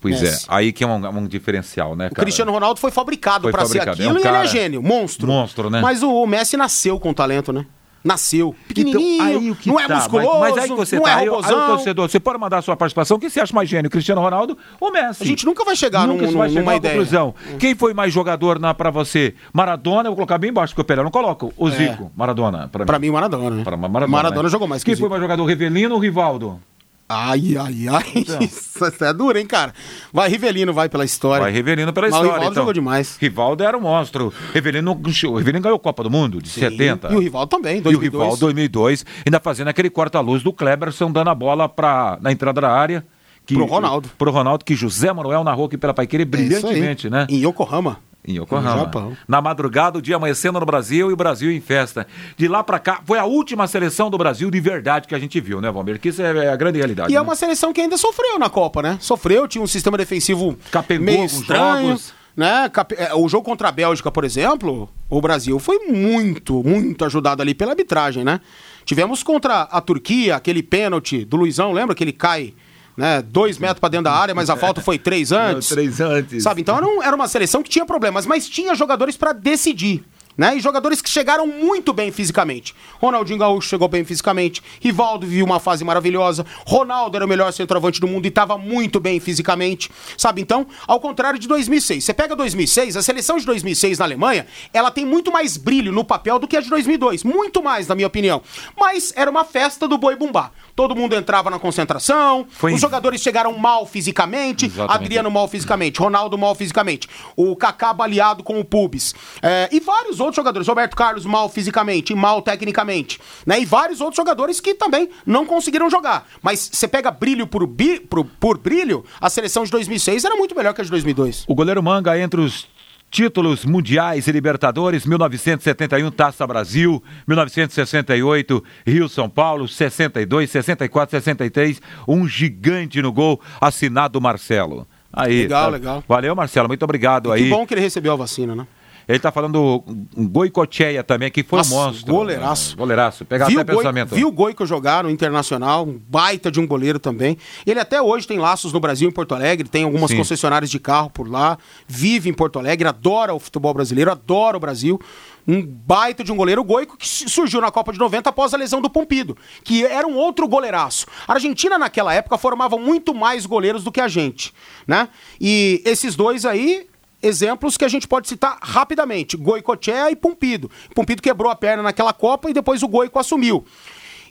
Pois 0.00 0.20
Messi. 0.20 0.44
é, 0.48 0.54
aí 0.54 0.72
que 0.72 0.84
é 0.84 0.86
um, 0.86 1.06
um 1.18 1.26
diferencial, 1.26 1.96
né, 1.96 2.08
O 2.08 2.10
cara? 2.10 2.22
Cristiano 2.22 2.52
Ronaldo 2.52 2.78
foi 2.78 2.90
fabricado 2.90 3.42
Foi 3.44 3.52
pra 3.52 3.62
fabricado, 3.62 3.96
ser 3.96 4.02
é 4.02 4.06
um 4.06 4.10
aquilo 4.10 4.20
e 4.20 4.22
cara- 4.22 4.38
ele 4.40 4.46
é 4.46 4.50
gênio, 4.50 4.82
monstro. 4.82 5.26
Monstro, 5.26 5.70
né? 5.70 5.80
Mas 5.80 6.02
o, 6.02 6.10
o 6.12 6.26
Messi 6.26 6.56
nasceu 6.56 7.00
com 7.00 7.12
talento, 7.14 7.52
né? 7.52 7.64
Nasceu. 8.04 8.54
Pequenininho, 8.68 9.14
Então, 9.14 9.26
aí 9.26 9.50
o 9.50 9.56
que 9.56 9.68
não 9.68 9.80
é 9.80 9.88
tá, 9.88 9.96
musculoso, 9.96 10.38
mas, 10.38 10.50
mas 10.54 10.62
aí 10.62 10.70
que 10.70 10.76
você 10.76 10.94
não 10.96 11.02
tá, 11.02 11.10
é 11.10 11.14
aí, 11.14 11.20
aí 11.22 11.28
o 11.28 11.32
robozão. 11.34 11.66
torcedor, 11.66 12.08
você 12.08 12.20
pode 12.20 12.38
mandar 12.38 12.58
a 12.58 12.62
sua 12.62 12.76
participação, 12.76 13.18
quem 13.18 13.28
você 13.28 13.40
acha 13.40 13.52
mais 13.52 13.68
gênio, 13.68 13.90
Cristiano 13.90 14.20
Ronaldo 14.20 14.56
ou 14.78 14.92
Messi? 14.92 15.24
A 15.24 15.26
gente 15.26 15.44
nunca 15.44 15.64
vai 15.64 15.74
chegar 15.74 16.06
Nunca 16.06 16.24
num, 16.26 16.38
vai 16.38 16.48
chegar 16.50 16.60
numa 16.60 16.72
à 16.72 16.76
ideia. 16.76 16.94
conclusão. 16.94 17.34
Quem 17.58 17.74
foi 17.74 17.92
mais 17.94 18.12
jogador 18.12 18.60
na, 18.60 18.72
pra 18.74 18.90
você? 18.92 19.34
Maradona, 19.52 20.02
eu 20.02 20.12
vou 20.12 20.16
colocar 20.16 20.38
bem 20.38 20.50
embaixo, 20.50 20.72
porque 20.72 20.82
o 20.82 20.84
Pelé 20.84 21.02
não 21.02 21.10
coloco. 21.10 21.52
O 21.56 21.68
Zico, 21.68 22.12
Maradona. 22.14 22.68
Pra 22.68 22.78
mim. 22.78 22.82
É. 22.82 22.86
Pra 22.86 22.98
mim, 23.00 23.10
Maradona, 23.10 23.50
né? 23.56 23.64
Pra 23.64 23.76
Maradona, 23.76 24.42
né? 24.44 24.48
jogou 24.50 24.68
mais 24.68 24.84
que 24.84 24.90
Quem 24.92 24.94
o 24.94 24.98
foi 25.00 25.08
mais 25.08 25.20
jogador, 25.20 25.44
Rivelino 25.44 25.94
ou 25.96 26.00
Rivaldo? 26.00 26.60
Ai, 27.08 27.56
ai, 27.56 27.88
ai. 27.88 28.04
Então. 28.16 28.38
Isso 28.40 29.04
é 29.04 29.12
duro, 29.12 29.38
hein, 29.38 29.46
cara? 29.46 29.72
Vai, 30.12 30.28
Rivelino, 30.28 30.72
vai 30.72 30.88
pela 30.88 31.04
história. 31.04 31.42
Vai 31.42 31.52
Rivelino 31.52 31.92
pela 31.92 32.08
Mas 32.08 32.14
o 32.14 32.16
história. 32.16 32.32
Rivaldo 32.34 32.52
então. 32.52 32.62
jogou 32.62 32.72
demais. 32.72 33.16
Rivaldo 33.20 33.62
era 33.64 33.78
um 33.78 33.80
monstro. 33.80 34.32
Rivelino, 34.52 34.92
o 34.92 35.36
Rivelino 35.36 35.62
ganhou 35.62 35.76
a 35.76 35.80
Copa 35.80 36.02
do 36.02 36.10
Mundo 36.10 36.42
de 36.42 36.48
70. 36.48 37.12
E 37.12 37.14
o 37.14 37.18
Rivaldo 37.20 37.48
também, 37.48 37.76
E 37.76 37.80
o 37.80 37.82
2002. 37.82 38.12
Rivaldo 38.12 38.40
2002, 38.40 39.06
ainda 39.24 39.38
fazendo 39.38 39.68
aquele 39.68 39.88
corta-luz 39.88 40.42
do 40.42 40.52
Kleberson, 40.52 41.10
dando 41.12 41.30
a 41.30 41.34
bola 41.34 41.68
pra, 41.68 42.18
na 42.20 42.32
entrada 42.32 42.60
da 42.60 42.70
área. 42.70 43.06
Que, 43.46 43.54
Pro 43.54 43.64
Ronaldo. 43.64 44.10
Pro 44.18 44.30
Ronaldo, 44.32 44.64
que 44.64 44.74
José 44.74 45.12
Manuel 45.12 45.44
narrou 45.44 45.66
aqui 45.66 45.78
pela 45.78 45.94
Paiqueira 45.94 46.22
É 46.22 46.26
brilhantemente, 46.26 47.08
né? 47.08 47.28
Em 47.30 47.46
Yokohama. 47.46 48.00
Em 48.26 48.38
Yokohama. 48.38 48.74
No 48.74 48.80
Japão. 48.80 49.16
Na 49.28 49.40
madrugada, 49.40 49.98
o 49.98 50.02
dia 50.02 50.16
amanhecendo 50.16 50.58
no 50.58 50.66
Brasil 50.66 51.10
e 51.10 51.12
o 51.12 51.16
Brasil 51.16 51.50
em 51.50 51.60
festa. 51.60 52.06
De 52.36 52.48
lá 52.48 52.64
pra 52.64 52.78
cá, 52.78 53.00
foi 53.04 53.18
a 53.18 53.24
última 53.24 53.66
seleção 53.66 54.10
do 54.10 54.18
Brasil 54.18 54.50
de 54.50 54.60
verdade 54.60 55.06
que 55.06 55.14
a 55.14 55.18
gente 55.18 55.40
viu, 55.40 55.60
né, 55.60 55.70
Valmir? 55.70 56.00
Que 56.00 56.08
isso 56.08 56.22
é 56.22 56.48
a 56.50 56.56
grande 56.56 56.78
realidade. 56.78 57.12
E 57.12 57.14
é 57.16 57.18
né? 57.18 57.22
uma 57.22 57.36
seleção 57.36 57.72
que 57.72 57.80
ainda 57.80 57.96
sofreu 57.96 58.38
na 58.38 58.50
Copa, 58.50 58.82
né? 58.82 58.98
Sofreu, 59.00 59.46
tinha 59.46 59.62
um 59.62 59.66
sistema 59.66 59.96
defensivo 59.96 60.58
Capengou 60.70 61.04
meio 61.06 61.24
estranho. 61.24 61.88
jogos. 61.88 62.14
Né? 62.36 62.70
É, 62.98 63.14
O 63.14 63.28
jogo 63.28 63.44
contra 63.44 63.68
a 63.68 63.72
Bélgica, 63.72 64.10
por 64.10 64.22
exemplo, 64.22 64.90
o 65.08 65.20
Brasil 65.22 65.58
foi 65.58 65.78
muito, 65.88 66.62
muito 66.62 67.04
ajudado 67.04 67.40
ali 67.40 67.54
pela 67.54 67.70
arbitragem, 67.72 68.24
né? 68.24 68.40
Tivemos 68.84 69.22
contra 69.22 69.62
a 69.62 69.80
Turquia 69.80 70.36
aquele 70.36 70.62
pênalti 70.62 71.24
do 71.24 71.36
Luizão, 71.38 71.72
lembra 71.72 71.94
que 71.94 72.04
ele 72.04 72.12
cai 72.12 72.52
né, 72.96 73.22
dois 73.22 73.58
metros 73.58 73.78
pra 73.80 73.88
dentro 73.88 74.04
da 74.04 74.12
área, 74.12 74.34
mas 74.34 74.48
a 74.48 74.56
falta 74.56 74.80
foi 74.80 74.98
três 74.98 75.32
antes. 75.32 75.68
três 75.68 76.00
antes. 76.00 76.42
Sabe? 76.42 76.60
Então 76.62 76.76
era, 76.76 76.86
um- 76.86 77.02
era 77.02 77.14
uma 77.14 77.28
seleção 77.28 77.62
que 77.62 77.68
tinha 77.70 77.84
problemas, 77.84 78.24
mas 78.26 78.48
tinha 78.48 78.74
jogadores 78.74 79.16
pra 79.16 79.32
decidir. 79.32 80.04
Né? 80.36 80.56
E 80.56 80.60
jogadores 80.60 81.00
que 81.00 81.08
chegaram 81.08 81.46
muito 81.46 81.92
bem 81.92 82.12
fisicamente. 82.12 82.74
Ronaldinho 83.00 83.38
Gaúcho 83.38 83.68
chegou 83.68 83.88
bem 83.88 84.04
fisicamente, 84.04 84.62
Rivaldo 84.80 85.26
viu 85.26 85.44
uma 85.44 85.60
fase 85.60 85.84
maravilhosa, 85.84 86.44
Ronaldo 86.66 87.16
era 87.16 87.24
o 87.24 87.28
melhor 87.28 87.52
centroavante 87.52 88.00
do 88.00 88.08
mundo 88.08 88.26
e 88.26 88.28
estava 88.28 88.58
muito 88.58 89.00
bem 89.00 89.18
fisicamente, 89.20 89.90
sabe? 90.16 90.42
Então, 90.42 90.66
ao 90.86 91.00
contrário 91.00 91.38
de 91.38 91.48
2006. 91.48 92.04
Você 92.04 92.14
pega 92.14 92.36
2006, 92.36 92.96
a 92.96 93.02
seleção 93.02 93.38
de 93.38 93.46
2006 93.46 93.98
na 93.98 94.04
Alemanha, 94.04 94.46
ela 94.72 94.90
tem 94.90 95.04
muito 95.04 95.32
mais 95.32 95.56
brilho 95.56 95.92
no 95.92 96.04
papel 96.04 96.38
do 96.38 96.46
que 96.46 96.56
a 96.56 96.60
de 96.60 96.68
2002, 96.68 97.24
muito 97.24 97.62
mais, 97.62 97.86
na 97.88 97.94
minha 97.94 98.06
opinião. 98.06 98.42
Mas 98.78 99.12
era 99.16 99.30
uma 99.30 99.44
festa 99.44 99.88
do 99.88 99.96
boi 99.96 100.16
bumbá. 100.16 100.50
Todo 100.74 100.94
mundo 100.94 101.14
entrava 101.16 101.48
na 101.48 101.58
concentração, 101.58 102.46
Foi... 102.50 102.74
os 102.74 102.80
jogadores 102.80 103.22
chegaram 103.22 103.56
mal 103.56 103.86
fisicamente, 103.86 104.66
Exatamente. 104.66 105.04
Adriano 105.04 105.30
mal 105.30 105.48
fisicamente, 105.48 105.98
Ronaldo 105.98 106.36
mal 106.36 106.54
fisicamente, 106.54 107.08
o 107.34 107.56
Kaká 107.56 107.94
baleado 107.94 108.42
com 108.42 108.60
o 108.60 108.64
pubis. 108.64 109.14
É, 109.42 109.70
e 109.72 109.80
vários 109.80 110.20
outros 110.20 110.25
jogadores, 110.34 110.66
Roberto 110.66 110.96
Carlos 110.96 111.24
mal 111.24 111.48
fisicamente 111.48 112.12
e 112.12 112.16
mal 112.16 112.42
tecnicamente. 112.42 113.20
Né? 113.46 113.60
E 113.60 113.64
vários 113.64 114.00
outros 114.00 114.16
jogadores 114.16 114.60
que 114.60 114.74
também 114.74 115.08
não 115.24 115.46
conseguiram 115.46 115.88
jogar. 115.88 116.26
Mas 116.42 116.70
você 116.72 116.88
pega 116.88 117.10
brilho 117.10 117.46
por, 117.46 117.64
bi, 117.66 118.00
por, 118.00 118.24
por 118.24 118.58
brilho, 118.58 119.04
a 119.20 119.30
seleção 119.30 119.64
de 119.64 119.70
2006 119.70 120.24
era 120.24 120.34
muito 120.34 120.56
melhor 120.56 120.74
que 120.74 120.80
a 120.80 120.84
de 120.84 120.90
2002. 120.90 121.44
O 121.46 121.54
goleiro 121.54 121.82
Manga 121.82 122.18
entre 122.18 122.40
os 122.40 122.66
Títulos 123.10 123.64
mundiais 123.64 124.26
e 124.26 124.32
Libertadores, 124.32 125.06
1971 125.06 126.10
Taça 126.10 126.46
Brasil, 126.46 127.02
1968 127.26 128.64
Rio 128.84 129.08
São 129.08 129.28
Paulo, 129.28 129.68
62, 129.68 130.50
64, 130.50 131.12
63, 131.12 131.80
um 132.06 132.26
gigante 132.26 133.00
no 133.00 133.12
gol, 133.12 133.40
assinado 133.60 134.20
Marcelo. 134.20 134.86
Aí, 135.12 135.42
legal, 135.42 135.64
tá... 135.64 135.70
legal. 135.70 136.04
Valeu, 136.06 136.34
Marcelo, 136.34 136.68
muito 136.68 136.82
obrigado 136.82 137.30
e 137.30 137.32
aí. 137.32 137.42
Que 137.44 137.50
bom 137.50 137.66
que 137.66 137.72
ele 137.72 137.80
recebeu 137.80 138.12
a 138.12 138.16
vacina, 138.16 138.54
né? 138.54 138.66
Ele 139.08 139.18
tá 139.18 139.30
falando 139.30 139.84
Goicocheia 140.16 141.04
também, 141.04 141.30
que 141.30 141.42
foi 141.42 141.58
Nossa, 141.58 141.74
um 141.74 141.78
monstro. 141.78 142.12
Goleiraço. 142.12 142.74
É, 142.74 142.76
goleiraço. 142.76 143.24
Pegar 143.24 143.46
até 143.46 143.54
Goi, 143.54 143.64
pensamento. 143.64 144.14
Viu 144.14 144.28
o 144.28 144.32
Goico 144.32 144.66
jogar 144.66 145.04
no 145.04 145.10
Internacional, 145.10 145.84
um 145.84 146.00
baita 146.08 146.50
de 146.50 146.58
um 146.58 146.66
goleiro 146.66 146.98
também. 146.98 147.38
Ele 147.64 147.78
até 147.78 148.02
hoje 148.02 148.26
tem 148.26 148.38
laços 148.38 148.72
no 148.72 148.80
Brasil, 148.80 149.08
em 149.08 149.12
Porto 149.12 149.34
Alegre, 149.34 149.68
tem 149.68 149.84
algumas 149.84 150.10
Sim. 150.10 150.16
concessionárias 150.16 150.70
de 150.70 150.80
carro 150.80 151.08
por 151.10 151.30
lá, 151.30 151.56
vive 151.86 152.28
em 152.28 152.34
Porto 152.34 152.58
Alegre, 152.58 152.88
adora 152.88 153.32
o 153.32 153.38
futebol 153.38 153.72
brasileiro, 153.72 154.10
adora 154.10 154.56
o 154.56 154.60
Brasil 154.60 155.00
um 155.46 155.64
baita 155.64 156.24
de 156.24 156.32
um 156.32 156.36
goleiro, 156.36 156.64
Goico, 156.64 156.96
que 156.96 157.06
surgiu 157.06 157.60
na 157.60 157.70
Copa 157.70 157.92
de 157.92 157.98
90 157.98 158.30
após 158.30 158.52
a 158.52 158.56
lesão 158.56 158.80
do 158.80 158.90
Pompido, 158.90 159.36
que 159.62 159.84
era 159.84 160.06
um 160.06 160.16
outro 160.16 160.48
goleiraço. 160.48 161.06
A 161.26 161.34
Argentina, 161.34 161.78
naquela 161.78 162.12
época, 162.12 162.36
formava 162.36 162.76
muito 162.76 163.14
mais 163.14 163.46
goleiros 163.46 163.84
do 163.84 163.92
que 163.92 164.00
a 164.00 164.08
gente, 164.08 164.52
né? 164.86 165.08
E 165.40 165.80
esses 165.84 166.16
dois 166.16 166.44
aí 166.44 166.88
exemplos 167.22 167.76
que 167.76 167.84
a 167.84 167.88
gente 167.88 168.06
pode 168.06 168.28
citar 168.28 168.58
rapidamente: 168.60 169.36
Goicoechea 169.36 170.10
e 170.10 170.16
Pumpido. 170.16 170.70
Pumpido 170.94 171.22
quebrou 171.22 171.50
a 171.50 171.56
perna 171.56 171.82
naquela 171.82 172.12
Copa 172.12 172.50
e 172.50 172.54
depois 172.54 172.82
o 172.82 172.88
Goico 172.88 173.18
assumiu. 173.18 173.64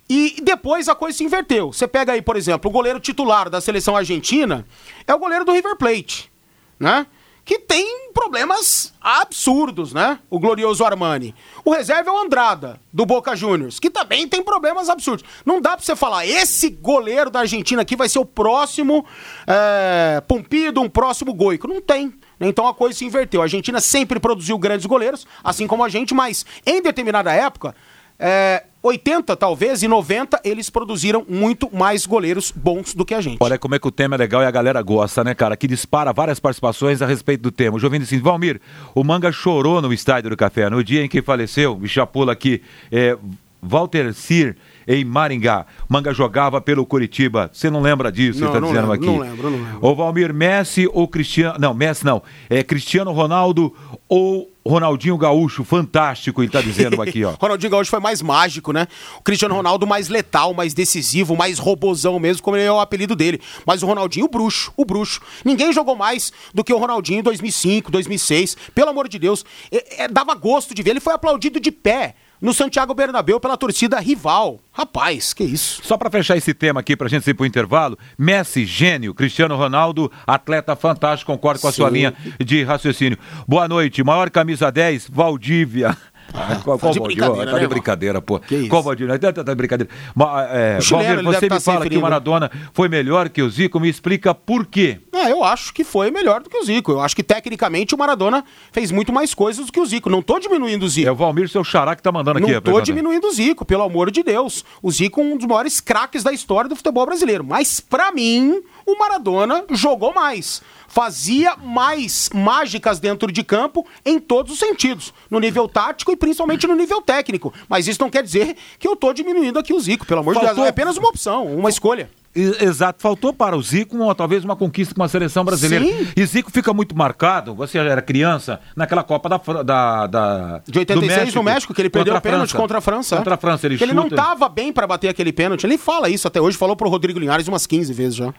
E 0.08 0.36
depois 0.42 0.88
a 0.88 0.94
coisa 0.94 1.18
se 1.18 1.24
inverteu. 1.24 1.72
Você 1.72 1.88
pega 1.88 2.12
aí, 2.12 2.22
por 2.22 2.36
exemplo, 2.36 2.70
o 2.70 2.72
goleiro 2.72 3.00
titular 3.00 3.50
da 3.50 3.60
seleção 3.60 3.96
argentina 3.96 4.64
é 5.06 5.14
o 5.14 5.18
goleiro 5.18 5.44
do 5.44 5.52
River 5.52 5.76
Plate, 5.76 6.30
né? 6.78 7.06
Que 7.44 7.58
tem 7.60 8.12
problemas 8.12 8.92
absurdos, 9.00 9.92
né? 9.92 10.18
O 10.28 10.38
glorioso 10.38 10.84
Armani. 10.84 11.34
O 11.64 11.72
reserva 11.72 12.10
é 12.10 12.12
o 12.12 12.18
Andrada, 12.18 12.80
do 12.92 13.06
Boca 13.06 13.36
Juniors, 13.36 13.78
que 13.78 13.88
também 13.88 14.26
tem 14.26 14.42
problemas 14.42 14.88
absurdos. 14.88 15.24
Não 15.44 15.60
dá 15.60 15.76
pra 15.76 15.84
você 15.84 15.94
falar, 15.94 16.26
esse 16.26 16.70
goleiro 16.70 17.30
da 17.30 17.40
Argentina 17.40 17.82
aqui 17.82 17.94
vai 17.94 18.08
ser 18.08 18.18
o 18.18 18.24
próximo 18.24 19.04
é, 19.46 20.20
Pompido, 20.26 20.80
um 20.80 20.88
próximo 20.88 21.32
Goico. 21.32 21.68
Não 21.68 21.80
tem. 21.80 22.12
Então 22.40 22.66
a 22.66 22.74
coisa 22.74 22.98
se 22.98 23.04
inverteu. 23.04 23.40
A 23.40 23.44
Argentina 23.44 23.80
sempre 23.80 24.20
produziu 24.20 24.58
grandes 24.58 24.86
goleiros, 24.86 25.26
assim 25.42 25.66
como 25.66 25.84
a 25.84 25.88
gente, 25.88 26.14
mas 26.14 26.44
em 26.64 26.82
determinada 26.82 27.32
época, 27.32 27.74
é, 28.18 28.64
80 28.82 29.36
talvez 29.36 29.82
e 29.82 29.88
90 29.88 30.40
eles 30.44 30.70
produziram 30.70 31.24
muito 31.28 31.68
mais 31.74 32.06
goleiros 32.06 32.52
bons 32.54 32.94
do 32.94 33.04
que 33.04 33.14
a 33.14 33.20
gente. 33.20 33.38
Olha 33.40 33.58
como 33.58 33.74
é 33.74 33.78
que 33.78 33.88
o 33.88 33.90
tema 33.90 34.14
é 34.14 34.18
legal 34.18 34.42
e 34.42 34.46
a 34.46 34.50
galera 34.50 34.80
gosta, 34.80 35.24
né, 35.24 35.34
cara? 35.34 35.56
Que 35.56 35.66
dispara 35.66 36.12
várias 36.12 36.38
participações 36.38 37.02
a 37.02 37.06
respeito 37.06 37.42
do 37.42 37.50
tema. 37.50 37.76
O 37.76 37.80
Jovem 37.80 38.00
disse, 38.00 38.18
Valmir, 38.18 38.60
o 38.94 39.02
Manga 39.02 39.32
chorou 39.32 39.82
no 39.82 39.92
estádio 39.92 40.30
do 40.30 40.36
Café 40.36 40.70
no 40.70 40.82
dia 40.84 41.04
em 41.04 41.08
que 41.08 41.20
faleceu, 41.20 41.74
bichapula 41.74 42.32
aqui, 42.32 42.62
é, 42.90 43.16
Walter 43.62 44.12
Sir 44.12 44.56
em 44.86 45.04
Maringá. 45.04 45.66
Manga 45.88 46.12
jogava 46.12 46.60
pelo 46.60 46.86
Curitiba. 46.86 47.50
Você 47.52 47.68
não 47.70 47.80
lembra 47.80 48.12
disso? 48.12 48.40
Não, 48.40 48.48
está 48.48 48.60
dizendo 48.60 48.88
lembro, 48.88 48.92
aqui. 48.92 49.06
Não 49.06 49.18
lembro, 49.18 49.50
não 49.50 49.58
lembro. 49.58 49.78
O 49.80 49.94
Valmir 49.94 50.32
Messi 50.32 50.88
ou 50.92 51.08
Cristiano. 51.08 51.58
Não, 51.58 51.74
Messi 51.74 52.04
não. 52.04 52.22
É 52.48 52.62
Cristiano 52.62 53.12
Ronaldo 53.12 53.74
ou 54.08 54.50
Ronaldinho 54.66 55.16
Gaúcho, 55.16 55.64
fantástico, 55.64 56.42
ele 56.42 56.50
tá 56.50 56.60
dizendo 56.60 57.00
aqui, 57.00 57.24
ó. 57.24 57.34
Ronaldinho 57.40 57.70
Gaúcho 57.70 57.90
foi 57.90 58.00
mais 58.00 58.20
mágico, 58.20 58.72
né? 58.72 58.88
O 59.18 59.22
Cristiano 59.22 59.54
Ronaldo 59.54 59.86
mais 59.86 60.08
letal, 60.08 60.52
mais 60.52 60.74
decisivo, 60.74 61.36
mais 61.36 61.58
robozão 61.58 62.18
mesmo, 62.18 62.42
como 62.42 62.56
é 62.56 62.70
o 62.70 62.80
apelido 62.80 63.14
dele. 63.14 63.40
Mas 63.64 63.82
o 63.82 63.86
Ronaldinho, 63.86 64.26
o 64.26 64.28
bruxo, 64.28 64.72
o 64.76 64.84
bruxo. 64.84 65.20
Ninguém 65.44 65.72
jogou 65.72 65.94
mais 65.94 66.32
do 66.52 66.64
que 66.64 66.72
o 66.72 66.78
Ronaldinho 66.78 67.20
em 67.20 67.22
2005, 67.22 67.90
2006. 67.90 68.56
Pelo 68.74 68.90
amor 68.90 69.08
de 69.08 69.18
Deus, 69.18 69.44
é, 69.70 70.04
é, 70.04 70.08
dava 70.08 70.34
gosto 70.34 70.74
de 70.74 70.82
ver. 70.82 70.90
Ele 70.90 71.00
foi 71.00 71.14
aplaudido 71.14 71.60
de 71.60 71.70
pé 71.70 72.14
no 72.40 72.52
Santiago 72.52 72.94
Bernabéu 72.94 73.40
pela 73.40 73.56
torcida 73.56 73.98
rival. 73.98 74.60
Rapaz, 74.72 75.32
que 75.32 75.44
isso. 75.44 75.80
Só 75.84 75.96
para 75.96 76.10
fechar 76.10 76.36
esse 76.36 76.52
tema 76.52 76.80
aqui, 76.80 76.96
pra 76.96 77.08
gente 77.08 77.28
ir 77.28 77.34
pro 77.34 77.46
intervalo, 77.46 77.98
Messi, 78.18 78.64
gênio, 78.64 79.14
Cristiano 79.14 79.56
Ronaldo, 79.56 80.10
atleta 80.26 80.76
fantástico, 80.76 81.32
concordo 81.32 81.60
com 81.60 81.68
a 81.68 81.72
Sim. 81.72 81.76
sua 81.76 81.90
linha 81.90 82.14
de 82.38 82.62
raciocínio. 82.62 83.18
Boa 83.46 83.66
noite, 83.66 84.02
maior 84.02 84.30
camisa 84.30 84.70
10, 84.70 85.08
Valdívia. 85.10 85.96
Ah, 86.34 86.60
qual, 86.62 86.78
qual 86.78 86.92
de 86.92 87.00
brincadeira, 87.00 87.50
tá 87.50 87.58
de 87.58 87.66
brincadeira, 87.66 88.22
pô. 88.22 88.38
Que 88.38 88.56
isso? 88.56 88.68
Qual 88.68 88.82
Valdir? 88.82 89.06
Tá, 89.18 89.32
tá, 89.32 89.42
de 89.42 89.54
brincadeira. 89.54 89.92
Mas, 90.14 90.50
é, 90.50 90.78
Valdir, 90.80 91.24
você 91.24 91.40
me 91.42 91.48
tá 91.48 91.60
fala 91.60 91.88
que 91.88 91.96
o 91.96 92.00
Maradona 92.00 92.50
foi 92.72 92.88
melhor 92.88 93.28
que 93.28 93.42
o 93.42 93.48
Zico, 93.48 93.80
me 93.80 93.88
explica 93.88 94.34
por 94.34 94.66
quê. 94.66 95.00
Ah, 95.12 95.30
eu 95.30 95.42
acho 95.42 95.72
que 95.72 95.84
foi 95.84 96.10
melhor 96.10 96.42
do 96.42 96.50
que 96.50 96.56
o 96.56 96.64
Zico. 96.64 96.92
Eu 96.92 97.00
acho 97.00 97.16
que 97.16 97.22
tecnicamente 97.22 97.94
o 97.94 97.98
Maradona 97.98 98.44
fez 98.70 98.90
muito 98.90 99.12
mais 99.12 99.34
coisas 99.34 99.66
do 99.66 99.72
que 99.72 99.80
o 99.80 99.86
Zico. 99.86 100.10
Não 100.10 100.22
tô 100.22 100.38
diminuindo 100.38 100.84
o 100.84 100.88
Zico. 100.88 101.08
É 101.08 101.12
o 101.12 101.16
Valmir, 101.16 101.48
seu 101.48 101.64
xará, 101.64 101.96
que 101.96 102.02
tá 102.02 102.12
mandando 102.12 102.38
aqui. 102.38 102.52
Não 102.52 102.60
tô 102.60 102.80
diminuindo 102.80 103.26
o 103.26 103.32
Zico, 103.32 103.64
pelo 103.64 103.82
amor 103.82 104.10
de 104.10 104.22
Deus. 104.22 104.64
O 104.82 104.90
Zico 104.90 105.20
é 105.20 105.24
um 105.24 105.36
dos 105.36 105.46
maiores 105.46 105.80
craques 105.80 106.22
da 106.22 106.32
história 106.32 106.68
do 106.68 106.76
futebol 106.76 107.06
brasileiro. 107.06 107.44
Mas, 107.44 107.80
para 107.80 108.12
mim, 108.12 108.62
o 108.86 108.98
Maradona 108.98 109.64
jogou 109.70 110.14
mais 110.14 110.62
fazia 110.88 111.56
mais 111.56 112.30
mágicas 112.32 112.98
dentro 112.98 113.30
de 113.30 113.42
campo 113.42 113.86
em 114.04 114.18
todos 114.18 114.52
os 114.52 114.58
sentidos, 114.58 115.12
no 115.30 115.38
nível 115.38 115.68
tático 115.68 116.10
e 116.10 116.16
principalmente 116.16 116.66
no 116.66 116.74
nível 116.74 117.02
técnico. 117.02 117.52
Mas 117.68 117.86
isso 117.86 118.00
não 118.00 118.08
quer 118.08 118.22
dizer 118.22 118.56
que 118.78 118.88
eu 118.88 118.94
estou 118.94 119.12
diminuindo 119.12 119.58
aqui 119.58 119.74
o 119.74 119.80
Zico, 119.80 120.06
pelo 120.06 120.20
amor 120.20 120.34
Faltou... 120.34 120.50
de 120.50 120.56
Deus. 120.56 120.66
É 120.66 120.70
apenas 120.70 120.96
uma 120.96 121.08
opção, 121.08 121.46
uma 121.46 121.68
escolha. 121.68 122.08
Exato, 122.34 123.00
faltou 123.00 123.32
para 123.32 123.56
o 123.56 123.62
Zico 123.62 123.96
uma, 123.96 124.14
talvez 124.14 124.44
uma 124.44 124.54
conquista 124.54 124.94
com 124.94 125.02
a 125.02 125.08
seleção 125.08 125.42
brasileira. 125.42 125.86
Sim. 125.86 126.08
E 126.14 126.26
Zico 126.26 126.50
fica 126.50 126.72
muito 126.72 126.94
marcado, 126.94 127.54
você 127.54 127.78
era 127.78 128.02
criança, 128.02 128.60
naquela 128.74 129.02
Copa 129.02 129.28
da. 129.28 129.62
da, 129.62 130.06
da 130.06 130.62
de 130.66 130.78
86 130.78 131.18
México, 131.18 131.38
no 131.38 131.42
México, 131.42 131.74
que 131.74 131.80
ele 131.80 131.88
perdeu 131.88 132.14
o 132.14 132.20
pênalti 132.20 132.54
contra 132.54 132.76
a 132.76 132.80
França. 132.82 133.16
Contra 133.16 133.34
a 133.34 133.38
França, 133.38 133.66
ele, 133.66 133.78
ele 133.80 133.94
não 133.94 134.06
estava 134.06 134.50
bem 134.50 134.70
para 134.70 134.86
bater 134.86 135.08
aquele 135.08 135.32
pênalti. 135.32 135.64
Ele 135.64 135.78
fala 135.78 136.10
isso 136.10 136.28
até 136.28 136.38
hoje, 136.38 136.58
falou 136.58 136.76
para 136.76 136.86
o 136.86 136.90
Rodrigo 136.90 137.18
Linhares 137.18 137.48
umas 137.48 137.66
15 137.66 137.92
vezes 137.94 138.16
já. 138.16 138.34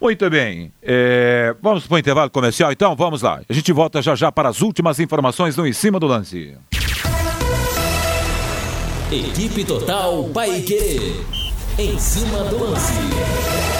Muito 0.00 0.30
bem. 0.30 0.72
É, 0.82 1.54
vamos 1.60 1.86
para 1.86 1.94
o 1.94 1.98
intervalo 1.98 2.30
comercial, 2.30 2.72
então? 2.72 2.96
Vamos 2.96 3.22
lá. 3.22 3.40
A 3.48 3.52
gente 3.52 3.72
volta 3.72 4.00
já 4.00 4.14
já 4.14 4.32
para 4.32 4.48
as 4.48 4.60
últimas 4.62 4.98
informações 4.98 5.56
no 5.56 5.66
Em 5.66 5.72
Cima 5.72 6.00
do 6.00 6.06
Lance. 6.06 6.56
Equipe 9.12 9.64
Total 9.64 10.24
Paique. 10.32 11.20
Em 11.78 11.98
cima 11.98 12.44
do 12.44 12.62
lance. 12.62 13.79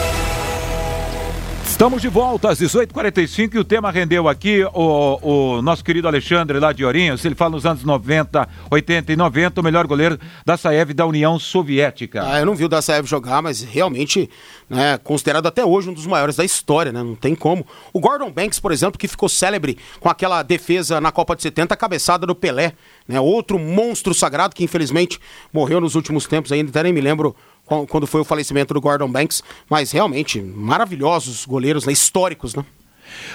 Estamos 1.81 2.03
de 2.03 2.09
volta 2.09 2.51
às 2.51 2.61
18h45 2.61 3.55
e 3.55 3.59
o 3.59 3.65
tema 3.65 3.91
rendeu 3.91 4.29
aqui 4.29 4.63
o, 4.75 5.57
o 5.57 5.63
nosso 5.63 5.83
querido 5.83 6.07
Alexandre 6.07 6.61
lá 6.61 6.75
de 6.75 6.85
Ourinhos. 6.85 7.25
Ele 7.25 7.35
fala 7.35 7.53
nos 7.53 7.65
anos 7.65 7.85
90, 7.85 8.47
80 8.71 9.11
e 9.11 9.17
90, 9.17 9.59
o 9.59 9.65
melhor 9.65 9.87
goleiro 9.87 10.19
da 10.45 10.59
Saev 10.59 10.93
da 10.93 11.07
União 11.07 11.39
Soviética. 11.39 12.23
Ah, 12.23 12.39
eu 12.39 12.45
não 12.45 12.55
vi 12.55 12.67
o 12.67 12.69
da 12.69 12.83
Saev 12.83 13.07
jogar, 13.07 13.41
mas 13.41 13.63
realmente 13.63 14.29
né, 14.69 14.99
considerado 14.99 15.47
até 15.47 15.65
hoje 15.65 15.89
um 15.89 15.95
dos 15.95 16.07
maiores 16.07 16.37
da 16.37 16.45
história, 16.45 16.93
né? 16.93 17.03
Não 17.03 17.15
tem 17.15 17.35
como. 17.35 17.67
O 17.95 17.99
Gordon 17.99 18.31
Banks, 18.31 18.61
por 18.61 18.73
exemplo, 18.73 18.99
que 18.99 19.09
ficou 19.09 19.27
célebre 19.27 19.79
com 20.01 20.11
aquela 20.11 20.43
defesa 20.43 21.01
na 21.01 21.11
Copa 21.11 21.35
de 21.35 21.41
70, 21.41 21.73
a 21.73 21.77
cabeçada 21.79 22.27
do 22.27 22.35
Pelé, 22.35 22.75
né? 23.09 23.19
Outro 23.19 23.59
monstro 23.59 24.13
sagrado 24.13 24.55
que 24.55 24.63
infelizmente 24.63 25.19
morreu 25.51 25.81
nos 25.81 25.95
últimos 25.95 26.27
tempos 26.27 26.53
ainda, 26.53 26.69
até 26.69 26.83
nem 26.83 26.93
me 26.93 27.01
lembro 27.01 27.35
quando 27.89 28.07
foi 28.07 28.21
o 28.21 28.25
falecimento 28.25 28.75
do 28.75 28.81
Gordon 28.81 29.11
Banks, 29.11 29.43
mas 29.69 29.93
realmente 29.93 30.41
maravilhosos 30.41 31.45
goleiros, 31.47 31.87
né, 31.87 31.93
históricos, 31.93 32.55
né? 32.55 32.65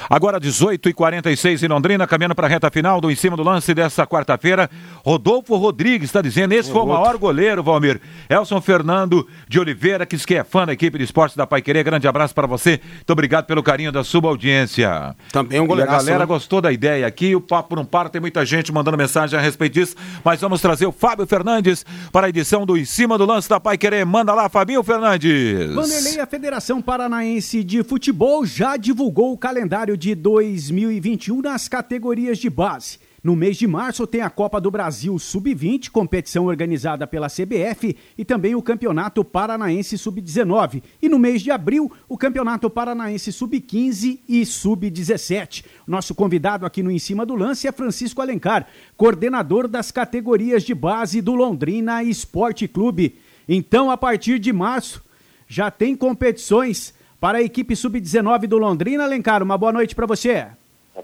Agora 0.09 0.39
18 0.39 0.89
e 0.89 0.93
46 0.93 1.63
em 1.63 1.67
Londrina, 1.67 2.07
caminhando 2.07 2.36
para 2.36 2.47
a 2.47 2.49
reta 2.49 2.69
final 2.69 3.01
do 3.01 3.09
em 3.09 3.15
cima 3.15 3.36
do 3.36 3.43
lance 3.43 3.73
dessa 3.73 4.05
quarta-feira. 4.05 4.69
Rodolfo 5.03 5.55
Rodrigues 5.55 6.09
está 6.09 6.21
dizendo: 6.21 6.53
esse 6.53 6.71
foi 6.71 6.82
o 6.82 6.86
maior 6.86 7.17
goleiro, 7.17 7.63
Valmir. 7.63 7.99
Elson 8.30 8.61
Fernando 8.61 9.28
de 9.47 9.59
Oliveira, 9.59 10.05
que 10.05 10.36
é 10.36 10.43
fã 10.43 10.65
da 10.65 10.73
equipe 10.73 10.97
de 10.97 11.03
esportes 11.03 11.38
da 11.38 11.45
Pai 11.45 11.61
Querer. 11.61 11.84
Grande 11.84 12.07
abraço 12.07 12.34
para 12.34 12.47
você. 12.47 12.80
Muito 12.95 13.09
obrigado 13.11 13.45
pelo 13.45 13.61
carinho 13.61 13.91
da 13.91 14.03
sua 14.03 14.30
audiência. 14.30 15.15
Também 15.32 15.59
um 15.59 15.67
goleiro. 15.67 15.91
A 15.91 15.97
galera 15.97 16.19
né? 16.19 16.26
gostou 16.26 16.61
da 16.61 16.71
ideia 16.71 17.05
aqui. 17.05 17.36
O 17.36 17.41
papo 17.41 17.76
não 17.76 17.86
para, 17.86 18.09
tem 18.09 18.21
muita 18.21 18.45
gente 18.45 18.71
mandando 18.71 18.97
mensagem 18.97 19.38
a 19.38 19.41
respeito 19.41 19.73
disso. 19.73 19.95
Mas 20.23 20.41
vamos 20.41 20.61
trazer 20.61 20.86
o 20.86 20.91
Fábio 20.91 21.28
Fernandes 21.28 21.86
para 22.11 22.28
a 22.28 22.30
edição 22.30 22.65
do 22.65 22.78
Em 22.78 22.86
Cima 22.86 23.17
do 23.17 23.26
Lance 23.26 23.49
da 23.49 23.59
Pai 23.59 23.78
Querer. 23.78 24.05
Manda 24.05 24.34
lá, 24.34 24.49
Fabinho 24.49 24.84
Fernandes. 24.84 25.73
Vanderlei, 25.73 26.19
a 26.19 26.26
Federação 26.26 26.82
Paranaense 26.82 27.63
de 27.63 27.84
Futebol 27.84 28.45
já 28.45 28.78
divulgou 28.78 29.34
o 29.34 29.38
calendário 29.38 29.64
de 29.97 30.13
2021 30.16 31.41
nas 31.41 31.68
categorias 31.68 32.38
de 32.38 32.49
base. 32.49 32.99
No 33.26 33.36
mês 33.36 33.57
de 33.57 33.66
março 33.66 34.05
tem 34.05 34.22
a 34.22 34.30
Copa 34.30 34.61
do 34.61 34.70
Brasil 34.70 35.18
Sub-20, 35.18 35.89
competição 35.89 36.45
organizada 36.45 37.07
pela 37.07 37.28
CBF, 37.28 37.97
e 38.16 38.24
também 38.24 38.53
o 38.53 38.61
Campeonato 38.61 39.24
Paranaense 39.26 39.97
Sub-19. 39.97 40.84
E 41.01 41.09
no 41.09 41.18
mês 41.18 41.41
de 41.41 41.49
abril, 41.49 41.91
o 42.07 42.20
Campeonato 42.20 42.70
Paranaense 42.70 43.32
Sub-15 43.32 44.20
e 44.30 44.45
Sub-17. 44.45 45.66
Nosso 45.88 46.13
convidado 46.13 46.68
aqui 46.68 46.84
no 46.84 46.91
Em 46.91 46.99
Cima 46.99 47.26
do 47.26 47.34
Lance 47.34 47.68
é 47.68 47.72
Francisco 47.72 48.22
Alencar, 48.22 48.68
coordenador 48.95 49.68
das 49.68 49.89
categorias 49.89 50.61
de 50.61 50.76
base 50.76 51.20
do 51.20 51.34
Londrina 51.34 52.03
Esporte 52.03 52.68
Clube. 52.68 53.16
Então, 53.49 53.89
a 53.89 53.97
partir 53.97 54.38
de 54.38 54.53
março, 54.53 55.03
já 55.47 55.72
tem 55.72 55.95
competições 55.95 56.93
para 57.20 57.39
a 57.39 57.41
equipe 57.41 57.76
Sub-19 57.76 58.47
do 58.47 58.57
Londrina. 58.57 59.03
Alencar, 59.03 59.41
uma 59.41 59.57
boa 59.57 59.72
noite 59.72 59.95
para 59.95 60.05
você. 60.05 60.47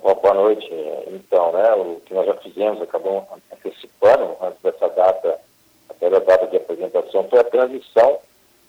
Boa 0.01 0.33
noite. 0.33 0.69
Então, 1.07 1.51
né, 1.51 1.73
o 1.73 2.01
que 2.05 2.13
nós 2.13 2.25
já 2.25 2.33
fizemos, 2.35 2.81
acabamos 2.81 3.23
antecipando 3.51 4.35
antes 4.41 4.61
dessa 4.61 4.87
data, 4.89 5.39
até 5.89 6.07
a 6.07 6.19
data 6.19 6.47
de 6.47 6.57
apresentação, 6.57 7.27
foi 7.29 7.39
a 7.39 7.43
transição 7.43 8.19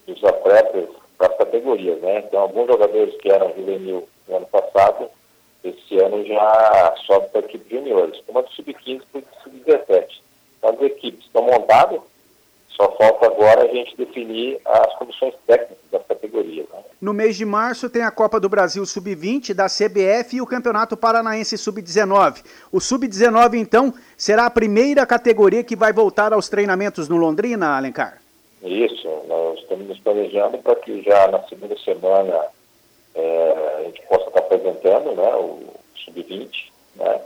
dos 0.07 0.23
atletas 0.25 0.89
para 1.17 1.29
as 1.29 1.37
categorias, 1.37 2.01
né? 2.01 2.19
Então, 2.21 2.41
alguns 2.41 2.67
jogadores 2.67 3.15
que 3.21 3.31
eram 3.31 3.55
juvenil 3.55 4.09
no 4.29 4.37
ano 4.37 4.47
passado, 4.47 5.09
esse 5.63 5.99
ano 5.99 6.25
já 6.25 6.95
sobe 7.07 7.29
para 7.29 7.41
a 7.41 7.45
equipe 7.45 7.77
juniores, 7.77 8.21
como 8.27 8.41
a 8.41 8.43
do 8.43 8.51
sub-15 8.51 9.03
para 9.13 9.21
o 9.21 9.25
sub-17. 9.45 10.21
Então, 10.59 10.71
as 10.71 10.83
equipes 10.83 11.25
estão 11.25 11.43
montadas, 11.43 12.01
só 12.77 12.91
falta 12.97 13.27
agora 13.27 13.65
a 13.65 13.69
gente 13.69 13.97
definir 13.97 14.61
as 14.65 14.95
condições 14.97 15.35
técnicas 15.47 15.79
das 15.91 16.07
categorias. 16.07 16.67
Né? 16.69 16.79
No 17.01 17.13
mês 17.13 17.37
de 17.37 17.45
março 17.45 17.91
tem 17.91 18.03
a 18.03 18.11
Copa 18.11 18.39
do 18.39 18.49
Brasil 18.49 18.85
Sub-20 18.85 19.55
da 19.55 19.67
CBF 19.67 20.37
e 20.37 20.41
o 20.41 20.47
Campeonato 20.47 20.97
Paranaense 20.97 21.59
Sub-19. 21.59 22.45
O 22.71 22.81
Sub-19, 22.81 23.55
então, 23.55 23.93
será 24.17 24.47
a 24.47 24.51
primeira 24.51 25.05
categoria 25.07 25.65
que 25.65 25.77
vai 25.77 25.93
voltar 25.93 26.33
aos 26.33 26.49
treinamentos 26.49 27.09
no 27.09 27.17
Londrina, 27.17 27.77
Alencar? 27.77 28.21
Isso, 28.63 29.09
nós 29.27 29.59
estamos 29.59 29.89
nos 29.89 29.99
planejando 29.99 30.59
para 30.59 30.77
que 30.77 31.03
já 31.03 31.29
na 31.29 31.43
segunda 31.49 31.77
semana 31.79 32.47
é, 33.15 33.77
a 33.79 33.83
gente 33.85 34.03
possa 34.03 34.29
estar 34.29 34.39
apresentando 34.39 35.13
né, 35.15 35.35
o 35.35 35.61
Sub-20 36.05 36.49
né, 36.97 37.21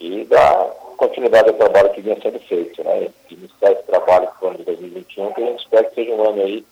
e 0.00 0.24
dar 0.24 0.70
continuidade 0.96 1.48
ao 1.48 1.54
trabalho 1.54 1.92
que 1.92 2.00
vinha 2.00 2.18
sendo 2.20 2.38
feito, 2.40 2.82
né? 2.84 3.08
Iniciar 3.30 3.72
esse 3.72 3.82
trabalho 3.84 4.28
para 4.38 4.46
o 4.46 4.48
ano 4.48 4.58
de 4.58 4.64
2021, 4.64 5.32
que 5.32 5.42
a 5.42 5.46
gente 5.46 5.60
espera 5.60 5.84
que 5.84 5.94
seja 5.94 6.12
um 6.12 6.28
ano 6.28 6.42
aí 6.42 6.64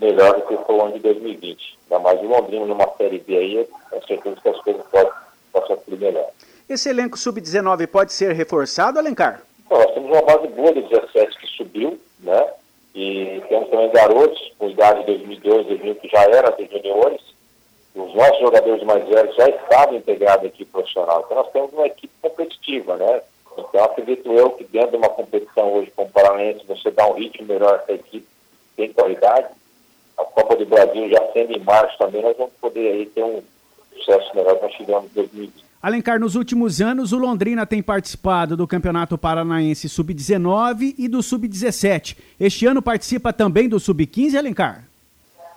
melhor 0.00 0.34
do 0.34 0.42
que 0.42 0.64
foi 0.64 0.74
o 0.74 0.82
ano 0.82 0.92
de 0.92 1.00
2020. 1.00 1.78
Ainda 1.90 2.02
mais 2.02 2.20
o 2.20 2.26
Londrina 2.26 2.66
numa 2.66 2.88
Série 2.96 3.18
B 3.18 3.36
aí, 3.36 3.68
com 3.90 4.02
certeza 4.02 4.36
que 4.40 4.48
as 4.48 4.60
coisas 4.60 4.82
podem, 4.86 5.12
possam 5.52 5.76
fluir 5.78 6.00
melhor. 6.00 6.28
Esse 6.68 6.88
elenco 6.88 7.18
sub-19 7.18 7.86
pode 7.86 8.12
ser 8.12 8.32
reforçado, 8.32 8.98
Alencar? 8.98 9.42
Nós 9.70 9.92
temos 9.92 10.10
uma 10.10 10.22
base 10.22 10.48
boa 10.48 10.72
de 10.72 10.82
17 10.82 11.38
que 11.38 11.46
subiu, 11.56 11.98
né? 12.20 12.46
E 12.94 13.42
temos 13.48 13.70
também 13.70 13.90
garotos 13.90 14.52
com 14.58 14.68
idade 14.68 15.00
de 15.00 15.06
2012, 15.06 15.68
2000 15.68 15.94
que 15.96 16.08
já 16.08 16.22
eram 16.24 16.56
de 16.56 16.66
juniores. 16.66 17.31
Os 17.94 18.14
nossos 18.14 18.40
jogadores 18.40 18.82
mais 18.84 19.06
velhos 19.06 19.34
já 19.36 19.48
estavam 19.48 19.96
integrados 19.96 20.46
aqui 20.46 20.64
profissional. 20.64 21.22
Então 21.24 21.36
nós 21.36 21.52
temos 21.52 21.72
uma 21.72 21.86
equipe 21.86 22.12
competitiva, 22.20 22.96
né? 22.96 23.22
Então, 23.58 23.84
acredito 23.84 24.32
eu 24.32 24.50
que 24.50 24.64
dentro 24.64 24.92
de 24.92 24.96
uma 24.96 25.08
competição 25.08 25.74
hoje 25.74 25.92
com 25.94 26.04
o 26.04 26.08
Paranaense, 26.08 26.64
você 26.66 26.90
dá 26.90 27.06
um 27.06 27.14
ritmo 27.14 27.46
melhor 27.46 27.74
a 27.74 27.82
essa 27.82 27.92
equipe, 27.92 28.26
tem 28.76 28.92
qualidade. 28.92 29.48
A 30.16 30.24
Copa 30.24 30.56
do 30.56 30.64
Brasil 30.66 31.08
já 31.10 31.32
sendo 31.32 31.52
em 31.52 31.60
março 31.60 31.96
também, 31.98 32.22
nós 32.22 32.36
vamos 32.36 32.52
poder 32.60 32.92
aí 32.92 33.06
ter 33.06 33.22
um 33.22 33.42
sucesso 33.94 34.34
melhor 34.34 34.56
que 34.56 34.62
nós 34.62 34.72
tivemos 34.72 35.04
em 35.04 35.14
2020. 35.14 35.64
Alencar, 35.82 36.20
nos 36.20 36.36
últimos 36.36 36.80
anos, 36.80 37.12
o 37.12 37.18
Londrina 37.18 37.66
tem 37.66 37.82
participado 37.82 38.56
do 38.56 38.68
Campeonato 38.68 39.18
Paranaense 39.18 39.88
Sub-19 39.88 40.94
e 40.96 41.08
do 41.08 41.22
Sub-17. 41.22 42.16
Este 42.38 42.66
ano 42.66 42.80
participa 42.80 43.32
também 43.32 43.68
do 43.68 43.80
Sub-15, 43.80 44.38
Alencar? 44.38 44.91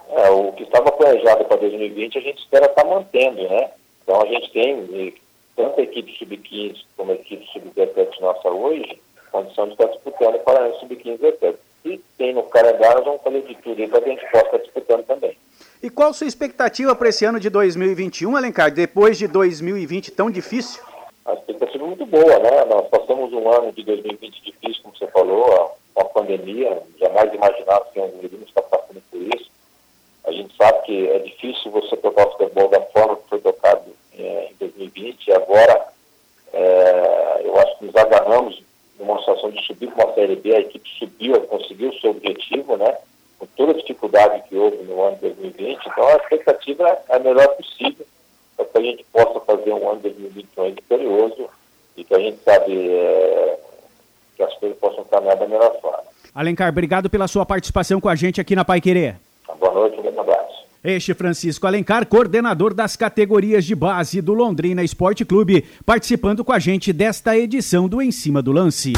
É, 0.10 0.30
o 0.30 0.52
que 0.54 0.64
estava 0.64 0.92
planejado 0.92 1.46
para 1.46 1.58
2020 1.58 2.18
a 2.18 2.22
gente 2.22 2.40
espera 2.40 2.66
estar 2.66 2.84
tá 2.84 2.88
mantendo, 2.88 3.42
né? 3.44 3.72
Então 4.04 4.22
a 4.22 4.26
gente 4.26 4.52
tem 4.52 5.14
tanto 5.56 5.80
a 5.80 5.84
equipe 5.84 6.18
sub-15 6.18 6.84
como 6.98 7.12
a 7.12 7.16
equipe 7.16 7.46
sub-17 7.52 8.20
nossa 8.20 8.50
hoje, 8.50 9.02
condição 9.32 9.66
de 9.66 9.74
estar 9.74 9.88
disputando 9.88 10.40
para 10.40 10.66
a 10.66 10.74
sub-15 10.74 11.16
e 11.16 11.18
17. 11.18 11.58
E 11.86 12.02
tem 12.18 12.34
no 12.34 12.44
calendário, 12.44 13.04
vamos 13.04 13.22
fazer 13.22 13.42
de 13.44 13.56
tudo 13.56 13.88
para 13.90 14.02
que 14.02 14.10
a 14.10 14.14
gente 14.14 14.32
possa 14.32 14.46
estar 14.46 14.58
disputando 14.58 15.06
também. 15.06 15.38
E 15.84 15.90
qual 15.90 16.10
a 16.10 16.14
sua 16.14 16.28
expectativa 16.28 16.96
para 16.96 17.10
esse 17.10 17.26
ano 17.26 17.40
de 17.40 17.50
2021, 17.50 18.36
Alencar, 18.36 18.72
depois 18.72 19.18
de 19.18 19.28
2020 19.28 20.12
tão 20.12 20.32
difícil? 20.32 20.82
A 21.26 21.34
expectativa 21.34 21.84
é 21.84 21.88
muito 21.88 22.06
boa, 22.06 22.40
né? 22.40 22.66
Nós 22.66 22.88
passamos 22.88 23.32
um 23.34 23.52
ano 23.52 23.72
de 23.72 23.84
2020 23.84 24.42
difícil, 24.42 24.84
como 24.84 24.96
você 24.96 25.08
falou, 25.08 25.76
com 25.94 26.02
a 26.02 26.06
pandemia, 26.06 26.82
jamais 27.00 27.34
imaginava 27.34 27.86
que 27.94 28.00
um 28.00 28.08
mundo 28.08 28.44
está 28.48 28.62
passando 28.62 29.02
por 29.12 29.22
isso. 29.22 29.50
A 30.28 30.32
gente 30.32 30.56
sabe 30.56 30.82
que 30.86 31.10
é 31.10 31.20
difícil 31.20 31.72
você 31.72 31.96
tocar 31.98 32.28
o 32.28 32.32
futebol 32.32 32.68
da 32.70 32.82
forma 32.82 33.16
que 33.18 33.30
foi 33.30 33.40
tocado 33.40 33.84
é, 34.18 34.50
em 34.52 34.56
2020 34.60 35.28
e 35.28 35.34
agora 35.34 35.88
é, 36.54 37.42
eu 37.44 37.58
acho 37.60 37.78
que 37.78 37.86
nos 37.86 37.96
agarramos 37.96 38.64
numa 39.00 39.20
situação 39.20 39.52
de 39.52 39.66
subir 39.66 39.92
para 39.92 40.06
uma 40.06 40.16
Série 40.16 40.36
B, 40.36 40.56
a 40.56 40.60
equipe 40.60 40.90
subiu, 40.98 41.40
conseguiu 41.42 41.90
o 41.90 42.00
seu 42.00 42.12
objetivo, 42.12 42.78
né? 42.78 42.98
Com 43.38 43.46
toda 43.58 43.74
a 43.74 43.76
dificuldade 43.76 44.44
que 44.48 44.56
houve 44.56 44.78
no 44.84 45.02
ano 45.02 45.16
de 45.18 45.30
2020. 45.30 45.86
Então 45.86 46.08
a 46.08 46.16
expectativa 46.16 46.88
é 47.10 47.16
a 47.16 47.20
melhor 47.20 47.48
possível 47.50 48.06
para 48.56 48.66
que 48.66 48.78
a 48.78 48.82
gente 48.82 49.06
possa 49.12 49.40
fazer 49.42 49.74
um 49.74 49.90
ano 49.90 50.02
de 50.02 50.10
2021 50.10 50.74
vitorioso 50.74 51.50
e 51.98 52.04
que 52.04 52.14
a 52.14 52.20
gente 52.20 52.38
sabe 52.44 52.90
é, 52.90 53.60
que 54.36 54.44
as 54.44 54.54
coisas 54.56 54.78
possam 54.80 55.04
caminhar 55.06 55.36
da 55.36 55.48
melhor 55.48 55.80
forma. 55.82 56.04
Alencar, 56.34 56.70
obrigado 56.70 57.10
pela 57.10 57.28
sua 57.28 57.46
participação 57.46 58.00
com 58.02 58.10
a 58.10 58.16
gente 58.16 58.42
aqui 58.42 58.56
na 58.56 58.66
Pai 58.66 58.82
Querer. 58.82 59.18
Boa 59.54 59.74
noite, 59.74 60.02
abraço. 60.20 60.45
Este 60.86 61.16
Francisco 61.16 61.66
Alencar, 61.66 62.06
coordenador 62.06 62.72
das 62.72 62.96
categorias 62.96 63.66
de 63.66 63.74
base 63.74 64.22
do 64.22 64.36
Londrina 64.36 64.84
Esporte 64.84 65.26
Clube, 65.26 65.66
participando 65.84 66.46
com 66.46 66.54
a 66.54 66.60
gente 66.60 66.94
desta 66.94 67.36
edição 67.36 67.90
do 67.90 68.00
Em 68.00 68.12
Cima 68.12 68.40
do 68.40 68.52
Lance. 68.52 68.94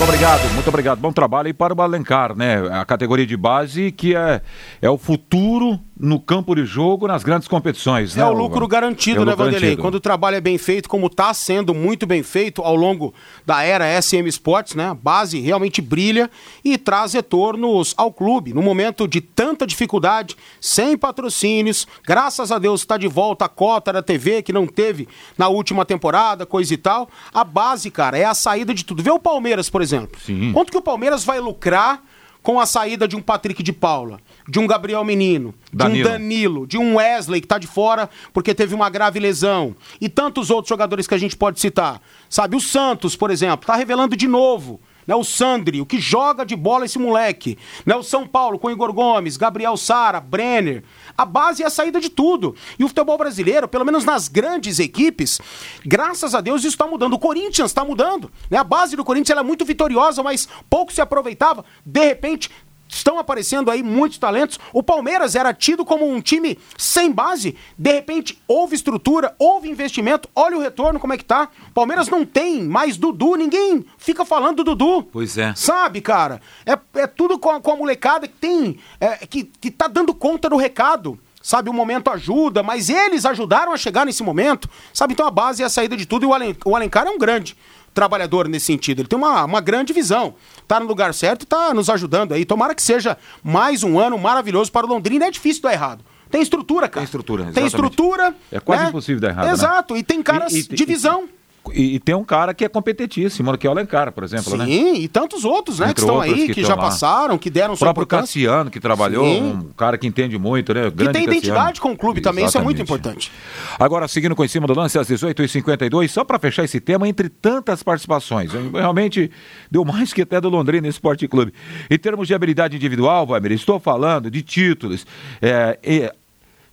Muito 0.00 0.08
obrigado, 0.08 0.54
muito 0.54 0.68
obrigado. 0.68 0.98
Bom 0.98 1.12
trabalho 1.12 1.48
aí 1.48 1.52
para 1.52 1.74
o 1.74 1.82
Alencar, 1.82 2.34
né? 2.34 2.56
A 2.72 2.86
categoria 2.86 3.26
de 3.26 3.36
base 3.36 3.92
que 3.92 4.16
é, 4.16 4.40
é 4.80 4.88
o 4.88 4.96
futuro 4.96 5.78
no 6.00 6.18
campo 6.18 6.54
de 6.54 6.64
jogo 6.64 7.06
nas 7.06 7.22
grandes 7.22 7.46
competições. 7.46 8.16
É 8.16 8.20
né, 8.20 8.24
o 8.24 8.32
lucro 8.32 8.66
garantido, 8.66 9.20
é 9.20 9.22
o 9.22 9.26
né, 9.26 9.32
Vanderlei? 9.32 9.60
Garantido. 9.60 9.82
Quando 9.82 9.96
o 9.96 10.00
trabalho 10.00 10.36
é 10.36 10.40
bem 10.40 10.56
feito, 10.56 10.88
como 10.88 11.08
está 11.08 11.34
sendo 11.34 11.74
muito 11.74 12.06
bem 12.06 12.22
feito 12.22 12.62
ao 12.62 12.74
longo 12.74 13.12
da 13.44 13.62
era 13.62 14.00
SM 14.00 14.26
Sports, 14.28 14.74
né? 14.74 14.86
A 14.86 14.94
base 14.94 15.38
realmente 15.38 15.82
brilha 15.82 16.30
e 16.64 16.78
traz 16.78 17.12
retornos 17.12 17.92
ao 17.98 18.10
clube. 18.10 18.54
No 18.54 18.62
momento 18.62 19.06
de 19.06 19.20
tanta 19.20 19.66
dificuldade, 19.66 20.34
sem 20.58 20.96
patrocínios, 21.10 21.88
graças 22.04 22.52
a 22.52 22.58
Deus 22.58 22.82
está 22.82 22.96
de 22.96 23.08
volta 23.08 23.46
a 23.46 23.48
cota 23.48 23.92
da 23.92 24.00
TV 24.00 24.42
que 24.42 24.52
não 24.52 24.66
teve 24.66 25.08
na 25.36 25.48
última 25.48 25.84
temporada, 25.84 26.46
coisa 26.46 26.72
e 26.72 26.76
tal. 26.76 27.10
A 27.34 27.42
base, 27.42 27.90
cara, 27.90 28.16
é 28.16 28.24
a 28.24 28.34
saída 28.34 28.72
de 28.72 28.84
tudo. 28.84 29.02
Vê 29.02 29.10
o 29.10 29.18
Palmeiras, 29.18 29.68
por 29.68 29.82
exemplo. 29.82 30.20
Sim. 30.24 30.52
Quanto 30.52 30.70
que 30.70 30.78
o 30.78 30.82
Palmeiras 30.82 31.24
vai 31.24 31.40
lucrar 31.40 32.02
com 32.42 32.60
a 32.60 32.64
saída 32.64 33.08
de 33.08 33.16
um 33.16 33.20
Patrick 33.20 33.62
de 33.62 33.72
Paula? 33.72 34.20
de 34.48 34.58
um 34.58 34.66
Gabriel 34.66 35.04
Menino, 35.04 35.54
Danilo. 35.72 36.02
de 36.02 36.08
um 36.08 36.12
Danilo, 36.12 36.66
de 36.66 36.78
um 36.78 36.96
Wesley 36.96 37.40
que 37.40 37.44
está 37.44 37.56
de 37.56 37.68
fora 37.68 38.10
porque 38.32 38.52
teve 38.52 38.74
uma 38.74 38.90
grave 38.90 39.20
lesão 39.20 39.76
e 40.00 40.08
tantos 40.08 40.50
outros 40.50 40.68
jogadores 40.68 41.06
que 41.06 41.14
a 41.14 41.18
gente 41.18 41.36
pode 41.36 41.60
citar. 41.60 42.02
Sabe, 42.28 42.56
o 42.56 42.60
Santos, 42.60 43.14
por 43.14 43.30
exemplo, 43.30 43.62
está 43.62 43.76
revelando 43.76 44.16
de 44.16 44.26
novo 44.26 44.80
né, 45.10 45.14
o 45.16 45.24
Sandri, 45.24 45.80
o 45.80 45.86
que 45.86 45.98
joga 45.98 46.44
de 46.44 46.54
bola 46.54 46.84
esse 46.84 46.98
moleque. 46.98 47.58
Né, 47.84 47.96
o 47.96 48.02
São 48.02 48.26
Paulo 48.26 48.58
com 48.58 48.70
Igor 48.70 48.92
Gomes, 48.92 49.36
Gabriel 49.36 49.76
Sara, 49.76 50.20
Brenner. 50.20 50.84
A 51.16 51.24
base 51.24 51.62
é 51.62 51.66
a 51.66 51.70
saída 51.70 52.00
de 52.00 52.08
tudo. 52.08 52.54
E 52.78 52.84
o 52.84 52.88
futebol 52.88 53.18
brasileiro, 53.18 53.68
pelo 53.68 53.84
menos 53.84 54.04
nas 54.04 54.28
grandes 54.28 54.78
equipes, 54.78 55.40
graças 55.84 56.34
a 56.34 56.40
Deus 56.40 56.62
isso 56.62 56.74
está 56.74 56.86
mudando. 56.86 57.14
O 57.14 57.18
Corinthians 57.18 57.70
está 57.70 57.84
mudando. 57.84 58.30
Né? 58.48 58.58
A 58.58 58.64
base 58.64 58.96
do 58.96 59.04
Corinthians 59.04 59.38
é 59.38 59.42
muito 59.42 59.64
vitoriosa, 59.64 60.22
mas 60.22 60.48
pouco 60.68 60.92
se 60.92 61.00
aproveitava. 61.00 61.64
De 61.84 62.04
repente, 62.04 62.50
estão 62.90 63.18
aparecendo 63.18 63.70
aí 63.70 63.82
muitos 63.82 64.18
talentos. 64.18 64.58
O 64.72 64.82
Palmeiras 64.82 65.34
era 65.34 65.54
tido 65.54 65.84
como 65.84 66.10
um 66.10 66.20
time 66.20 66.58
sem 66.76 67.10
base. 67.10 67.56
De 67.78 67.92
repente, 67.92 68.38
houve 68.46 68.74
estrutura, 68.74 69.34
houve 69.38 69.70
investimento. 69.70 70.28
Olha 70.34 70.56
o 70.56 70.60
retorno, 70.60 70.98
como 70.98 71.12
é 71.12 71.16
que 71.16 71.24
tá. 71.24 71.48
Palmeiras 71.72 72.08
não 72.08 72.26
tem 72.26 72.62
mais 72.62 72.96
Dudu, 72.96 73.36
ninguém 73.36 73.84
fica 73.96 74.24
falando 74.24 74.64
do 74.64 74.74
Dudu. 74.74 75.04
Pois 75.04 75.38
é. 75.38 75.54
Sabe, 75.54 76.00
cara? 76.00 76.40
É, 76.66 76.78
é 77.00 77.06
tudo 77.06 77.38
com 77.38 77.50
a, 77.50 77.60
com 77.60 77.70
a 77.72 77.76
molecada 77.76 78.26
que 78.26 78.34
tem. 78.34 78.78
É, 79.00 79.26
que, 79.26 79.44
que 79.44 79.70
tá 79.70 79.86
dando 79.86 80.12
conta 80.12 80.48
do 80.48 80.56
recado. 80.56 81.18
Sabe, 81.42 81.70
o 81.70 81.72
momento 81.72 82.10
ajuda, 82.10 82.62
mas 82.62 82.90
eles 82.90 83.24
ajudaram 83.24 83.72
a 83.72 83.76
chegar 83.78 84.04
nesse 84.04 84.22
momento. 84.22 84.68
Sabe, 84.92 85.14
então 85.14 85.26
a 85.26 85.30
base 85.30 85.62
é 85.62 85.66
a 85.66 85.70
saída 85.70 85.96
de 85.96 86.04
tudo 86.04 86.24
e 86.24 86.26
o, 86.26 86.34
Alen, 86.34 86.54
o 86.66 86.76
Alencar 86.76 87.06
é 87.06 87.10
um 87.10 87.18
grande 87.18 87.56
trabalhador 87.92 88.48
nesse 88.48 88.66
sentido. 88.66 89.00
Ele 89.00 89.08
tem 89.08 89.18
uma, 89.18 89.44
uma 89.44 89.60
grande 89.60 89.92
visão. 89.92 90.34
Tá 90.68 90.78
no 90.80 90.86
lugar 90.86 91.12
certo 91.14 91.42
e 91.42 91.46
tá 91.46 91.74
nos 91.74 91.88
ajudando 91.90 92.32
aí. 92.32 92.44
Tomara 92.44 92.74
que 92.74 92.82
seja 92.82 93.16
mais 93.42 93.82
um 93.82 93.98
ano 93.98 94.16
maravilhoso 94.18 94.70
para 94.70 94.86
o 94.86 94.88
Londrina. 94.88 95.26
É 95.26 95.30
difícil 95.30 95.62
dar 95.62 95.72
errado. 95.72 96.04
Tem 96.30 96.40
estrutura, 96.40 96.88
cara. 96.88 97.00
Tem 97.00 97.04
estrutura, 97.04 97.42
Tem 97.42 97.50
exatamente. 97.64 97.74
estrutura. 97.74 98.34
É 98.52 98.60
quase 98.60 98.82
né? 98.84 98.88
impossível 98.90 99.20
dar 99.20 99.28
errado, 99.30 99.46
né? 99.46 99.52
Exato. 99.52 99.96
E 99.96 100.02
tem 100.02 100.22
caras 100.22 100.52
E- 100.52 100.60
e- 100.60 100.74
de 100.76 100.84
visão. 100.84 101.24
E, 101.24 101.39
e 101.72 101.98
tem 102.00 102.14
um 102.14 102.24
cara 102.24 102.54
que 102.54 102.64
é 102.64 102.68
competentíssimo, 102.68 103.56
que 103.56 103.66
é 103.66 103.70
o 103.70 103.72
Alencar, 103.72 104.10
por 104.12 104.24
exemplo, 104.24 104.50
Sim, 104.52 104.56
né? 104.56 104.98
e 104.98 105.08
tantos 105.08 105.44
outros, 105.44 105.78
né, 105.78 105.90
Entre 105.90 105.94
que 105.96 106.00
estão 106.00 106.20
aí, 106.20 106.46
que 106.46 106.54
que, 106.54 106.62
já 106.62 106.74
lá. 106.74 106.82
passaram, 106.82 107.38
que 107.38 107.50
deram 107.50 107.74
O 107.74 107.78
próprio. 107.78 108.06
Cassiano, 108.06 108.70
que 108.70 108.80
trabalhou, 108.80 109.24
Sim. 109.24 109.42
um 109.52 109.72
cara 109.76 109.96
que 109.96 110.06
entende 110.06 110.36
muito, 110.38 110.74
né? 110.74 110.84
Que 110.84 110.96
Grande 110.96 111.12
tem 111.12 111.24
identidade 111.24 111.78
Cassiano. 111.78 111.80
com 111.80 111.92
o 111.92 111.96
clube 111.96 112.20
também, 112.20 112.44
isso 112.44 112.58
é 112.58 112.60
muito 112.60 112.82
Exatamente. 112.82 113.28
importante. 113.28 113.32
Agora, 113.78 114.08
seguindo 114.08 114.34
com 114.34 114.44
em 114.44 114.48
cima 114.48 114.66
do 114.66 114.74
lance 114.74 114.98
às 114.98 115.08
18h52, 115.08 116.08
só 116.08 116.24
para 116.24 116.38
fechar 116.38 116.64
esse 116.64 116.80
tema, 116.80 117.06
entre 117.06 117.28
tantas 117.28 117.82
participações, 117.82 118.50
realmente 118.72 119.30
deu 119.70 119.84
mais 119.84 120.12
que 120.12 120.22
até 120.22 120.40
do 120.40 120.48
Londrina 120.48 120.88
Esporte 120.88 121.28
Clube. 121.28 121.52
Em 121.88 121.98
termos 121.98 122.26
de 122.26 122.34
habilidade 122.34 122.76
individual, 122.76 123.26
Weber, 123.28 123.52
estou 123.52 123.78
falando 123.78 124.30
de 124.30 124.42
títulos, 124.42 125.06
é, 125.40 125.78
é, 125.82 126.12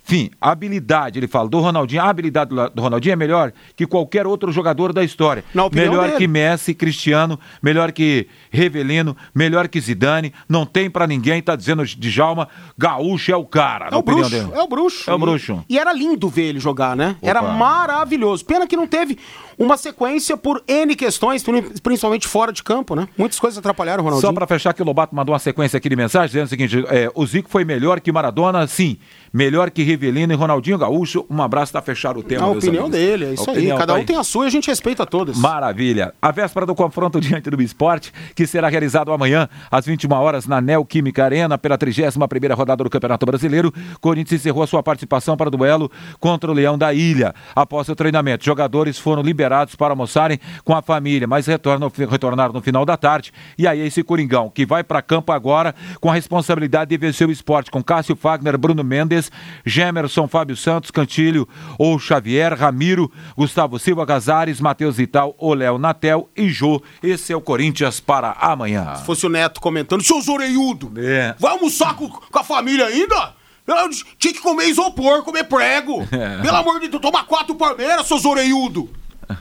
enfim, 0.07 0.31
habilidade, 0.39 1.19
ele 1.19 1.27
fala, 1.27 1.49
do 1.49 1.59
Ronaldinho, 1.59 2.01
a 2.01 2.09
habilidade 2.09 2.49
do 2.73 2.81
Ronaldinho 2.81 3.11
é 3.11 3.15
melhor 3.17 3.51
que 3.75 3.85
qualquer 3.85 4.25
outro 4.25 4.51
jogador 4.53 4.93
da 4.93 5.03
história. 5.03 5.43
Melhor 5.73 6.05
dele. 6.07 6.17
que 6.17 6.27
Messi, 6.27 6.73
Cristiano, 6.73 7.37
melhor 7.61 7.91
que 7.91 8.25
Revelino, 8.49 9.17
melhor 9.35 9.67
que 9.67 9.81
Zidane, 9.81 10.33
não 10.47 10.65
tem 10.65 10.89
pra 10.89 11.05
ninguém, 11.05 11.41
tá 11.41 11.57
dizendo 11.57 11.83
Djalma, 11.85 12.47
Gaúcho 12.77 13.31
é 13.33 13.35
o 13.35 13.43
cara, 13.45 13.89
É 13.91 13.95
o 13.97 14.01
bruxo, 14.01 14.29
dele. 14.29 14.47
é 14.53 14.61
o 14.61 14.67
bruxo. 14.67 15.09
É 15.09 15.13
o 15.13 15.19
bruxo. 15.19 15.65
E 15.67 15.77
era 15.77 15.91
lindo 15.91 16.29
ver 16.29 16.43
ele 16.43 16.59
jogar, 16.59 16.95
né? 16.95 17.17
Era 17.21 17.41
Opa. 17.41 17.51
maravilhoso. 17.51 18.45
Pena 18.45 18.65
que 18.65 18.77
não 18.77 18.87
teve 18.87 19.17
uma 19.57 19.75
sequência 19.75 20.37
por 20.37 20.63
N 20.67 20.95
questões, 20.95 21.43
pri- 21.43 21.63
principalmente 21.83 22.27
fora 22.27 22.53
de 22.53 22.63
campo, 22.63 22.95
né? 22.95 23.09
Muitas 23.17 23.39
coisas 23.39 23.57
atrapalharam 23.57 24.01
o 24.01 24.05
Ronaldinho. 24.05 24.29
Só 24.29 24.33
pra 24.33 24.47
fechar 24.47 24.73
que 24.73 24.81
o 24.81 24.85
Lobato 24.85 25.13
mandou 25.13 25.33
uma 25.33 25.39
sequência 25.39 25.75
aqui 25.77 25.89
de 25.89 25.95
mensagem 25.97 26.27
dizendo 26.27 26.45
o 26.45 26.49
seguinte: 26.49 26.85
é, 26.87 27.11
o 27.13 27.25
Zico 27.25 27.49
foi 27.49 27.65
melhor 27.65 27.99
que 27.99 28.09
Maradona, 28.11 28.65
sim. 28.67 28.97
Melhor 29.33 29.69
que 29.71 29.83
Rivelino 29.83 30.33
e 30.33 30.35
Ronaldinho 30.35 30.77
Gaúcho. 30.77 31.25
Um 31.29 31.41
abraço, 31.41 31.73
tá 31.73 31.81
fechado 31.81 32.19
o 32.19 32.23
tema. 32.23 32.45
A 32.45 32.49
opinião 32.49 32.85
amigos. 32.85 32.91
dele, 32.91 33.25
é 33.25 33.33
isso 33.33 33.49
aí. 33.49 33.67
Cada 33.69 33.87
tá 33.87 33.95
um 33.95 34.05
tem 34.05 34.17
a 34.17 34.23
sua 34.23 34.45
e 34.45 34.47
a 34.47 34.51
gente 34.51 34.67
respeita 34.67 35.05
todas. 35.05 35.37
Maravilha. 35.37 36.13
A 36.21 36.31
véspera 36.31 36.65
do 36.65 36.75
confronto 36.75 37.19
diante 37.21 37.49
do 37.49 37.61
esporte, 37.61 38.13
que 38.35 38.45
será 38.47 38.67
realizado 38.67 39.11
amanhã, 39.11 39.47
às 39.71 39.85
21 39.85 40.11
horas, 40.13 40.47
na 40.47 40.61
Neoquímica 40.61 41.23
Arena, 41.23 41.57
pela 41.57 41.77
31 41.77 42.55
rodada 42.55 42.83
do 42.83 42.89
Campeonato 42.89 43.25
Brasileiro. 43.25 43.73
Corinthians 43.99 44.41
encerrou 44.41 44.63
a 44.63 44.67
sua 44.67 44.83
participação 44.83 45.35
para 45.35 45.47
o 45.47 45.51
duelo 45.51 45.91
contra 46.19 46.51
o 46.51 46.53
Leão 46.53 46.77
da 46.77 46.93
Ilha. 46.93 47.33
Após 47.55 47.89
o 47.89 47.95
treinamento, 47.95 48.45
jogadores 48.45 48.97
foram 48.97 49.21
liberados 49.21 49.75
para 49.75 49.91
almoçarem 49.91 50.39
com 50.63 50.75
a 50.75 50.81
família, 50.81 51.27
mas 51.27 51.47
retornam, 51.47 51.91
retornaram 52.09 52.53
no 52.53 52.61
final 52.61 52.85
da 52.85 52.97
tarde. 52.97 53.31
E 53.57 53.67
aí, 53.67 53.79
esse 53.79 54.03
Coringão, 54.03 54.49
que 54.49 54.65
vai 54.65 54.83
para 54.83 55.01
campo 55.01 55.31
agora 55.31 55.73
com 55.99 56.09
a 56.09 56.13
responsabilidade 56.13 56.89
de 56.89 56.97
vencer 56.97 57.27
o 57.27 57.31
esporte, 57.31 57.71
com 57.71 57.83
Cássio 57.83 58.15
Fagner, 58.15 58.57
Bruno 58.57 58.83
Mendes, 58.83 59.16
Gemerson, 59.65 60.27
Fábio 60.27 60.55
Santos, 60.55 60.91
Cantilho 60.91 61.47
ou 61.77 61.97
Xavier, 61.99 62.53
Ramiro, 62.57 63.11
Gustavo 63.35 63.77
Silva 63.79 64.05
Casares, 64.05 64.59
Matheus 64.61 64.97
Vital, 64.97 65.35
Oléo 65.37 65.77
Natel 65.77 66.29
e 66.35 66.49
Jô. 66.49 66.81
Esse 67.03 67.33
é 67.33 67.35
o 67.35 67.41
Corinthians 67.41 67.99
para 67.99 68.31
amanhã. 68.39 68.95
Se 68.95 69.05
fosse 69.05 69.25
o 69.25 69.29
Neto 69.29 69.59
comentando, 69.61 70.03
seu 70.03 70.21
Zoreiudo, 70.21 70.91
É. 70.97 71.35
vai 71.39 71.51
almoçar 71.51 71.95
com, 71.95 72.09
com 72.09 72.39
a 72.39 72.43
família 72.43 72.85
ainda? 72.85 73.33
Eu 73.67 73.89
tinha 74.17 74.33
que 74.33 74.39
comer 74.39 74.65
isopor, 74.69 75.23
comer 75.23 75.43
prego. 75.43 76.07
É. 76.11 76.41
Pelo 76.41 76.55
amor 76.57 76.79
de 76.79 76.87
Deus, 76.87 77.01
toma 77.01 77.23
quatro 77.23 77.53
Palmeiras, 77.55 78.07
seu 78.07 78.17
Zoreiudo. 78.17 78.89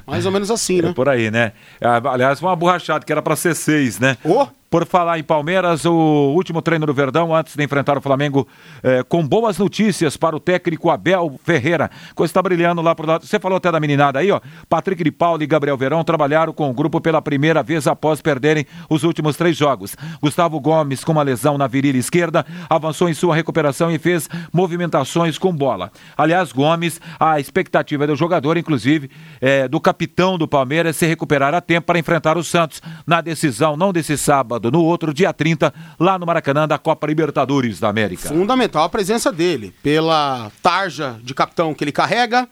Mais 0.04 0.26
ou 0.26 0.32
menos 0.32 0.50
assim, 0.50 0.80
É 0.80 0.82
né? 0.82 0.92
por 0.92 1.08
aí, 1.08 1.30
né? 1.30 1.52
Ah, 1.80 2.00
Aliás, 2.10 2.40
foi 2.40 2.48
uma 2.48 2.56
borrachada 2.56 3.04
que 3.04 3.12
era 3.12 3.22
para 3.22 3.36
ser 3.36 3.54
seis, 3.54 4.00
né? 4.00 4.16
Ô. 4.24 4.48
Por 4.76 4.84
falar 4.84 5.18
em 5.18 5.24
Palmeiras, 5.24 5.86
o 5.86 6.34
último 6.34 6.60
treino 6.60 6.84
do 6.84 6.92
Verdão, 6.92 7.34
antes 7.34 7.56
de 7.56 7.64
enfrentar 7.64 7.96
o 7.96 8.00
Flamengo, 8.02 8.46
eh, 8.82 9.02
com 9.08 9.26
boas 9.26 9.56
notícias 9.56 10.18
para 10.18 10.36
o 10.36 10.38
técnico 10.38 10.90
Abel 10.90 11.40
Ferreira. 11.42 11.90
Coisa 12.14 12.28
está 12.28 12.42
brilhando 12.42 12.82
lá 12.82 12.94
pro 12.94 13.06
lado. 13.06 13.24
Você 13.24 13.40
falou 13.40 13.56
até 13.56 13.72
da 13.72 13.80
meninada 13.80 14.18
aí, 14.18 14.30
ó. 14.30 14.38
Patrick 14.68 15.02
de 15.02 15.10
Paula 15.10 15.42
e 15.42 15.46
Gabriel 15.46 15.78
Verão 15.78 16.04
trabalharam 16.04 16.52
com 16.52 16.68
o 16.68 16.74
grupo 16.74 17.00
pela 17.00 17.22
primeira 17.22 17.62
vez 17.62 17.86
após 17.86 18.20
perderem 18.20 18.66
os 18.90 19.02
últimos 19.02 19.34
três 19.34 19.56
jogos. 19.56 19.96
Gustavo 20.20 20.60
Gomes, 20.60 21.02
com 21.02 21.12
uma 21.12 21.22
lesão 21.22 21.56
na 21.56 21.66
virilha 21.66 21.96
esquerda, 21.96 22.44
avançou 22.68 23.08
em 23.08 23.14
sua 23.14 23.34
recuperação 23.34 23.90
e 23.90 23.98
fez 23.98 24.28
movimentações 24.52 25.38
com 25.38 25.56
bola. 25.56 25.90
Aliás, 26.18 26.52
Gomes, 26.52 27.00
a 27.18 27.40
expectativa 27.40 28.06
do 28.06 28.14
jogador, 28.14 28.58
inclusive, 28.58 29.10
é, 29.40 29.66
do 29.68 29.80
capitão 29.80 30.36
do 30.36 30.46
Palmeiras, 30.46 30.96
se 30.96 31.06
recuperar 31.06 31.54
a 31.54 31.62
tempo 31.62 31.86
para 31.86 31.98
enfrentar 31.98 32.36
o 32.36 32.44
Santos 32.44 32.82
na 33.06 33.22
decisão, 33.22 33.74
não 33.74 33.90
desse 33.90 34.18
sábado, 34.18 34.65
no 34.70 34.82
outro, 34.82 35.12
dia 35.12 35.32
30, 35.32 35.72
lá 35.98 36.18
no 36.18 36.26
Maracanã, 36.26 36.66
da 36.66 36.78
Copa 36.78 37.06
Libertadores 37.06 37.80
da 37.80 37.88
América. 37.88 38.28
Fundamental 38.28 38.84
a 38.84 38.88
presença 38.88 39.32
dele, 39.32 39.72
pela 39.82 40.50
tarja 40.62 41.18
de 41.22 41.34
capitão 41.34 41.74
que 41.74 41.84
ele 41.84 41.92
carrega, 41.92 42.48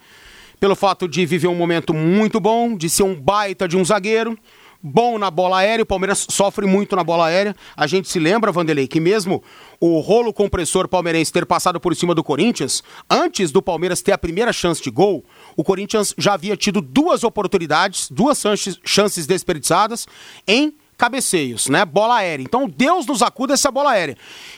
pelo 0.59 0.75
fato 0.75 1.07
de 1.09 1.27
viver 1.27 1.49
um 1.49 1.55
momento 1.55 1.93
muito 1.93 2.41
bom, 2.41 2.77
de 2.77 2.89
ser 2.89 3.03
um 3.03 3.15
baita 3.15 3.69
de 3.69 3.77
um 3.77 3.85
zagueiro, 3.85 4.39
bom 4.85 5.17
na 5.17 5.31
bola 5.31 5.59
aérea, 5.59 5.83
o 5.83 5.87
Palmeiras 5.87 6.27
sofre 6.29 6.67
muito 6.67 6.95
na 6.95 7.03
bola 7.03 7.27
aérea. 7.27 7.57
A 7.75 7.87
gente 7.87 8.07
se 8.07 8.19
lembra, 8.19 8.53
Vanderlei, 8.53 8.87
que 8.87 9.01
mesmo 9.01 9.43
o 9.81 9.99
rolo 10.01 10.31
compressor 10.31 10.87
palmeirense 10.87 11.33
ter 11.33 11.47
passado 11.47 11.81
por 11.81 11.97
cima 11.97 12.15
do 12.15 12.23
Corinthians, 12.23 12.83
antes 13.09 13.51
do 13.51 13.63
Palmeiras 13.63 14.03
ter 14.03 14.13
a 14.13 14.19
primeira 14.19 14.53
chance 14.53 14.83
de 14.83 14.91
gol, 14.91 15.25
o 15.57 15.65
Corinthians 15.65 16.15
já 16.19 16.35
havia 16.35 16.55
tido 16.55 16.83
duas 16.83 17.25
oportunidades, 17.25 18.11
duas 18.11 18.39
chances, 18.39 18.79
chances 18.85 19.27
desperdiçadas 19.27 20.07
em 20.47 20.75
cabeceios, 20.97 21.69
né? 21.69 21.85
Bola 21.85 22.17
aérea. 22.17 22.43
Então, 22.43 22.69
Deus 22.69 23.07
nos 23.07 23.23
acuda 23.23 23.55
essa 23.55 23.71
bola 23.71 23.93
aérea. 23.93 24.17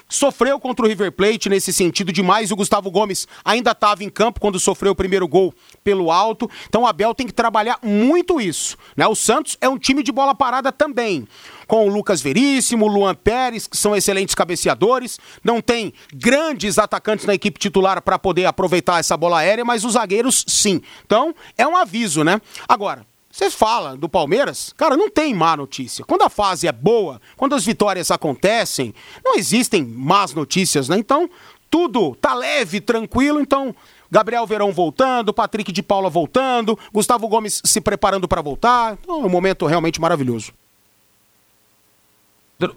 Sofreu 0.08 0.60
contra 0.60 0.84
o 0.84 0.88
River 0.88 1.10
Plate 1.12 1.48
nesse 1.48 1.72
sentido 1.72 2.12
demais. 2.12 2.50
O 2.50 2.56
Gustavo 2.56 2.90
Gomes 2.90 3.26
ainda 3.44 3.72
estava 3.72 4.04
em 4.04 4.08
campo 4.08 4.40
quando 4.40 4.60
sofreu 4.60 4.92
o 4.92 4.96
primeiro 4.96 5.26
gol 5.26 5.52
pelo 5.82 6.10
alto. 6.10 6.48
Então, 6.68 6.82
o 6.82 6.86
Abel 6.86 7.14
tem 7.14 7.26
que 7.26 7.32
trabalhar 7.32 7.78
muito 7.82 8.40
isso, 8.40 8.76
né? 8.96 9.06
O 9.06 9.14
Santos 9.14 9.56
é 9.60 9.68
um 9.68 9.78
time 9.78 10.02
de 10.02 10.12
bola 10.12 10.34
parada 10.34 10.70
também. 10.70 11.26
Com 11.66 11.88
o 11.88 11.92
Lucas 11.92 12.20
Veríssimo, 12.20 12.84
o 12.84 12.88
Luan 12.88 13.14
Pérez, 13.14 13.66
que 13.66 13.76
são 13.76 13.96
excelentes 13.96 14.34
cabeceadores. 14.34 15.18
Não 15.42 15.60
tem 15.60 15.92
grandes 16.14 16.78
atacantes 16.78 17.26
na 17.26 17.34
equipe 17.34 17.58
titular 17.58 18.00
para 18.00 18.18
poder 18.18 18.46
aproveitar 18.46 19.00
essa 19.00 19.16
bola 19.16 19.38
aérea, 19.38 19.64
mas 19.64 19.84
os 19.84 19.94
zagueiros 19.94 20.44
sim. 20.46 20.80
Então, 21.04 21.34
é 21.58 21.66
um 21.66 21.76
aviso, 21.76 22.22
né? 22.22 22.40
Agora, 22.68 23.04
você 23.36 23.50
fala 23.50 23.94
do 23.98 24.08
Palmeiras, 24.08 24.72
cara, 24.78 24.96
não 24.96 25.10
tem 25.10 25.34
má 25.34 25.54
notícia. 25.54 26.06
Quando 26.06 26.22
a 26.22 26.30
fase 26.30 26.66
é 26.66 26.72
boa, 26.72 27.20
quando 27.36 27.54
as 27.54 27.66
vitórias 27.66 28.10
acontecem, 28.10 28.94
não 29.22 29.34
existem 29.34 29.84
más 29.84 30.32
notícias, 30.32 30.88
né? 30.88 30.96
Então, 30.96 31.28
tudo 31.68 32.14
tá 32.14 32.32
leve, 32.32 32.80
tranquilo. 32.80 33.38
Então, 33.38 33.76
Gabriel 34.10 34.46
Verão 34.46 34.72
voltando, 34.72 35.34
Patrick 35.34 35.70
de 35.70 35.82
Paula 35.82 36.08
voltando, 36.08 36.78
Gustavo 36.90 37.28
Gomes 37.28 37.60
se 37.62 37.78
preparando 37.78 38.26
para 38.26 38.40
voltar. 38.40 38.96
Então, 39.02 39.20
é 39.20 39.26
um 39.26 39.28
momento 39.28 39.66
realmente 39.66 40.00
maravilhoso. 40.00 40.54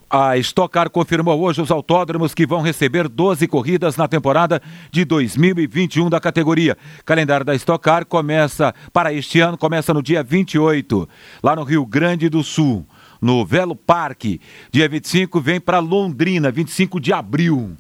A 0.09 0.38
Stock 0.38 0.73
Car 0.73 0.89
confirmou 0.89 1.39
hoje 1.39 1.61
os 1.61 1.71
autódromos 1.71 2.34
que 2.34 2.45
vão 2.45 2.61
receber 2.61 3.07
12 3.07 3.47
corridas 3.47 3.95
na 3.95 4.09
temporada 4.09 4.61
de 4.91 5.05
2021 5.05 6.09
da 6.09 6.19
categoria. 6.19 6.77
O 6.99 7.05
calendário 7.05 7.45
da 7.45 7.55
Stock 7.55 7.82
Car 7.82 8.05
começa 8.05 8.75
para 8.91 9.13
este 9.13 9.39
ano, 9.39 9.57
começa 9.57 9.93
no 9.93 10.03
dia 10.03 10.21
28, 10.21 11.07
lá 11.41 11.55
no 11.55 11.63
Rio 11.63 11.86
Grande 11.86 12.27
do 12.27 12.43
Sul, 12.43 12.86
no 13.21 13.45
Velo 13.45 13.73
Parque. 13.73 14.41
Dia 14.69 14.89
25 14.89 15.39
vem 15.39 15.61
para 15.61 15.80
Londrina, 15.80 16.51
25 16.51 16.99
de 16.99 17.13
abril. 17.13 17.77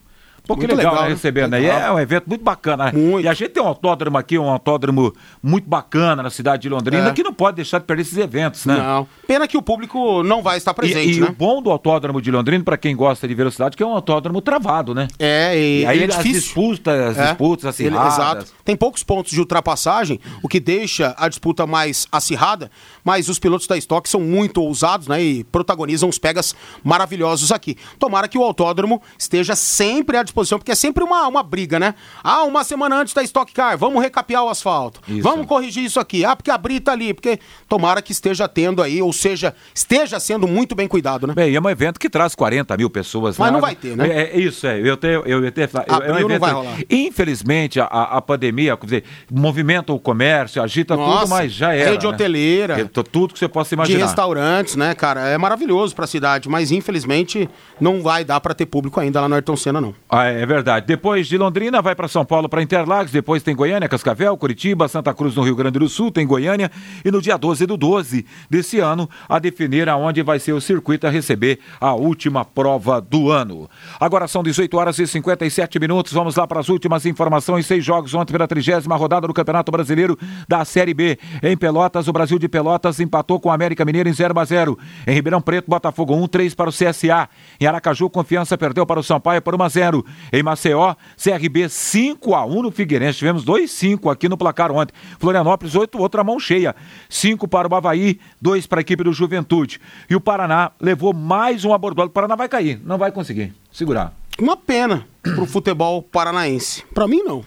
Pô, 0.49 0.57
que 0.57 0.65
legal, 0.65 0.93
legal 0.93 1.03
né? 1.03 1.09
recebendo 1.09 1.53
aí. 1.53 1.67
É 1.67 1.91
um 1.91 1.99
evento 1.99 2.23
muito 2.27 2.43
bacana. 2.43 2.91
Muito. 2.91 3.23
E 3.23 3.27
a 3.27 3.33
gente 3.35 3.51
tem 3.51 3.61
um 3.61 3.67
autódromo 3.67 4.17
aqui, 4.17 4.35
um 4.35 4.49
autódromo 4.49 5.13
muito 5.43 5.69
bacana 5.69 6.23
na 6.23 6.31
cidade 6.31 6.63
de 6.63 6.69
Londrina, 6.69 7.09
é. 7.09 7.13
que 7.13 7.21
não 7.21 7.31
pode 7.31 7.57
deixar 7.57 7.77
de 7.77 7.85
perder 7.85 8.01
esses 8.01 8.17
eventos, 8.17 8.65
né? 8.65 8.75
Não. 8.75 9.07
Pena 9.27 9.47
que 9.47 9.55
o 9.55 9.61
público 9.61 10.23
não 10.23 10.41
vai 10.41 10.57
estar 10.57 10.73
presente, 10.73 11.11
e, 11.11 11.17
e 11.17 11.21
né? 11.21 11.27
o 11.27 11.33
bom 11.33 11.61
do 11.61 11.69
autódromo 11.69 12.19
de 12.19 12.31
Londrina, 12.31 12.63
para 12.63 12.77
quem 12.77 12.95
gosta 12.95 13.27
de 13.27 13.35
velocidade, 13.35 13.77
que 13.77 13.83
é 13.83 13.85
um 13.85 13.93
autódromo 13.93 14.41
travado, 14.41 14.95
né? 14.95 15.07
É, 15.19 15.55
e, 15.55 15.81
e 15.81 15.85
aí 15.85 16.01
é 16.01 16.05
as 16.05 16.23
disputas, 16.23 16.99
as 17.11 17.17
é. 17.19 17.27
disputas 17.27 17.65
acirradas. 17.65 18.17
Ele, 18.17 18.23
exato. 18.23 18.45
Tem 18.65 18.75
poucos 18.75 19.03
pontos 19.03 19.31
de 19.31 19.39
ultrapassagem, 19.39 20.19
o 20.41 20.47
que 20.47 20.59
deixa 20.59 21.13
a 21.15 21.29
disputa 21.29 21.67
mais 21.67 22.07
acirrada, 22.11 22.71
mas 23.03 23.29
os 23.29 23.39
pilotos 23.39 23.67
da 23.67 23.77
Stock 23.77 24.07
são 24.09 24.21
muito 24.21 24.61
ousados, 24.61 25.07
né? 25.07 25.21
E 25.21 25.43
protagonizam 25.45 26.09
os 26.09 26.17
pegas 26.17 26.55
maravilhosos 26.83 27.51
aqui. 27.51 27.77
Tomara 27.97 28.27
que 28.27 28.37
o 28.37 28.43
autódromo 28.43 29.01
esteja 29.17 29.55
sempre 29.55 30.17
à 30.17 30.23
disposição, 30.23 30.57
porque 30.57 30.71
é 30.71 30.75
sempre 30.75 31.03
uma, 31.03 31.27
uma 31.27 31.43
briga, 31.43 31.79
né? 31.79 31.95
Ah, 32.23 32.43
uma 32.43 32.63
semana 32.63 32.97
antes 32.97 33.13
da 33.13 33.23
Stock 33.23 33.51
Car, 33.53 33.77
vamos 33.77 34.01
recapear 34.01 34.43
o 34.43 34.49
asfalto. 34.49 35.01
Isso. 35.07 35.21
Vamos 35.21 35.45
corrigir 35.45 35.83
isso 35.83 35.99
aqui. 35.99 36.25
Ah, 36.25 36.35
porque 36.35 36.51
a 36.51 36.57
Brita 36.57 36.85
tá 36.85 36.91
ali, 36.91 37.13
porque 37.13 37.39
tomara 37.67 38.01
que 38.01 38.11
esteja 38.11 38.47
tendo 38.47 38.81
aí, 38.81 39.01
ou 39.01 39.13
seja, 39.13 39.53
esteja 39.73 40.19
sendo 40.19 40.47
muito 40.47 40.75
bem 40.75 40.87
cuidado, 40.87 41.27
né? 41.27 41.33
Bem, 41.33 41.55
é 41.55 41.61
um 41.61 41.69
evento 41.69 41.99
que 41.99 42.09
traz 42.09 42.35
40 42.35 42.75
mil 42.77 42.89
pessoas. 42.89 43.37
Mas 43.37 43.47
lá. 43.47 43.51
não 43.51 43.61
vai 43.61 43.75
ter, 43.75 43.95
né? 43.95 44.07
É, 44.07 44.37
é 44.37 44.39
isso, 44.39 44.65
é. 44.65 44.79
Eu 44.79 44.97
tenho, 44.97 45.23
eu, 45.25 45.43
eu 45.43 45.51
tenho, 45.51 45.69
é 45.87 46.11
um 46.11 46.15
evento, 46.15 46.29
não 46.29 46.39
vai 46.39 46.51
rolar. 46.51 46.77
Infelizmente, 46.89 47.79
a, 47.79 47.85
a 47.85 48.21
pandemia, 48.21 48.75
quer 48.77 48.85
dizer, 48.85 49.03
movimenta 49.31 49.93
o 49.93 49.99
comércio, 49.99 50.61
agita 50.61 50.95
Nossa, 50.95 51.19
tudo, 51.21 51.29
mas 51.29 51.51
já 51.51 51.73
era. 51.73 51.91
Rede 51.91 52.05
né? 52.05 52.13
hoteleira. 52.13 52.88
Tudo 52.89 53.33
que 53.33 53.39
você 53.39 53.47
possa 53.47 53.73
imaginar. 53.73 53.97
De 53.97 54.03
restaurantes, 54.03 54.75
né, 54.75 54.93
cara? 54.93 55.27
É 55.27 55.37
maravilhoso 55.37 55.95
pra 55.95 56.07
cidade, 56.07 56.49
mas 56.49 56.71
infelizmente 56.71 57.49
não 57.79 58.01
vai 58.01 58.23
dar 58.23 58.39
para 58.39 58.53
ter 58.53 58.65
público 58.65 58.99
ainda 58.99 59.21
lá 59.21 59.29
no 59.29 59.35
Ayrton 59.35 59.55
Senna, 59.55 59.79
não. 59.79 59.93
Ah, 60.09 60.25
é 60.25 60.45
verdade. 60.45 60.85
Depois 60.85 61.27
de 61.27 61.37
Londrina, 61.37 61.81
vai 61.81 61.95
para 61.95 62.07
São 62.07 62.25
Paulo 62.25 62.49
para 62.49 62.61
Interlagos, 62.61 63.11
depois 63.11 63.43
tem 63.43 63.55
Goiânia, 63.55 63.87
Cascavel, 63.87 64.35
Curitiba, 64.37 64.87
Santa 64.87 65.13
Cruz 65.13 65.35
no 65.35 65.43
Rio 65.43 65.55
Grande 65.55 65.79
do 65.79 65.89
Sul, 65.89 66.11
tem 66.11 66.25
Goiânia, 66.25 66.71
e 67.03 67.11
no 67.11 67.21
dia 67.21 67.37
12 67.37 67.65
do 67.65 67.77
12 67.77 68.25
desse 68.49 68.79
ano, 68.79 69.09
a 69.27 69.39
definir 69.39 69.87
aonde 69.89 70.21
vai 70.21 70.39
ser 70.39 70.53
o 70.53 70.61
circuito 70.61 71.05
a 71.07 71.09
receber 71.09 71.59
a 71.79 71.93
última 71.93 72.43
prova 72.43 72.99
do 73.01 73.29
ano. 73.31 73.69
Agora 73.99 74.27
são 74.27 74.43
18 74.43 74.77
horas 74.77 74.99
e 74.99 75.07
57 75.07 75.79
minutos, 75.79 76.13
vamos 76.13 76.35
lá 76.35 76.47
para 76.47 76.59
as 76.59 76.69
últimas 76.69 77.05
informações, 77.05 77.65
seis 77.65 77.83
jogos 77.83 78.13
ontem 78.13 78.33
pela 78.33 78.47
trigésima 78.47 78.95
rodada 78.95 79.27
do 79.27 79.33
Campeonato 79.33 79.71
Brasileiro 79.71 80.17
da 80.47 80.63
Série 80.65 80.93
B. 80.93 81.17
Em 81.43 81.55
Pelotas, 81.55 82.07
o 82.07 82.13
Brasil 82.13 82.39
de 82.39 82.47
Pelotas 82.47 82.78
empatou 82.99 83.39
com 83.39 83.49
o 83.49 83.51
América 83.51 83.83
Mineiro 83.83 84.07
em 84.07 84.13
0 84.13 84.39
a 84.39 84.45
0. 84.45 84.79
Em 85.07 85.13
Ribeirão 85.13 85.41
Preto, 85.41 85.69
Botafogo 85.69 86.15
1, 86.15 86.27
3 86.27 86.53
para 86.53 86.69
o 86.69 86.73
CSA. 86.73 87.27
Em 87.59 87.65
Aracaju, 87.65 88.09
Confiança 88.09 88.57
perdeu 88.57 88.85
para 88.85 88.99
o 88.99 89.03
Sampaio 89.03 89.41
por 89.41 89.55
1 89.55 89.63
a 89.63 89.69
0. 89.69 90.05
Em 90.31 90.43
Maceió, 90.43 90.95
CRB 91.21 91.67
5 91.67 92.35
a 92.35 92.45
1 92.45 92.61
no 92.61 92.71
Figueirense. 92.71 93.19
Tivemos 93.19 93.43
2 93.43 93.69
5 93.69 94.09
aqui 94.09 94.29
no 94.29 94.37
placar 94.37 94.71
ontem. 94.71 94.93
Florianópolis 95.19 95.75
8, 95.75 95.99
outra 95.99 96.23
mão 96.23 96.39
cheia. 96.39 96.75
5 97.09 97.47
para 97.47 97.67
o 97.67 97.69
Bavaí, 97.69 98.19
2 98.41 98.67
para 98.67 98.79
a 98.79 98.81
equipe 98.81 99.03
do 99.03 99.11
Juventude. 99.11 99.79
E 100.09 100.15
o 100.15 100.21
Paraná 100.21 100.71
levou 100.79 101.13
mais 101.13 101.65
um 101.65 101.73
abordoado. 101.73 102.09
O 102.09 102.13
Paraná 102.13 102.35
vai 102.35 102.47
cair, 102.47 102.79
não 102.85 102.97
vai 102.97 103.11
conseguir 103.11 103.53
segurar. 103.71 104.13
Uma 104.39 104.55
pena 104.55 105.05
pro 105.21 105.45
futebol 105.45 106.01
paranaense. 106.01 106.83
Para 106.93 107.07
mim 107.07 107.21
não. 107.23 107.43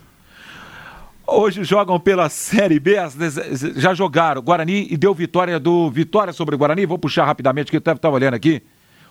Hoje 1.35 1.65
jogam 1.65 1.99
pela 1.99 2.29
Série 2.29 2.79
B, 2.79 2.97
já 3.77 3.95
jogaram 3.95 4.43
Guarani 4.43 4.87
e 4.91 4.99
deu 4.99 5.15
vitória 5.15 5.59
do 5.59 5.91
Vitória 5.91 6.31
sobre 6.31 6.55
o 6.55 6.59
Guarani. 6.59 6.85
Vou 6.85 6.99
puxar 6.99 7.25
rapidamente 7.25 7.71
que 7.71 7.77
eu 7.77 7.79
estava 7.79 8.15
olhando 8.15 8.35
aqui 8.35 8.63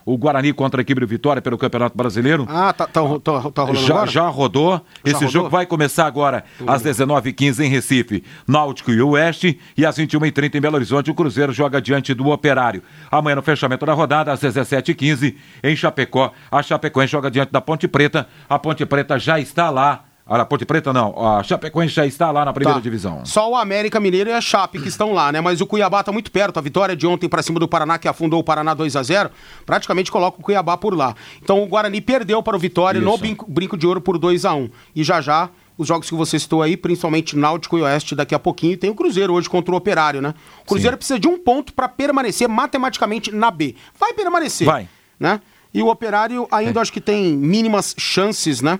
o 0.05 0.15
Guarani 0.17 0.53
contra 0.53 0.81
a 0.81 0.83
equipe 0.83 0.99
do 1.01 1.07
Vitória 1.07 1.41
pelo 1.41 1.57
Campeonato 1.57 1.97
Brasileiro. 1.97 2.45
Ah, 2.47 2.71
tá, 2.73 2.85
tá, 2.85 3.01
tá, 3.23 3.51
tá 3.51 3.63
rolando 3.63 3.85
já, 3.85 3.93
agora? 3.95 4.11
Já 4.11 4.27
rodou. 4.27 4.71
Já 4.73 4.81
Esse 5.03 5.13
rodou? 5.13 5.29
jogo 5.29 5.49
vai 5.49 5.65
começar 5.65 6.05
agora 6.05 6.43
às 6.67 6.83
19h15 6.83 7.65
em 7.65 7.69
Recife, 7.69 8.23
Náutico 8.47 8.91
e 8.91 9.01
Oeste, 9.01 9.59
e 9.75 9.83
às 9.83 9.97
21h30 9.97 10.55
em 10.55 10.61
Belo 10.61 10.75
Horizonte, 10.75 11.09
o 11.09 11.15
Cruzeiro 11.15 11.51
joga 11.51 11.81
diante 11.81 12.13
do 12.13 12.29
Operário. 12.29 12.83
Amanhã 13.09 13.35
no 13.35 13.41
fechamento 13.41 13.83
da 13.85 13.93
rodada, 13.93 14.31
às 14.31 14.41
17h15 14.41 15.35
em 15.63 15.75
Chapecó, 15.75 16.31
a 16.51 16.61
Chapecoense 16.61 17.11
joga 17.11 17.31
diante 17.31 17.51
da 17.51 17.61
Ponte 17.61 17.87
Preta, 17.87 18.27
a 18.47 18.59
Ponte 18.59 18.85
Preta 18.85 19.17
já 19.17 19.39
está 19.39 19.71
lá 19.71 20.05
a 20.39 20.45
Ponte 20.45 20.65
Preta 20.65 20.93
não, 20.93 21.13
a 21.17 21.43
Chapecoense 21.43 21.93
já 21.93 22.05
está 22.05 22.31
lá 22.31 22.45
na 22.45 22.53
primeira 22.53 22.79
tá. 22.79 22.83
divisão. 22.83 23.25
Só 23.25 23.51
o 23.51 23.55
América 23.55 23.99
Mineiro 23.99 24.29
e 24.29 24.33
a 24.33 24.39
Chape 24.39 24.79
que 24.79 24.87
estão 24.87 25.11
lá, 25.11 25.31
né? 25.31 25.41
Mas 25.41 25.59
o 25.59 25.65
Cuiabá 25.65 25.99
está 25.99 26.11
muito 26.11 26.31
perto. 26.31 26.57
A 26.57 26.61
vitória 26.61 26.95
de 26.95 27.05
ontem 27.05 27.27
para 27.27 27.43
cima 27.43 27.59
do 27.59 27.67
Paraná, 27.67 27.97
que 27.97 28.07
afundou 28.07 28.39
o 28.39 28.43
Paraná 28.43 28.73
2 28.73 28.95
a 28.95 29.03
0 29.03 29.29
praticamente 29.65 30.11
coloca 30.11 30.39
o 30.39 30.43
Cuiabá 30.43 30.77
por 30.77 30.95
lá. 30.95 31.15
Então 31.41 31.61
o 31.61 31.67
Guarani 31.67 31.99
perdeu 31.99 32.41
para 32.41 32.55
o 32.55 32.59
Vitória 32.59 32.99
Isso. 32.99 33.05
no 33.05 33.17
brinco, 33.17 33.45
brinco 33.49 33.77
de 33.77 33.85
ouro 33.85 33.99
por 33.99 34.17
2 34.17 34.45
a 34.45 34.53
1 34.53 34.69
E 34.95 35.03
já 35.03 35.19
já 35.19 35.49
os 35.77 35.87
jogos 35.87 36.07
que 36.07 36.15
você 36.15 36.37
citou 36.37 36.61
aí, 36.61 36.77
principalmente 36.77 37.35
Náutico 37.35 37.77
e 37.77 37.81
Oeste 37.81 38.15
daqui 38.15 38.35
a 38.35 38.39
pouquinho, 38.39 38.77
tem 38.77 38.89
o 38.89 38.95
Cruzeiro 38.95 39.33
hoje 39.33 39.49
contra 39.49 39.73
o 39.73 39.77
Operário, 39.77 40.21
né? 40.21 40.33
O 40.63 40.67
Cruzeiro 40.67 40.95
Sim. 40.95 40.97
precisa 40.97 41.19
de 41.19 41.27
um 41.27 41.39
ponto 41.39 41.73
para 41.73 41.89
permanecer 41.89 42.47
matematicamente 42.47 43.31
na 43.31 43.49
B. 43.49 43.75
Vai 43.99 44.13
permanecer. 44.13 44.67
Vai. 44.67 44.87
Né? 45.19 45.41
E 45.73 45.81
o 45.81 45.87
Operário 45.87 46.47
ainda 46.51 46.79
é. 46.79 46.81
acho 46.81 46.93
que 46.93 47.01
tem 47.01 47.35
mínimas 47.35 47.95
chances, 47.97 48.61
né? 48.61 48.79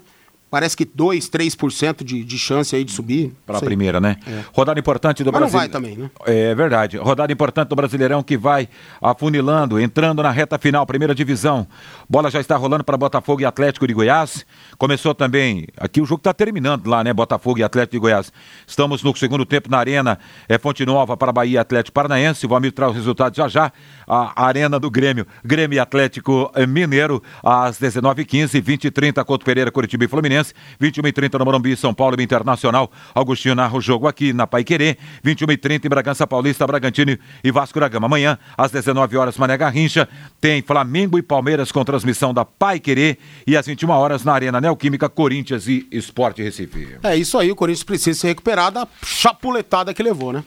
Parece 0.52 0.76
que 0.76 0.84
2, 0.84 1.30
3% 1.30 2.04
de, 2.04 2.26
de 2.26 2.38
chance 2.38 2.76
aí 2.76 2.84
de 2.84 2.92
subir. 2.92 3.34
Para 3.46 3.58
a 3.60 3.62
primeira, 3.62 4.02
né? 4.02 4.18
É. 4.28 4.44
Rodada 4.54 4.78
importante 4.78 5.24
do 5.24 5.32
Brasil. 5.32 5.46
Mas 5.46 5.54
não 5.54 5.60
vai 5.60 5.70
também, 5.70 5.96
né? 5.96 6.12
É 6.26 6.54
verdade. 6.54 6.98
Rodada 6.98 7.32
importante 7.32 7.70
do 7.70 7.76
Brasileirão 7.76 8.22
que 8.22 8.38
vai 8.38 8.68
afunilando, 9.02 9.80
entrando 9.80 10.22
na 10.22 10.30
reta 10.30 10.60
final, 10.60 10.86
primeira 10.86 11.16
divisão. 11.16 11.66
Bola 12.10 12.30
já 12.30 12.42
está 12.42 12.58
rolando 12.58 12.84
para 12.84 12.98
Botafogo 12.98 13.42
e 13.42 13.46
Atlético 13.46 13.88
de 13.88 13.94
Goiás. 13.94 14.46
Começou 14.78 15.16
também, 15.16 15.68
aqui 15.78 16.02
o 16.02 16.06
jogo 16.06 16.20
está 16.20 16.34
terminando 16.34 16.86
lá, 16.88 17.02
né? 17.02 17.14
Botafogo 17.14 17.60
e 17.60 17.64
Atlético 17.64 17.94
de 17.94 18.00
Goiás. 18.00 18.34
Estamos 18.68 19.02
no 19.02 19.16
segundo 19.16 19.46
tempo 19.46 19.72
na 19.72 19.78
Arena 19.78 20.20
é 20.50 20.58
Fonte 20.58 20.86
Nova 20.86 21.16
para 21.16 21.32
Bahia 21.32 21.62
Atlético 21.62 21.94
Paranaense. 21.94 22.46
O 22.46 22.54
amigo 22.54 22.76
traz 22.76 22.92
os 22.92 22.98
resultados 22.98 23.38
já 23.38 23.48
já. 23.48 23.72
A 24.06 24.46
Arena 24.46 24.78
do 24.78 24.92
Grêmio, 24.92 25.26
Grêmio 25.46 25.82
Atlético 25.82 26.52
Mineiro, 26.68 27.24
às 27.42 27.80
19h15, 27.80 28.62
20 28.62 28.88
h 28.88 28.92
30 28.92 29.24
Couto 29.24 29.46
Pereira, 29.46 29.72
Curitiba 29.72 30.04
e 30.04 30.08
Fluminense. 30.08 30.41
21 30.80 31.02
h 31.04 31.14
30 31.14 31.40
no 31.40 31.46
Morumbi, 31.46 31.76
São 31.76 31.94
Paulo 31.94 32.16
e 32.20 32.24
Internacional. 32.24 32.92
Augustinho 33.14 33.56
narra 33.56 33.78
o 33.78 33.82
jogo 33.82 34.08
aqui 34.08 34.34
na 34.34 34.48
Pai 34.48 34.64
Querer. 34.64 34.98
21 35.24 35.46
h 35.46 35.58
30 35.58 35.88
em 35.88 35.90
Bragança 35.90 36.28
Paulista, 36.28 36.66
Bragantino 36.66 37.18
e 37.44 37.52
Vasco 37.52 37.80
da 37.80 37.88
Gama. 37.88 38.08
Amanhã, 38.08 38.38
às 38.58 38.72
19 38.72 39.18
horas, 39.18 39.38
Mané 39.38 39.58
Garrincha, 39.58 40.08
tem 40.40 40.62
Flamengo 40.62 41.18
e 41.18 41.22
Palmeiras 41.22 41.72
com 41.72 41.84
transmissão 41.84 42.34
da 42.34 42.44
Pai 42.46 42.80
Querer. 42.80 43.18
E 43.46 43.56
às 43.56 43.66
21 43.66 43.90
horas, 43.90 44.24
na 44.24 44.34
Arena 44.34 44.62
Neoquímica, 44.62 45.10
Corinthians 45.10 45.68
e 45.68 45.88
Esporte 45.92 46.42
Recife. 46.42 46.98
É 47.04 47.16
isso 47.16 47.38
aí, 47.38 47.52
o 47.52 47.56
Corinthians 47.56 47.84
precisa 47.84 48.20
se 48.20 48.28
recuperar 48.28 48.72
da 48.72 48.88
chapuletada 49.04 49.94
que 49.94 50.02
levou, 50.02 50.34
né? 50.34 50.44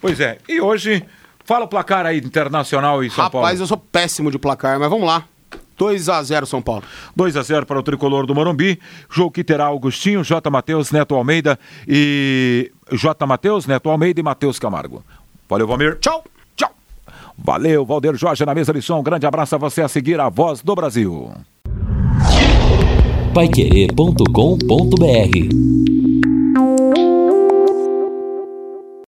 Pois 0.00 0.20
é, 0.20 0.38
e 0.48 0.60
hoje, 0.60 1.02
fala 1.44 1.64
o 1.64 1.68
placar 1.68 2.06
aí 2.06 2.18
internacional 2.18 3.02
e 3.02 3.08
São 3.08 3.24
Rapaz, 3.24 3.32
Paulo. 3.32 3.46
Rapaz, 3.46 3.60
eu 3.60 3.66
sou 3.66 3.76
péssimo 3.76 4.30
de 4.30 4.38
placar, 4.38 4.78
mas 4.78 4.90
vamos 4.90 5.06
lá. 5.06 5.24
2 5.76 6.08
a 6.08 6.22
0 6.22 6.46
São 6.46 6.62
Paulo. 6.62 6.84
2 7.14 7.36
a 7.36 7.42
0 7.42 7.66
para 7.66 7.78
o 7.78 7.82
tricolor 7.82 8.26
do 8.26 8.34
Morumbi. 8.34 8.80
Jogo 9.10 9.30
que 9.30 9.44
terá 9.44 9.66
Augustinho, 9.66 10.24
J. 10.24 10.48
Matheus, 10.50 10.90
Neto 10.90 11.14
Almeida 11.14 11.58
e 11.86 12.72
J. 12.92 13.26
Matheus, 13.26 13.66
Neto 13.66 13.90
Almeida 13.90 14.20
e 14.20 14.22
Matheus 14.22 14.58
Camargo. 14.58 15.04
Valeu, 15.48 15.66
Valmir. 15.66 15.98
Tchau. 16.00 16.24
Tchau. 16.56 16.70
Valeu, 17.36 17.84
Valdeir 17.84 18.16
Jorge 18.16 18.44
na 18.44 18.54
mesa 18.54 18.72
de 18.72 18.82
som. 18.82 19.00
Um 19.00 19.02
grande 19.02 19.26
abraço 19.26 19.54
a 19.54 19.58
você 19.58 19.82
a 19.82 19.88
seguir 19.88 20.20
a 20.20 20.28
voz 20.28 20.62
do 20.62 20.74
Brasil. 20.74 21.32
Paiquerê.com.br 23.34 26.03